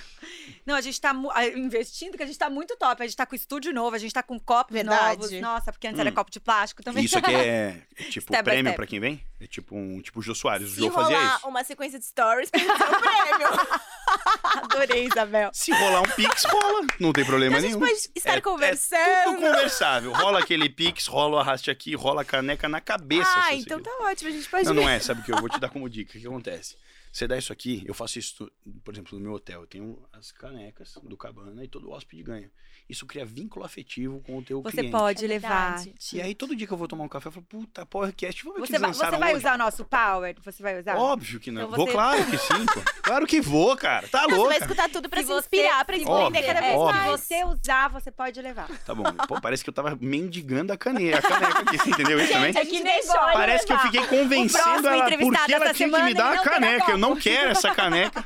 [0.66, 1.16] Não, a gente tá
[1.56, 3.02] investindo, que a gente tá muito top.
[3.02, 5.18] A gente tá com estúdio novo, a gente tá com copos Verdade.
[5.22, 5.32] novos.
[5.42, 6.14] Nossa, porque antes era Hum.
[6.14, 7.06] copo de plástico também.
[7.06, 9.24] isso aqui é, é tipo Step prêmio pra quem vem?
[9.40, 10.74] É tipo um tipo o Jô Soares.
[10.74, 11.48] O Jô fazia rolar isso.
[11.48, 13.48] uma sequência de stories, ser um prêmio.
[14.64, 15.50] Adorei, Isabel.
[15.54, 16.86] Se rolar um Pix, rola.
[17.00, 17.80] Não tem problema a gente nenhum.
[17.80, 19.24] pode estar É- é conversando.
[19.24, 20.12] Tudo conversável.
[20.14, 23.32] Rola aquele Pix, rola o arraste aqui, rola a caneca na cabeça.
[23.36, 24.82] ah, então tá ótimo, a gente pode Não, ver.
[24.82, 26.18] não é, sabe o que eu vou te dar como dica?
[26.18, 26.76] O que acontece?
[27.12, 28.50] Você dá isso aqui, eu faço isso,
[28.84, 29.62] por exemplo, no meu hotel.
[29.62, 32.52] Eu tenho as canecas do Cabana e todo hóspede ganha.
[32.92, 34.92] Isso cria vínculo afetivo com o teu Você cliente.
[34.92, 35.82] pode É levar.
[36.12, 38.58] E aí, todo dia que eu vou tomar um café, eu falo, puta, Powercast, vamos
[38.58, 39.38] ver o que Você eles vai, você vai hoje.
[39.38, 40.36] usar o nosso Power?
[40.44, 40.98] Você vai usar?
[40.98, 41.62] Óbvio que não.
[41.64, 42.82] Então Vou, você- claro que sim, pô.
[43.02, 44.08] Claro que vou, cara.
[44.08, 44.50] Tá Não, você louco.
[44.50, 47.02] vai escutar tudo pra Se se, você- inspirar, pra Óbvio, cada vez óbvio.
[47.02, 47.22] Se mais.
[47.22, 48.68] você usar, você pode levar.
[48.86, 49.04] Tá bom.
[49.28, 52.54] Pô, parece que eu tava mendigando a caneca, a caneca aqui, você entendeu isso também?
[52.54, 56.02] Gente deixou ela Parece que eu fiquei convencendo ela por entrevistado que ela tinha que
[56.04, 56.92] me dar a caneca.
[56.92, 58.24] Eu não quero essa caneca.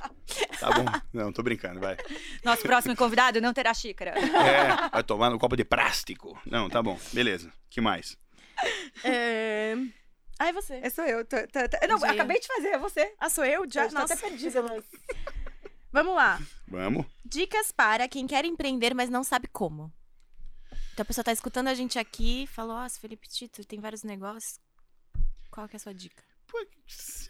[0.60, 0.86] Tá bom.
[1.14, 1.98] Não, tô brincando, vai.
[2.44, 4.12] Nosso próximo convidado não terá xícara.
[4.18, 6.40] É, vai tomar no copo de plástico.
[6.46, 7.00] Não, tá bom.
[7.14, 7.52] Beleza.
[7.70, 8.18] que mais?
[9.04, 9.76] É...
[10.40, 10.76] Ah, é você.
[10.82, 11.24] É sou eu.
[11.26, 12.12] tô- tô- tô- Não, Dia.
[12.12, 13.14] acabei de fazer, é você.
[13.20, 13.70] Ah, sou eu?
[13.72, 13.84] Já?
[13.86, 14.14] Eu tô Nossa.
[14.14, 14.62] até perdida.
[15.92, 16.40] Vamos lá.
[16.68, 17.06] Vamos.
[17.24, 19.92] Dicas para quem quer empreender, mas não sabe como.
[20.94, 24.04] Então a pessoa tá escutando a gente aqui e falou, nossa, Felipe Tito, tem vários
[24.04, 24.60] negócios.
[25.52, 26.22] Qual que é a sua dica?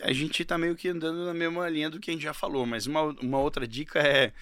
[0.01, 2.65] A gente tá meio que andando na mesma linha do que a gente já falou,
[2.65, 4.33] mas uma, uma outra dica é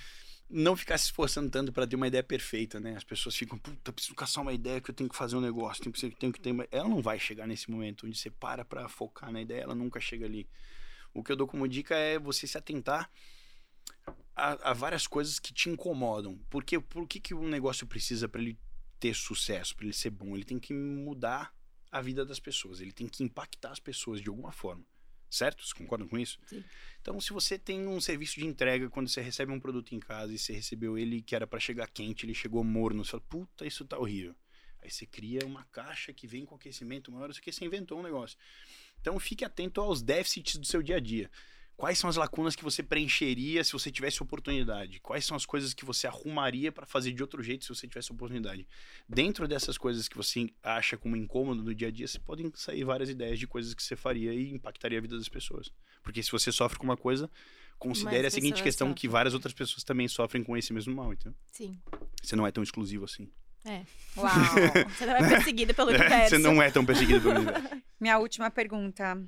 [0.50, 2.96] não ficar se esforçando tanto pra ter uma ideia perfeita, né?
[2.96, 5.84] As pessoas ficam, puta, preciso caçar uma ideia que eu tenho que fazer um negócio,
[5.84, 6.68] tenho que, tenho que ter uma...
[6.72, 10.00] Ela não vai chegar nesse momento onde você para pra focar na ideia, ela nunca
[10.00, 10.48] chega ali.
[11.14, 13.10] O que eu dou como dica é você se atentar
[14.36, 16.40] a, a várias coisas que te incomodam.
[16.50, 18.58] Porque por que, que um negócio precisa para ele
[19.00, 20.36] ter sucesso, para ele ser bom?
[20.36, 21.54] Ele tem que mudar
[21.94, 24.84] a vida das pessoas, ele tem que impactar as pessoas de alguma forma.
[25.30, 25.62] Certo?
[25.62, 26.40] Vocês concordam com isso?
[26.48, 26.64] Sim.
[27.02, 30.34] Então, se você tem um serviço de entrega, quando você recebe um produto em casa
[30.34, 33.66] e você recebeu ele que era para chegar quente, ele chegou morno, você fala, puta,
[33.66, 34.36] isso tá horrível.
[34.82, 38.04] Aí você cria uma caixa que vem com aquecimento maior, isso aqui você inventou um
[38.04, 38.38] negócio.
[39.00, 41.30] Então, fique atento aos déficits do seu dia a dia.
[41.84, 45.02] Quais são as lacunas que você preencheria se você tivesse oportunidade?
[45.02, 48.10] Quais são as coisas que você arrumaria para fazer de outro jeito se você tivesse
[48.10, 48.66] oportunidade?
[49.06, 52.86] Dentro dessas coisas que você acha como incômodo no dia a dia, você podem sair
[52.86, 55.74] várias ideias de coisas que você faria e impactaria a vida das pessoas.
[56.02, 57.30] Porque se você sofre com uma coisa,
[57.78, 59.12] considere Mais a seguinte questão que sofrem.
[59.12, 61.36] várias outras pessoas também sofrem com esse mesmo mal, então.
[61.52, 61.78] Sim.
[62.24, 63.30] Você não é tão exclusivo assim.
[64.16, 64.32] Uau.
[64.90, 66.30] Você não é perseguido pelo universo.
[66.30, 67.84] você não é tão perseguido pelo universo.
[68.00, 69.22] Minha última pergunta.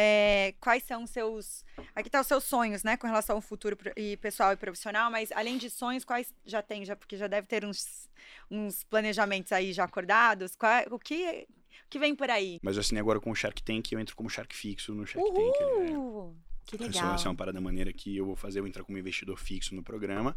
[0.00, 1.64] É, quais são os seus.
[1.92, 2.96] Aqui tá os seus sonhos, né?
[2.96, 6.84] Com relação ao futuro e pessoal e profissional, mas além de sonhos, quais já tem?
[6.84, 8.08] Já, porque já deve ter uns,
[8.48, 10.54] uns planejamentos aí já acordados.
[10.54, 11.46] Qual- o, que,
[11.84, 12.60] o que vem por aí?
[12.62, 15.28] Mas eu assinei agora com o Shark Tank, eu entro como Shark fixo no Shark
[15.28, 15.36] Tank.
[15.60, 15.96] né?
[15.96, 16.36] Uhul!
[16.64, 17.14] Que legal.
[17.14, 19.74] essa é uma parada maneira que eu vou fazer, eu vou entrar como investidor fixo
[19.74, 20.36] no programa.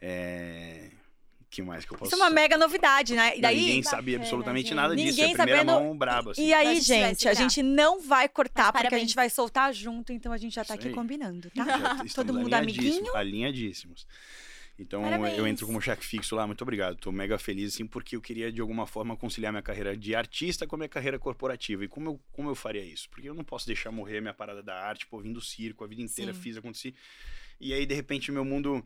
[0.00, 0.90] É...
[1.52, 2.08] que mais que eu posso...
[2.14, 3.36] Isso é uma mega novidade, né?
[3.36, 3.60] E daí.
[3.60, 4.74] ninguém sabe Bacana, absolutamente gente.
[4.74, 5.08] nada disso.
[5.08, 6.46] Ninguém é a primeira sabendo- mão braba, assim.
[6.46, 10.14] E aí, gente, a gente não vai cortar, Mas porque a gente vai soltar junto,
[10.14, 11.64] então a gente já tá aqui combinando, tá?
[11.64, 13.14] Já Todo estamos mundo amiguinho?
[13.14, 14.06] Alinhadíssimos.
[14.78, 15.36] Então Parabéns.
[15.36, 16.96] eu entro como cheque fixo lá, muito obrigado.
[16.96, 20.66] Tô mega feliz, assim, porque eu queria de alguma forma conciliar minha carreira de artista
[20.66, 21.84] com a minha carreira corporativa.
[21.84, 23.10] E como eu, como eu faria isso?
[23.10, 25.86] Porque eu não posso deixar morrer minha parada da arte, pô, vim do circo, a
[25.86, 26.40] vida inteira Sim.
[26.40, 26.94] fiz acontecer.
[27.60, 28.84] E aí, de repente, meu mundo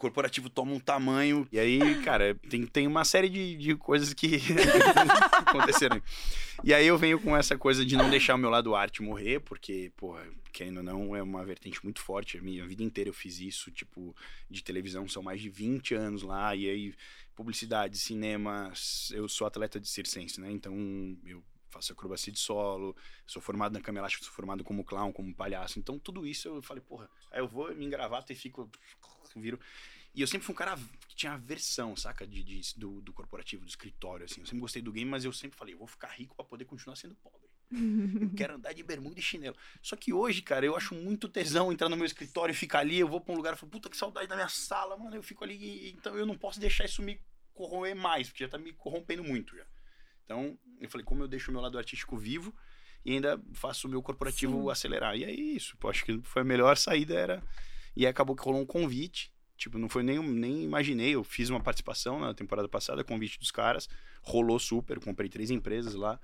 [0.00, 1.46] corporativo toma um tamanho.
[1.52, 4.40] E aí, cara, tem, tem uma série de, de coisas que
[5.46, 6.02] aconteceram.
[6.64, 9.40] E aí eu venho com essa coisa de não deixar o meu lado arte morrer,
[9.40, 12.38] porque, porra, querendo ou não, é uma vertente muito forte.
[12.38, 14.16] A minha vida inteira eu fiz isso, tipo,
[14.48, 16.94] de televisão, são mais de 20 anos lá, e aí
[17.36, 18.72] publicidade, cinema,
[19.12, 20.50] eu sou atleta de circense, né?
[20.50, 20.74] Então
[21.24, 22.96] eu faço acrobacia de solo,
[23.26, 25.78] sou formado na cama sou formado como clown, como palhaço.
[25.78, 28.68] Então tudo isso eu falei, porra, aí eu vou me engravata e fico
[29.38, 29.60] viro
[30.14, 30.76] e eu sempre fui um cara
[31.06, 32.26] que tinha aversão, saca?
[32.26, 34.40] De, de- do, do corporativo, do escritório, assim.
[34.40, 36.64] Eu sempre gostei do game, mas eu sempre falei, eu vou ficar rico pra poder
[36.64, 37.48] continuar sendo pobre.
[37.70, 39.54] Eu quero andar de bermuda e chinelo.
[39.80, 42.98] Só que hoje, cara, eu acho muito tesão entrar no meu escritório e ficar ali.
[42.98, 45.14] Eu vou pra um lugar e falo, puta que saudade da minha sala, mano.
[45.14, 45.54] Eu fico ali.
[45.54, 47.20] e- Então eu não posso deixar isso me
[47.54, 49.64] corroer mais, porque já tá me corrompendo muito já.
[50.24, 52.52] Então, eu falei, como eu deixo o meu lado artístico vivo
[53.04, 54.70] e ainda faço o meu corporativo Sim.
[54.70, 55.16] acelerar.
[55.16, 57.42] E é isso, pô, acho que foi a melhor saída era.
[57.96, 59.32] E aí acabou que rolou um convite.
[59.56, 61.14] Tipo, não foi nem, nem imaginei.
[61.14, 63.88] Eu fiz uma participação na temporada passada, convite dos caras.
[64.22, 66.18] Rolou super, comprei três empresas lá.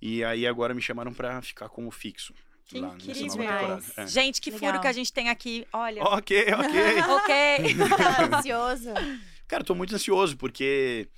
[0.00, 2.34] E aí agora me chamaram pra ficar como fixo.
[2.66, 3.36] Que lá nessa incrível.
[3.44, 3.84] nova temporada.
[3.96, 4.06] É.
[4.06, 4.68] Gente, que Legal.
[4.70, 5.66] furo que a gente tem aqui.
[5.72, 6.02] Olha.
[6.02, 7.00] Ok, ok.
[7.14, 7.88] Ok.
[7.96, 8.90] Tá ansioso.
[9.46, 11.08] Cara, eu tô muito ansioso, porque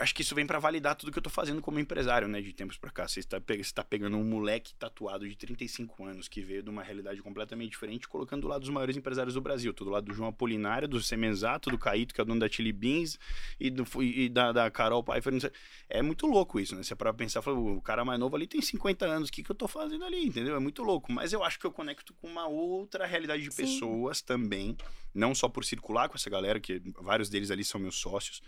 [0.00, 2.52] acho que isso vem pra validar tudo que eu tô fazendo como empresário, né, de
[2.52, 3.06] tempos pra cá.
[3.06, 6.82] Você está, você tá pegando um moleque tatuado de 35 anos, que veio de uma
[6.82, 9.72] realidade completamente diferente, colocando do lado dos maiores empresários do Brasil.
[9.72, 12.48] Tô do lado do João Apolinário, do Semenzato, do Caíto, que é o dono da
[12.48, 13.18] Chili Beans,
[13.58, 15.52] e, do, e da, da Carol Pfeiffer.
[15.88, 16.82] É muito louco isso, né?
[16.82, 19.42] Você é pra pensar, fala, o cara mais novo ali tem 50 anos, o que,
[19.42, 20.54] que eu tô fazendo ali, entendeu?
[20.56, 21.12] É muito louco.
[21.12, 23.62] Mas eu acho que eu conecto com uma outra realidade de Sim.
[23.62, 24.76] pessoas também,
[25.14, 28.42] não só por circular com essa galera, que vários deles ali são meus sócios,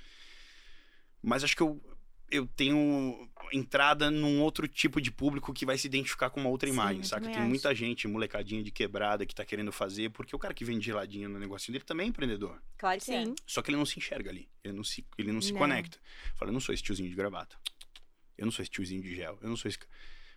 [1.23, 1.81] mas acho que eu,
[2.31, 6.68] eu tenho entrada num outro tipo de público que vai se identificar com uma outra
[6.68, 7.29] Sim, imagem, saca?
[7.29, 10.87] Tem muita gente, molecadinha de quebrada, que tá querendo fazer, porque o cara que vende
[10.87, 12.62] geladinho no negocinho dele também é empreendedor.
[12.79, 13.35] Claro que Sim.
[13.47, 15.59] Só que ele não se enxerga ali, ele não se, ele não se Não.
[15.59, 15.99] conecta.
[16.37, 17.57] Fala, eu não sou esse tiozinho de gravata,
[18.39, 19.79] eu não sou esse tiozinho de gel, eu não sou esse...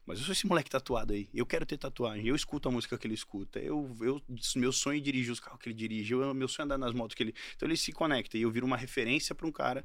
[0.05, 1.29] Mas eu sou esse moleque tatuado aí.
[1.33, 2.27] Eu quero ter tatuagem.
[2.27, 3.57] Eu escuto a música que ele escuta.
[3.59, 4.21] Eu, eu,
[4.57, 6.13] meu sonho é dirigir os carros que ele dirige.
[6.13, 7.33] Eu, meu sonho é andar nas motos que ele.
[7.55, 8.37] Então ele se conecta.
[8.37, 9.81] E eu viro uma referência pra um cara.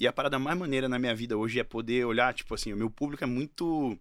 [0.00, 2.76] E a parada mais maneira na minha vida hoje é poder olhar, tipo assim, o
[2.76, 3.98] meu público é muito.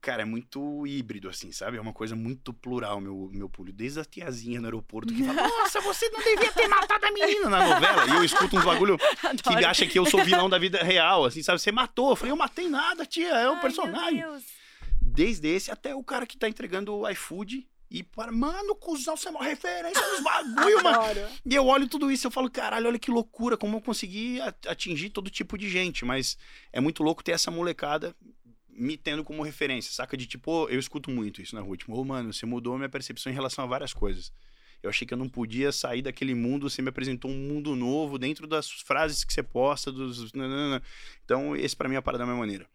[0.00, 1.76] Cara, é muito híbrido, assim, sabe?
[1.76, 3.76] É uma coisa muito plural, meu, meu público.
[3.76, 7.50] Desde a tiazinha no aeroporto que fala, nossa, você não devia ter matado a menina
[7.50, 8.06] na novela.
[8.06, 8.96] E eu escuto uns bagulho
[9.42, 9.66] que Adoro.
[9.66, 11.58] acha que eu sou vilão da vida real, assim, sabe?
[11.58, 12.10] Você matou.
[12.10, 14.20] Eu falei, eu matei nada, tia, é um Ai, personagem.
[14.20, 14.44] meu Deus.
[15.02, 17.68] Desde esse até o cara que tá entregando o iFood.
[17.90, 21.28] E para, mano, cuzão, você é uma referência nos bagulho, mano.
[21.44, 24.40] E eu olho tudo isso e eu falo, caralho, olha que loucura, como eu consegui
[24.68, 26.04] atingir todo tipo de gente.
[26.04, 26.38] Mas
[26.72, 28.14] é muito louco ter essa molecada
[28.68, 30.16] me tendo como referência, saca?
[30.16, 31.76] De tipo, eu escuto muito isso na rua.
[31.76, 34.32] Tipo, ô, mano, você mudou a minha percepção em relação a várias coisas.
[34.82, 38.18] Eu achei que eu não podia sair daquele mundo, você me apresentou um mundo novo
[38.18, 40.32] dentro das frases que você posta, dos.
[41.24, 42.66] Então, esse pra mim é a parada da minha maneira.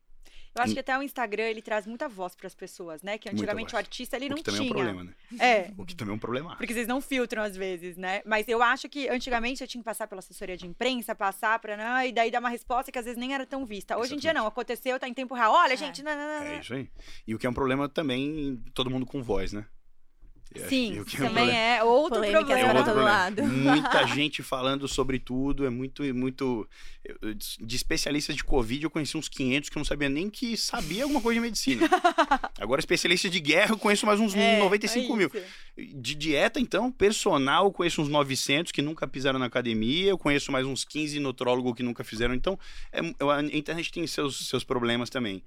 [0.55, 3.17] Eu acho que até o Instagram ele traz muita voz para as pessoas, né?
[3.17, 4.69] Que antigamente o artista ele o não que também tinha.
[4.69, 5.13] é um problema, né?
[5.39, 6.55] É, O que também é um problema.
[6.55, 8.21] porque vocês não filtram às vezes, né?
[8.25, 11.75] Mas eu acho que antigamente eu tinha que passar pela assessoria de imprensa, passar para,
[11.75, 12.07] né?
[12.07, 13.97] E daí dar uma resposta que às vezes nem era tão vista.
[13.97, 15.51] Hoje em dia não, aconteceu, tá em tempo real.
[15.53, 15.77] Olha, É.
[15.77, 16.59] gente, não, não, não, É não.
[16.61, 16.89] isso aí.
[17.27, 19.65] E o que é um problema também, todo mundo com voz, né?
[20.69, 22.69] Sim, que é um também é outro Polêmicas problema.
[22.69, 23.09] para outro todo problema.
[23.09, 23.43] lado.
[23.43, 26.65] Muita gente falando sobre tudo, é muito, muito.
[27.03, 30.29] eu- eu- De especialistas de Covid, eu conheci uns 500 que eu não sabia nem
[30.29, 31.87] que sabia alguma coisa de medicina.
[32.57, 35.31] Agora, especialistas de guerra, eu conheço mais uns É, 95 é mil.
[35.77, 40.51] De dieta, então, personal, eu conheço uns 900 que nunca pisaram na academia, eu conheço
[40.53, 42.33] mais uns 15 nutrólogos que nunca fizeram.
[42.33, 42.57] Então,
[42.93, 45.43] é- eu- a internet tem seus, seus problemas também.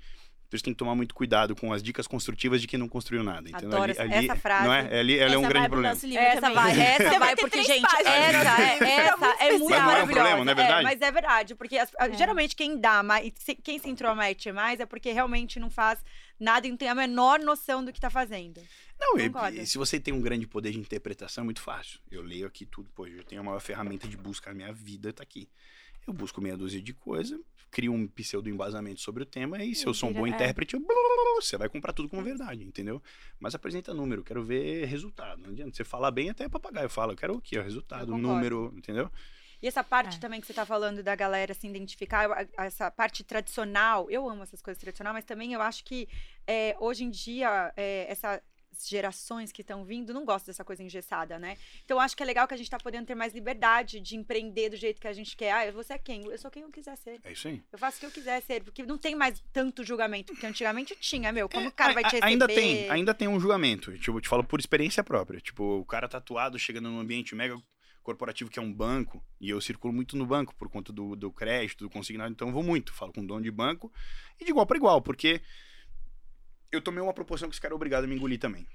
[0.48, 3.22] Por isso tem que tomar muito cuidado com as dicas construtivas de quem não construiu
[3.22, 3.50] nada.
[3.50, 3.68] Entendeu?
[3.68, 4.64] Adoro essa- essa frase.
[4.64, 4.98] Não é?
[5.00, 5.92] Ali, ela é um Essa grande vai pro problema.
[6.28, 6.54] Essa também.
[6.54, 8.06] vai, essa vai, porque, gente, páginas.
[8.06, 10.06] essa, é, essa é muito Mas não é um maravilhosa.
[10.06, 10.82] problema, não é verdade?
[10.84, 14.80] mas é verdade, porque as- a- geralmente quem dá mais, se- quem se intromete mais
[14.80, 15.98] é porque realmente não faz
[16.40, 18.62] nada e não tem a menor noção do que tá fazendo.
[18.98, 19.30] Não, e-
[19.60, 22.00] e, se você tem um grande poder de interpretação, é muito fácil.
[22.10, 25.12] Eu leio aqui tudo, pô, eu tenho a maior ferramenta de busca na minha vida,
[25.12, 25.46] tá aqui.
[26.06, 27.38] Eu busco meia dúzia de coisa,
[27.70, 30.30] crio um pseudo embasamento sobre o tema, e se eu sou um bom é.
[30.30, 30.84] intérprete, eu...
[31.36, 33.02] você vai comprar tudo como verdade, entendeu?
[33.38, 35.42] Mas apresenta número, quero ver resultado.
[35.42, 35.76] Não adianta.
[35.76, 37.58] Você falar bem, até papagaio fala, eu quero o quê?
[37.58, 39.10] O resultado, número, entendeu?
[39.60, 40.20] E essa parte É.
[40.20, 44.62] também que você tá falando da galera se identificar, essa parte tradicional, eu amo essas
[44.62, 46.08] coisas tradicionais, mas também eu acho que
[46.46, 48.40] é, hoje em dia, é, essas
[48.86, 51.56] gerações que estão vindo não gostam dessa coisa engessada, né?
[51.84, 54.16] Então eu acho que é legal que a gente tá podendo ter mais liberdade de
[54.16, 55.52] empreender do jeito que a gente quer.
[55.52, 56.24] Ah, você é quem?
[56.26, 57.20] Eu sou quem eu quiser ser.
[57.24, 57.62] É isso aí.
[57.72, 60.94] Eu faço o que eu quiser ser, porque não tem mais tanto julgamento, porque antigamente
[61.00, 62.26] tinha, meu, como o cara É, vai te receber?
[62.26, 63.96] Ainda tem, ainda tem um julgamento.
[63.98, 65.40] Tipo, eu te falo por experiência própria.
[65.40, 67.60] Tipo, o cara tatuado chegando num ambiente mega
[68.02, 71.30] corporativo que é um banco, e eu circulo muito no banco por conta do, do
[71.30, 73.92] crédito, do consignado, então eu vou muito, falo com o dono de banco,
[74.40, 75.42] e de igual para igual, porque
[76.70, 78.66] eu tomei uma proporção que esse cara é obrigado a me engolir também.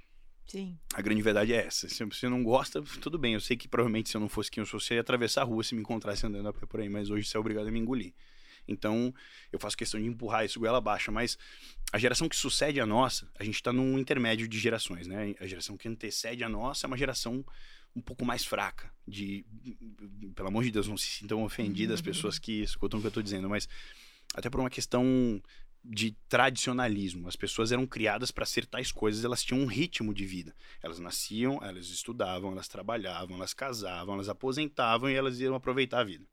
[0.46, 0.78] Sim.
[0.94, 1.88] A grande verdade é essa.
[1.88, 3.34] Se você não gosta, tudo bem.
[3.34, 5.46] Eu sei que provavelmente se eu não fosse quem eu sou, você ia atravessar a
[5.46, 7.72] rua se me encontrasse andando a pé por aí, mas hoje você é obrigado a
[7.72, 8.14] me engolir.
[8.68, 9.14] Então,
[9.52, 11.38] eu faço questão de empurrar isso goela abaixo, mas
[11.92, 15.36] a geração que sucede a nossa, a gente tá num intermédio de gerações, né?
[15.40, 17.46] A geração que antecede a nossa é uma geração
[17.96, 19.46] um pouco mais fraca, de
[20.36, 23.12] pelo amor de Deus, não se sintam ofendidas as pessoas que escutam o que eu
[23.12, 23.68] tô dizendo, mas
[24.34, 25.42] até por uma questão
[25.84, 27.28] de tradicionalismo.
[27.28, 30.56] As pessoas eram criadas para ser tais coisas, elas tinham um ritmo de vida.
[30.82, 36.04] Elas nasciam, elas estudavam, elas trabalhavam, elas casavam, elas aposentavam e elas iam aproveitar a
[36.04, 36.26] vida.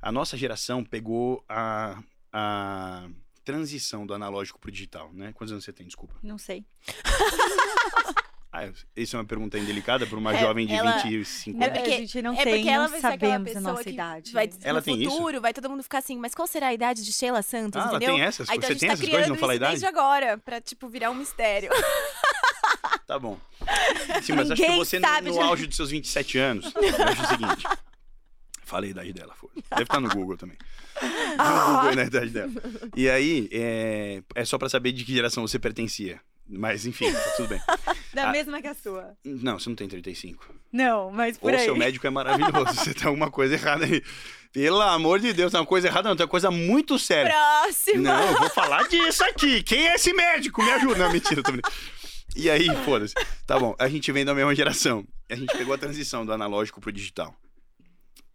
[0.00, 3.08] A nossa geração pegou a, a
[3.44, 5.32] transição do analógico pro digital, né?
[5.32, 6.16] Quantos anos você tem, desculpa?
[6.22, 6.64] Não sei.
[8.50, 11.78] Ah, isso é uma pergunta indelicada para uma É, jovem de ela- 25 É anos.
[11.78, 14.32] porque- a gente não é tem, porque ela não sabemos a nossa idade.
[14.32, 15.10] vai, Ela no tem isso?
[15.10, 17.88] futuro, vai todo mundo ficar assim, mas qual será a idade de Sheila Santos, Ah,
[17.88, 18.14] ela entendeu?
[18.14, 18.48] tem essas?
[18.48, 19.72] Aí, então, você a tem tá essas coisas, não fala a isso idade?
[19.72, 21.68] desde agora, pra, tipo, virar um mistério.
[23.06, 23.38] Tá bom.
[24.22, 26.70] Sim, mas acho que Ninguém você, no, sabe no de- auge dos seus 27 anos,
[26.76, 27.66] eu acho o seguinte.
[28.64, 30.58] Falei a idade dela, foda Deve estar no Google também.
[31.02, 32.52] No Google na idade dela.
[32.94, 36.20] E aí, é, é só pra saber de que geração você pertencia.
[36.48, 37.60] Mas, enfim, tá tudo bem.
[38.14, 38.32] Da Ah.
[38.32, 39.14] mesma que a sua.
[39.24, 40.52] Não, você não tem 35.
[40.72, 41.64] Não, mas por Ou aí.
[41.64, 42.72] seu médico é maravilhoso.
[42.74, 44.02] Você tem alguma coisa errada aí.
[44.52, 46.16] Pelo amor de Deus, tem uma coisa errada, não.
[46.16, 47.30] Tem uma coisa muito séria.
[47.32, 48.02] Próximo!
[48.02, 49.62] Não, eu vou falar disso aqui.
[49.62, 50.62] Quem é esse médico?
[50.64, 50.96] Me ajuda.
[51.04, 51.74] Não, mentira, tô brincando.
[52.34, 53.14] E aí, foda-se.
[53.46, 55.06] Tá bom, a gente vem da mesma geração.
[55.30, 57.34] A gente pegou a transição do analógico pro digital.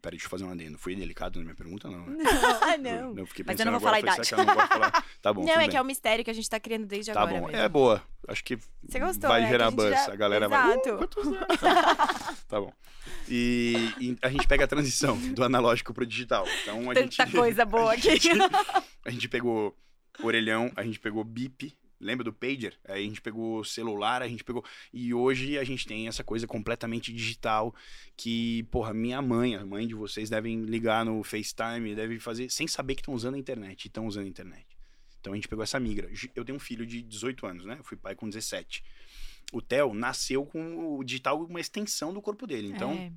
[0.04, 0.78] Peraí, deixa eu fazer um adendo.
[0.78, 2.06] Foi delicado na minha pergunta, não?
[2.06, 2.26] né?
[2.62, 3.18] Ah, não.
[3.18, 5.06] Eu fiquei Mas eu não vou agora, falar a falei, ela não falar?
[5.22, 5.70] Tá bom, Não, é bem.
[5.70, 7.62] que é um mistério que a gente tá criando desde Tá agora bom, mesmo.
[7.62, 8.04] é boa.
[8.28, 9.48] Acho que Você gostou, vai né?
[9.50, 9.90] gerar a gente buzz.
[9.92, 10.72] já- A galera vai...
[10.74, 10.90] Exato.
[10.90, 11.40] "Uh, quantos anos?"
[12.50, 12.74] tá bom.
[13.30, 16.46] E, e a gente pega a transição do analógico pro digital.
[16.62, 17.32] Então a Tanta gente...
[17.38, 18.10] coisa boa aqui.
[19.06, 19.74] A gente pegou
[20.22, 21.74] orelhão, a gente pegou bip,
[22.04, 22.78] lembra do pager?
[22.88, 24.64] Aí a gente pegou celular, a gente pegou.
[24.94, 27.74] E hoje a gente tem essa coisa completamente digital
[28.16, 32.68] que, porra, minha mãe, a mãe de vocês devem ligar no FaceTime, devem fazer sem
[32.68, 34.66] saber que estão usando a internet, estão usando a internet.
[35.20, 36.12] Então a gente pegou essa migra.
[36.36, 37.78] Eu tenho um filho de 18 anos, né?
[37.80, 38.84] Eu fui pai com 17.
[39.54, 42.68] O Theo nasceu com o digital uma extensão do corpo dele.
[42.68, 43.12] Então, É.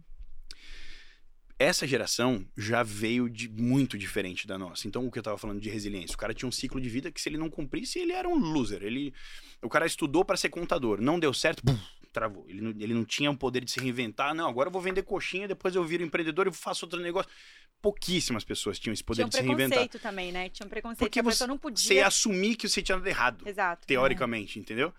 [1.59, 4.87] essa geração já veio de muito diferente da nossa.
[4.87, 7.11] Então, o que eu tava falando de resiliência, o cara tinha um ciclo de vida
[7.11, 8.83] que se ele não cumprisse, ele era um loser.
[8.83, 9.13] Ele,
[9.63, 11.79] o cara estudou para ser contador, não deu certo, bum,
[12.13, 12.45] travou.
[12.49, 14.35] Ele não, ele não tinha o poder de se reinventar.
[14.35, 17.30] Não, agora eu vou vender coxinha, depois eu viro empreendedor e faço outro negócio.
[17.80, 19.79] Pouquíssimas pessoas tinham esse poder Tinha um de se reinventar.
[19.79, 20.49] preconceito também, né?
[20.49, 20.99] Tinha um preconceito.
[20.99, 21.95] Porque que a você- pessoa não Você podia.
[21.95, 23.87] ia assumir que você tinha dado errado, Exato.
[23.87, 24.93] teoricamente, entendeu?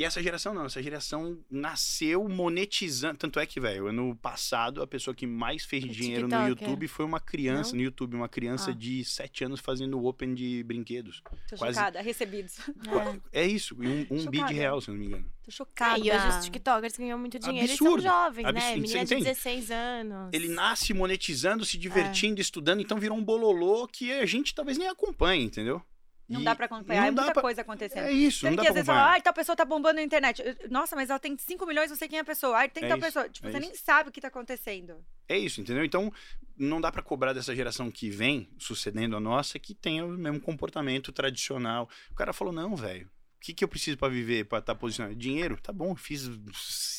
[0.00, 3.18] E essa geração não, essa geração nasceu monetizando.
[3.18, 6.48] Tanto é que, velho, ano passado a pessoa que mais fez O dinheiro no TikToker.
[6.68, 7.76] YouTube foi uma criança Não?
[7.76, 8.74] no YouTube, uma criança Ah.
[8.74, 11.22] de 7 anos fazendo open de brinquedos.
[11.50, 12.00] Tô quase- chocada.
[12.00, 12.58] Recebidos.
[12.60, 13.20] É.
[13.42, 14.46] É isso, e um, um bi Chocada.
[14.48, 15.30] de real, se não me engano.
[15.44, 15.98] Tô chocada.
[15.98, 18.02] e hoje os TikTokers ganham muito dinheiro e Absurdo.
[18.02, 18.48] são jovens, né?
[18.48, 18.74] Absurdo.
[18.80, 19.24] Menina Você de entende?
[19.24, 20.30] 16 anos.
[20.32, 21.66] Ele nasce monetizando, É.
[21.66, 25.82] se divertindo, estudando, então virou um bololô que a gente talvez nem acompanhe, entendeu?
[26.30, 27.08] Não E dá pra acompanhar.
[27.08, 28.04] É muita pra- coisa acontecendo.
[28.04, 30.42] É isso, não dá que às vezes fala, ai, tal pessoa tá bombando na internet.
[30.70, 32.56] Nossa, mas ela tem 5 milhões, não sei quem é a pessoa.
[32.56, 33.28] Ai, tem É tal isso, pessoa.
[33.28, 33.66] Tipo, é você isso.
[33.68, 35.04] nem sabe o que tá acontecendo.
[35.28, 35.84] É isso, entendeu?
[35.84, 36.12] Então,
[36.56, 40.40] não dá pra cobrar dessa geração que vem sucedendo a nossa que tenha o mesmo
[40.40, 41.88] comportamento tradicional.
[42.12, 43.06] O cara falou: não, velho.
[43.36, 45.16] O que, que eu preciso pra viver, pra estar posicionado?
[45.16, 45.58] Dinheiro?
[45.62, 46.28] Tá bom, fiz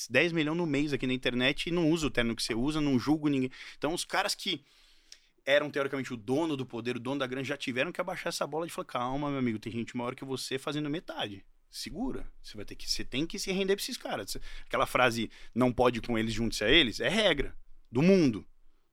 [0.09, 2.81] 10 milhões no mês aqui na internet e não uso o terno que você usa,
[2.81, 3.51] não julgo ninguém.
[3.77, 4.61] Então, os caras que
[5.45, 8.45] eram teoricamente o dono do poder, o dono da grana, já tiveram que abaixar essa
[8.45, 11.45] bola de falar: calma, meu amigo, tem gente maior que você fazendo metade.
[11.69, 12.30] Segura.
[12.43, 12.89] Você vai ter que.
[12.89, 14.38] Você tem que se render pra esses caras.
[14.65, 17.55] Aquela frase não pode ir com eles, junte-se a eles, é regra
[17.91, 18.45] do mundo.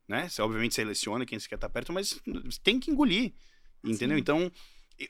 [0.07, 0.29] Né?
[0.29, 2.21] Você obviamente seleciona quem você quer estar perto, mas
[2.63, 3.35] tem que engolir.
[3.85, 4.17] Entendeu?
[4.17, 4.21] Sim.
[4.21, 4.53] Então,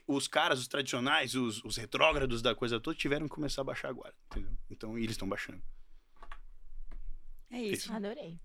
[0.07, 3.89] os caras, os tradicionais, os, os retrógrados da coisa toda, tiveram que começar a baixar
[3.89, 4.13] agora.
[4.29, 4.51] Entendeu?
[4.69, 5.61] Então, eles estão baixando.
[7.51, 7.91] É isso.
[7.91, 8.39] Adorei.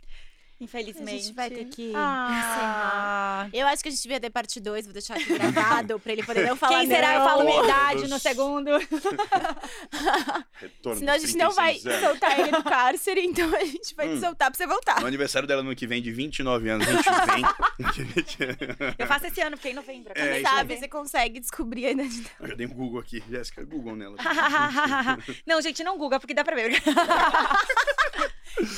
[0.61, 1.11] Infelizmente.
[1.15, 3.49] A gente vai ter que Ah.
[3.53, 6.23] Eu acho que a gente devia ter parte 2, vou deixar aqui gravado pra ele
[6.23, 7.15] poder não falar Quem será?
[7.15, 7.29] Eu não.
[7.29, 8.71] falo minha idade no segundo.
[10.55, 14.15] Retorno Senão a gente não vai soltar ele do cárcere, então a gente vai te
[14.15, 14.21] Hum.
[14.21, 15.01] soltar pra você voltar.
[15.01, 17.45] No aniversário dela no ano que vem, de 29 anos, a gente vem.
[18.99, 20.13] Eu faço esse ano, porque é em novembro.
[20.15, 22.31] É, Quem sabe você consegue descobrir a idade dela.
[22.41, 23.23] Eu já dei um Google aqui.
[23.29, 24.17] Jéssica, Google nela.
[25.47, 26.81] não, gente, não Google, porque dá pra ver.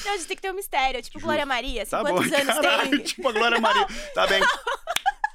[0.04, 1.02] Não, a gente tem que ter um mistério.
[1.02, 1.75] Tipo Glória Maria.
[1.82, 2.98] Assim, Tá bom, quantos anos caralho, tem?
[3.00, 3.86] tipo a Glória Maria.
[4.14, 4.40] Tá bem.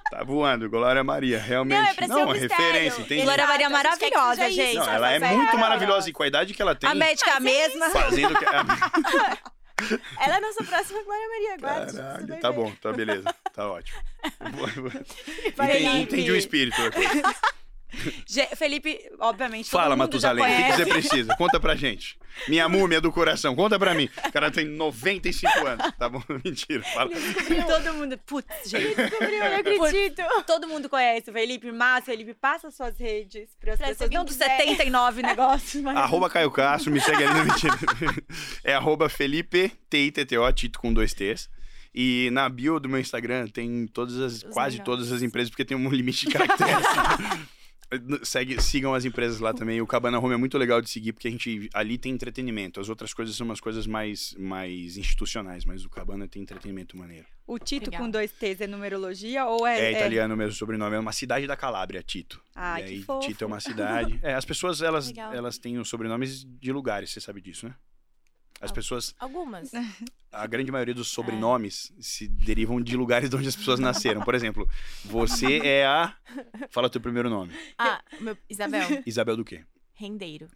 [0.10, 1.80] Tá voando, Glória Maria, realmente.
[1.80, 3.22] Não, é pra ser um é referência, entendi.
[3.24, 4.76] Glória Maria é maravilhosa, gente.
[4.78, 6.90] Não, ela é muito é maravilhosa e com a idade que ela tem.
[6.90, 7.90] A médica é a mesma.
[7.90, 8.46] Fazendo que.
[10.20, 12.26] Ela é a nossa próxima Glória Maria, agora.
[12.28, 12.56] vai tá ver.
[12.56, 13.36] bom, tá beleza.
[13.52, 14.00] Tá ótimo.
[15.58, 16.80] Vai, entendi, entendi o espírito.
[18.56, 19.70] Felipe, obviamente.
[19.70, 21.36] todo Fala, Matusalém, o que você precisa?
[21.36, 22.18] Conta pra gente.
[22.48, 24.10] Minha múmia do coração, conta pra mim.
[24.28, 25.92] O cara tem 95 anos.
[26.00, 26.24] Tá bom?
[26.44, 26.82] Mentira.
[26.84, 27.12] Fala.
[27.68, 28.18] Todo mundo.
[28.26, 28.96] Putz, gente.
[28.96, 30.22] Descobriu, eu não acredito.
[30.48, 32.06] Todo mundo conhece o Felipe Massa.
[32.06, 34.10] Felipe, passa suas redes para as Pra pessoas.
[34.10, 34.58] Não dos quiser.
[34.58, 35.98] 79 negócios, mas.
[35.98, 37.78] Arroba Caio Castro, me segue ali no mentira.
[38.64, 41.50] É arroba Felipe, T-I-T-T-O, Tito com dois T's.
[41.94, 44.86] E na bio do meu Instagram tem todas as, Os quase melhores.
[44.86, 46.74] todas as empresas, porque tem um limite de caracteres.
[48.24, 49.82] Segue, sigam as empresas lá também.
[49.82, 52.80] O Cabana Home é muito legal de seguir, porque a gente ali tem entretenimento.
[52.80, 57.26] As outras coisas são umas coisas mais, mais institucionais, mas o Cabana tem entretenimento maneiro.
[57.46, 58.06] O Tito Legal.
[58.06, 59.92] com dois T's é numerologia ou é.
[59.92, 62.42] É, italiano mesmo o sobrenome, é uma cidade da Calábria, Tito.
[62.56, 63.28] Ah, e que aí, fofo.
[63.28, 64.18] Tito é uma cidade.
[64.24, 65.34] É, as pessoas, elas, Legal.
[65.34, 67.76] elas têm os sobrenomes de lugares, você sabe disso, né?
[68.62, 69.72] As pessoas, Algumas.
[70.32, 70.96] a grande maioria É.
[70.96, 74.22] dos sobrenomes se derivam de lugares de onde as pessoas nasceram.
[74.22, 74.68] Por exemplo,
[75.04, 76.16] você é a.
[76.70, 77.52] Fala teu primeiro nome.
[77.78, 79.64] Ah, meu, Isabel, Isabel do quê?
[79.94, 80.48] rendeiro.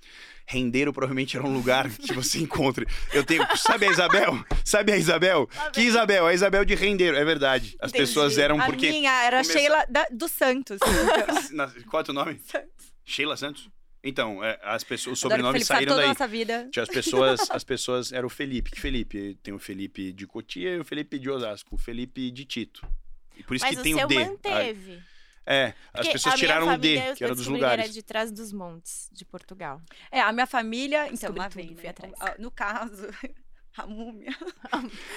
[0.47, 2.87] Rendeiro provavelmente era um lugar que você encontre.
[3.13, 3.45] Eu tenho.
[3.55, 4.43] Sabe a Isabel?
[4.63, 5.47] Sabe a Isabel?
[5.71, 6.25] Que Isabel?
[6.25, 7.75] A Isabel de Rendeiro, é verdade.
[7.79, 8.07] As Entendi.
[8.07, 8.89] pessoas eram A porque.
[8.89, 10.79] minha era começou- Sheila da- dos Santos.
[11.89, 12.39] Qual é o teu nome?
[12.43, 12.91] Santos.
[13.05, 13.69] Sheila Santos?
[14.05, 16.07] Então, é, as pessoas, os sobrenomes saíram a daí.
[16.07, 16.69] nossa vida.
[16.71, 18.69] Tinha as pessoas, as pessoas era o Felipe.
[18.71, 19.37] Que Felipe?
[19.41, 22.87] Tem o Felipe de Cotia e o Felipe de Osasco, o Felipe de Tito.
[23.35, 24.15] E por isso Mas que o tem o D.
[24.23, 25.01] manteve.
[25.47, 27.83] É, as Porque pessoas a minha tiraram o D, que era dos lugares.
[27.85, 29.81] era de trás dos montes, de Portugal.
[30.11, 31.07] É, a minha família.
[31.11, 31.89] Então, lá tudo, vem, fui né?
[31.89, 32.13] atrás.
[32.19, 33.07] Ah, No caso,
[33.77, 34.35] a múmia.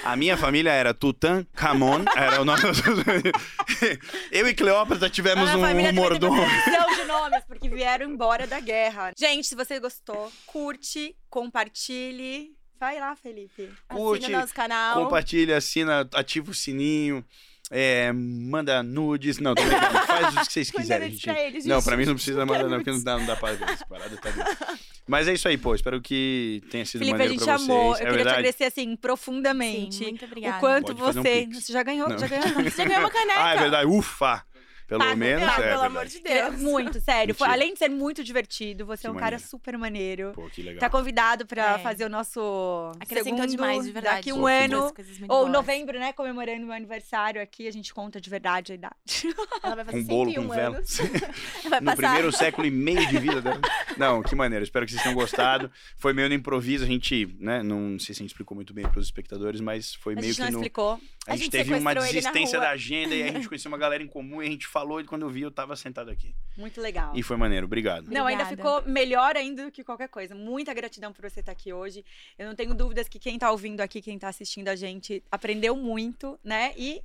[0.04, 2.60] A minha família era Tutankhamon, era o nome.
[4.32, 6.40] Eu e Cleópatra tivemos um, um mordomo.
[6.40, 9.12] uma porção de nomes, porque vieram embora da guerra.
[9.16, 12.56] Gente, se você gostou, curte, compartilhe.
[12.78, 13.72] Vai lá, Felipe.
[13.88, 15.02] Curte, Assina nosso canal.
[15.02, 17.24] Compartilha, assina, ativa o sininho.
[17.70, 19.38] É, manda nudes.
[19.38, 19.98] Não, tô brincando.
[20.06, 21.22] Faz o que vocês Manda quiserem, gente.
[21.24, 21.84] pra eles, Não, gente.
[21.84, 23.86] pra mim não precisa Não mandar, não, porque não dá, não dá pra ver essa
[23.86, 24.76] parada, tá.
[25.06, 25.74] Mas é isso aí, pô.
[25.74, 27.70] Espero que tenha sido Felipe, a maneiro gente pra vocês.
[27.70, 27.86] amou.
[27.86, 29.96] Eu é queria te agradecer, assim, profundamente.
[29.96, 30.56] Sim, muito obrigada.
[30.56, 31.48] O quanto Pode fazer um você.
[31.60, 32.18] você já ganhou, Não.
[32.18, 32.48] já ganhou.
[32.64, 33.38] Você ganhou uma caneca.
[33.40, 33.86] Ah, é verdade.
[33.86, 34.42] Ufa!
[34.88, 35.86] Pelo Paga- menos, Ah, é pelo verdade.
[35.86, 36.60] amor de É Deus.
[36.62, 37.34] Muito, sério.
[37.34, 39.48] Foi- além de ser muito divertido, você é Que um cara maneiro.
[39.50, 40.32] super maneiro.
[40.34, 40.80] Pô, que legal.
[40.80, 41.78] Tá convidado pra É.
[41.78, 44.16] fazer o nosso Acrescentou segundo, demais, de verdade.
[44.16, 44.92] Daqui um Pô, ano,
[45.28, 45.52] ou boas.
[45.52, 46.12] novembro, né?
[46.14, 48.94] Comemorando meu aniversário aqui, a gente conta de verdade a idade.
[49.62, 50.80] Ela vai fazer Com bolo, 101 com vela.
[51.64, 51.96] no passar.
[51.96, 53.60] primeiro século e meio de vida dela.
[53.98, 54.64] Não, que maneiro.
[54.64, 55.70] Espero que vocês tenham gostado.
[55.98, 57.62] Foi meio no improviso, a gente, né?
[57.62, 60.28] Não sei se a gente explicou muito bem para os espectadores, mas foi A meio
[60.32, 60.58] gente que não no.
[60.60, 61.00] explicou.
[61.26, 64.02] A A gente gente teve uma desistência da agenda e a gente conheceu uma galera
[64.02, 66.34] em comum e a gente falou e quando eu vi eu tava sentado aqui.
[66.56, 67.12] Muito legal.
[67.16, 68.08] E foi maneiro, obrigado.
[68.10, 70.34] Não, ainda ficou melhor ainda do que qualquer coisa.
[70.34, 72.04] Muita gratidão por você estar aqui hoje.
[72.38, 75.74] Eu não tenho dúvidas que quem tá ouvindo aqui, quem tá assistindo a gente, aprendeu
[75.76, 76.72] muito, né?
[76.76, 77.02] E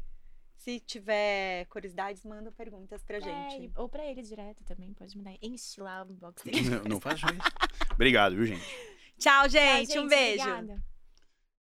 [0.57, 3.65] se tiver curiosidades, manda perguntas pra É, gente.
[3.65, 5.33] e- ou pra ele direto também, pode mandar.
[5.41, 6.69] Enche lá o box dele.
[6.69, 7.91] Não, não faço isso.
[7.93, 8.63] Obrigado, viu, gente?
[9.19, 9.99] Tchau, Tchau, gente.
[9.99, 10.41] um beijo.
[10.49, 10.83] Obrigada.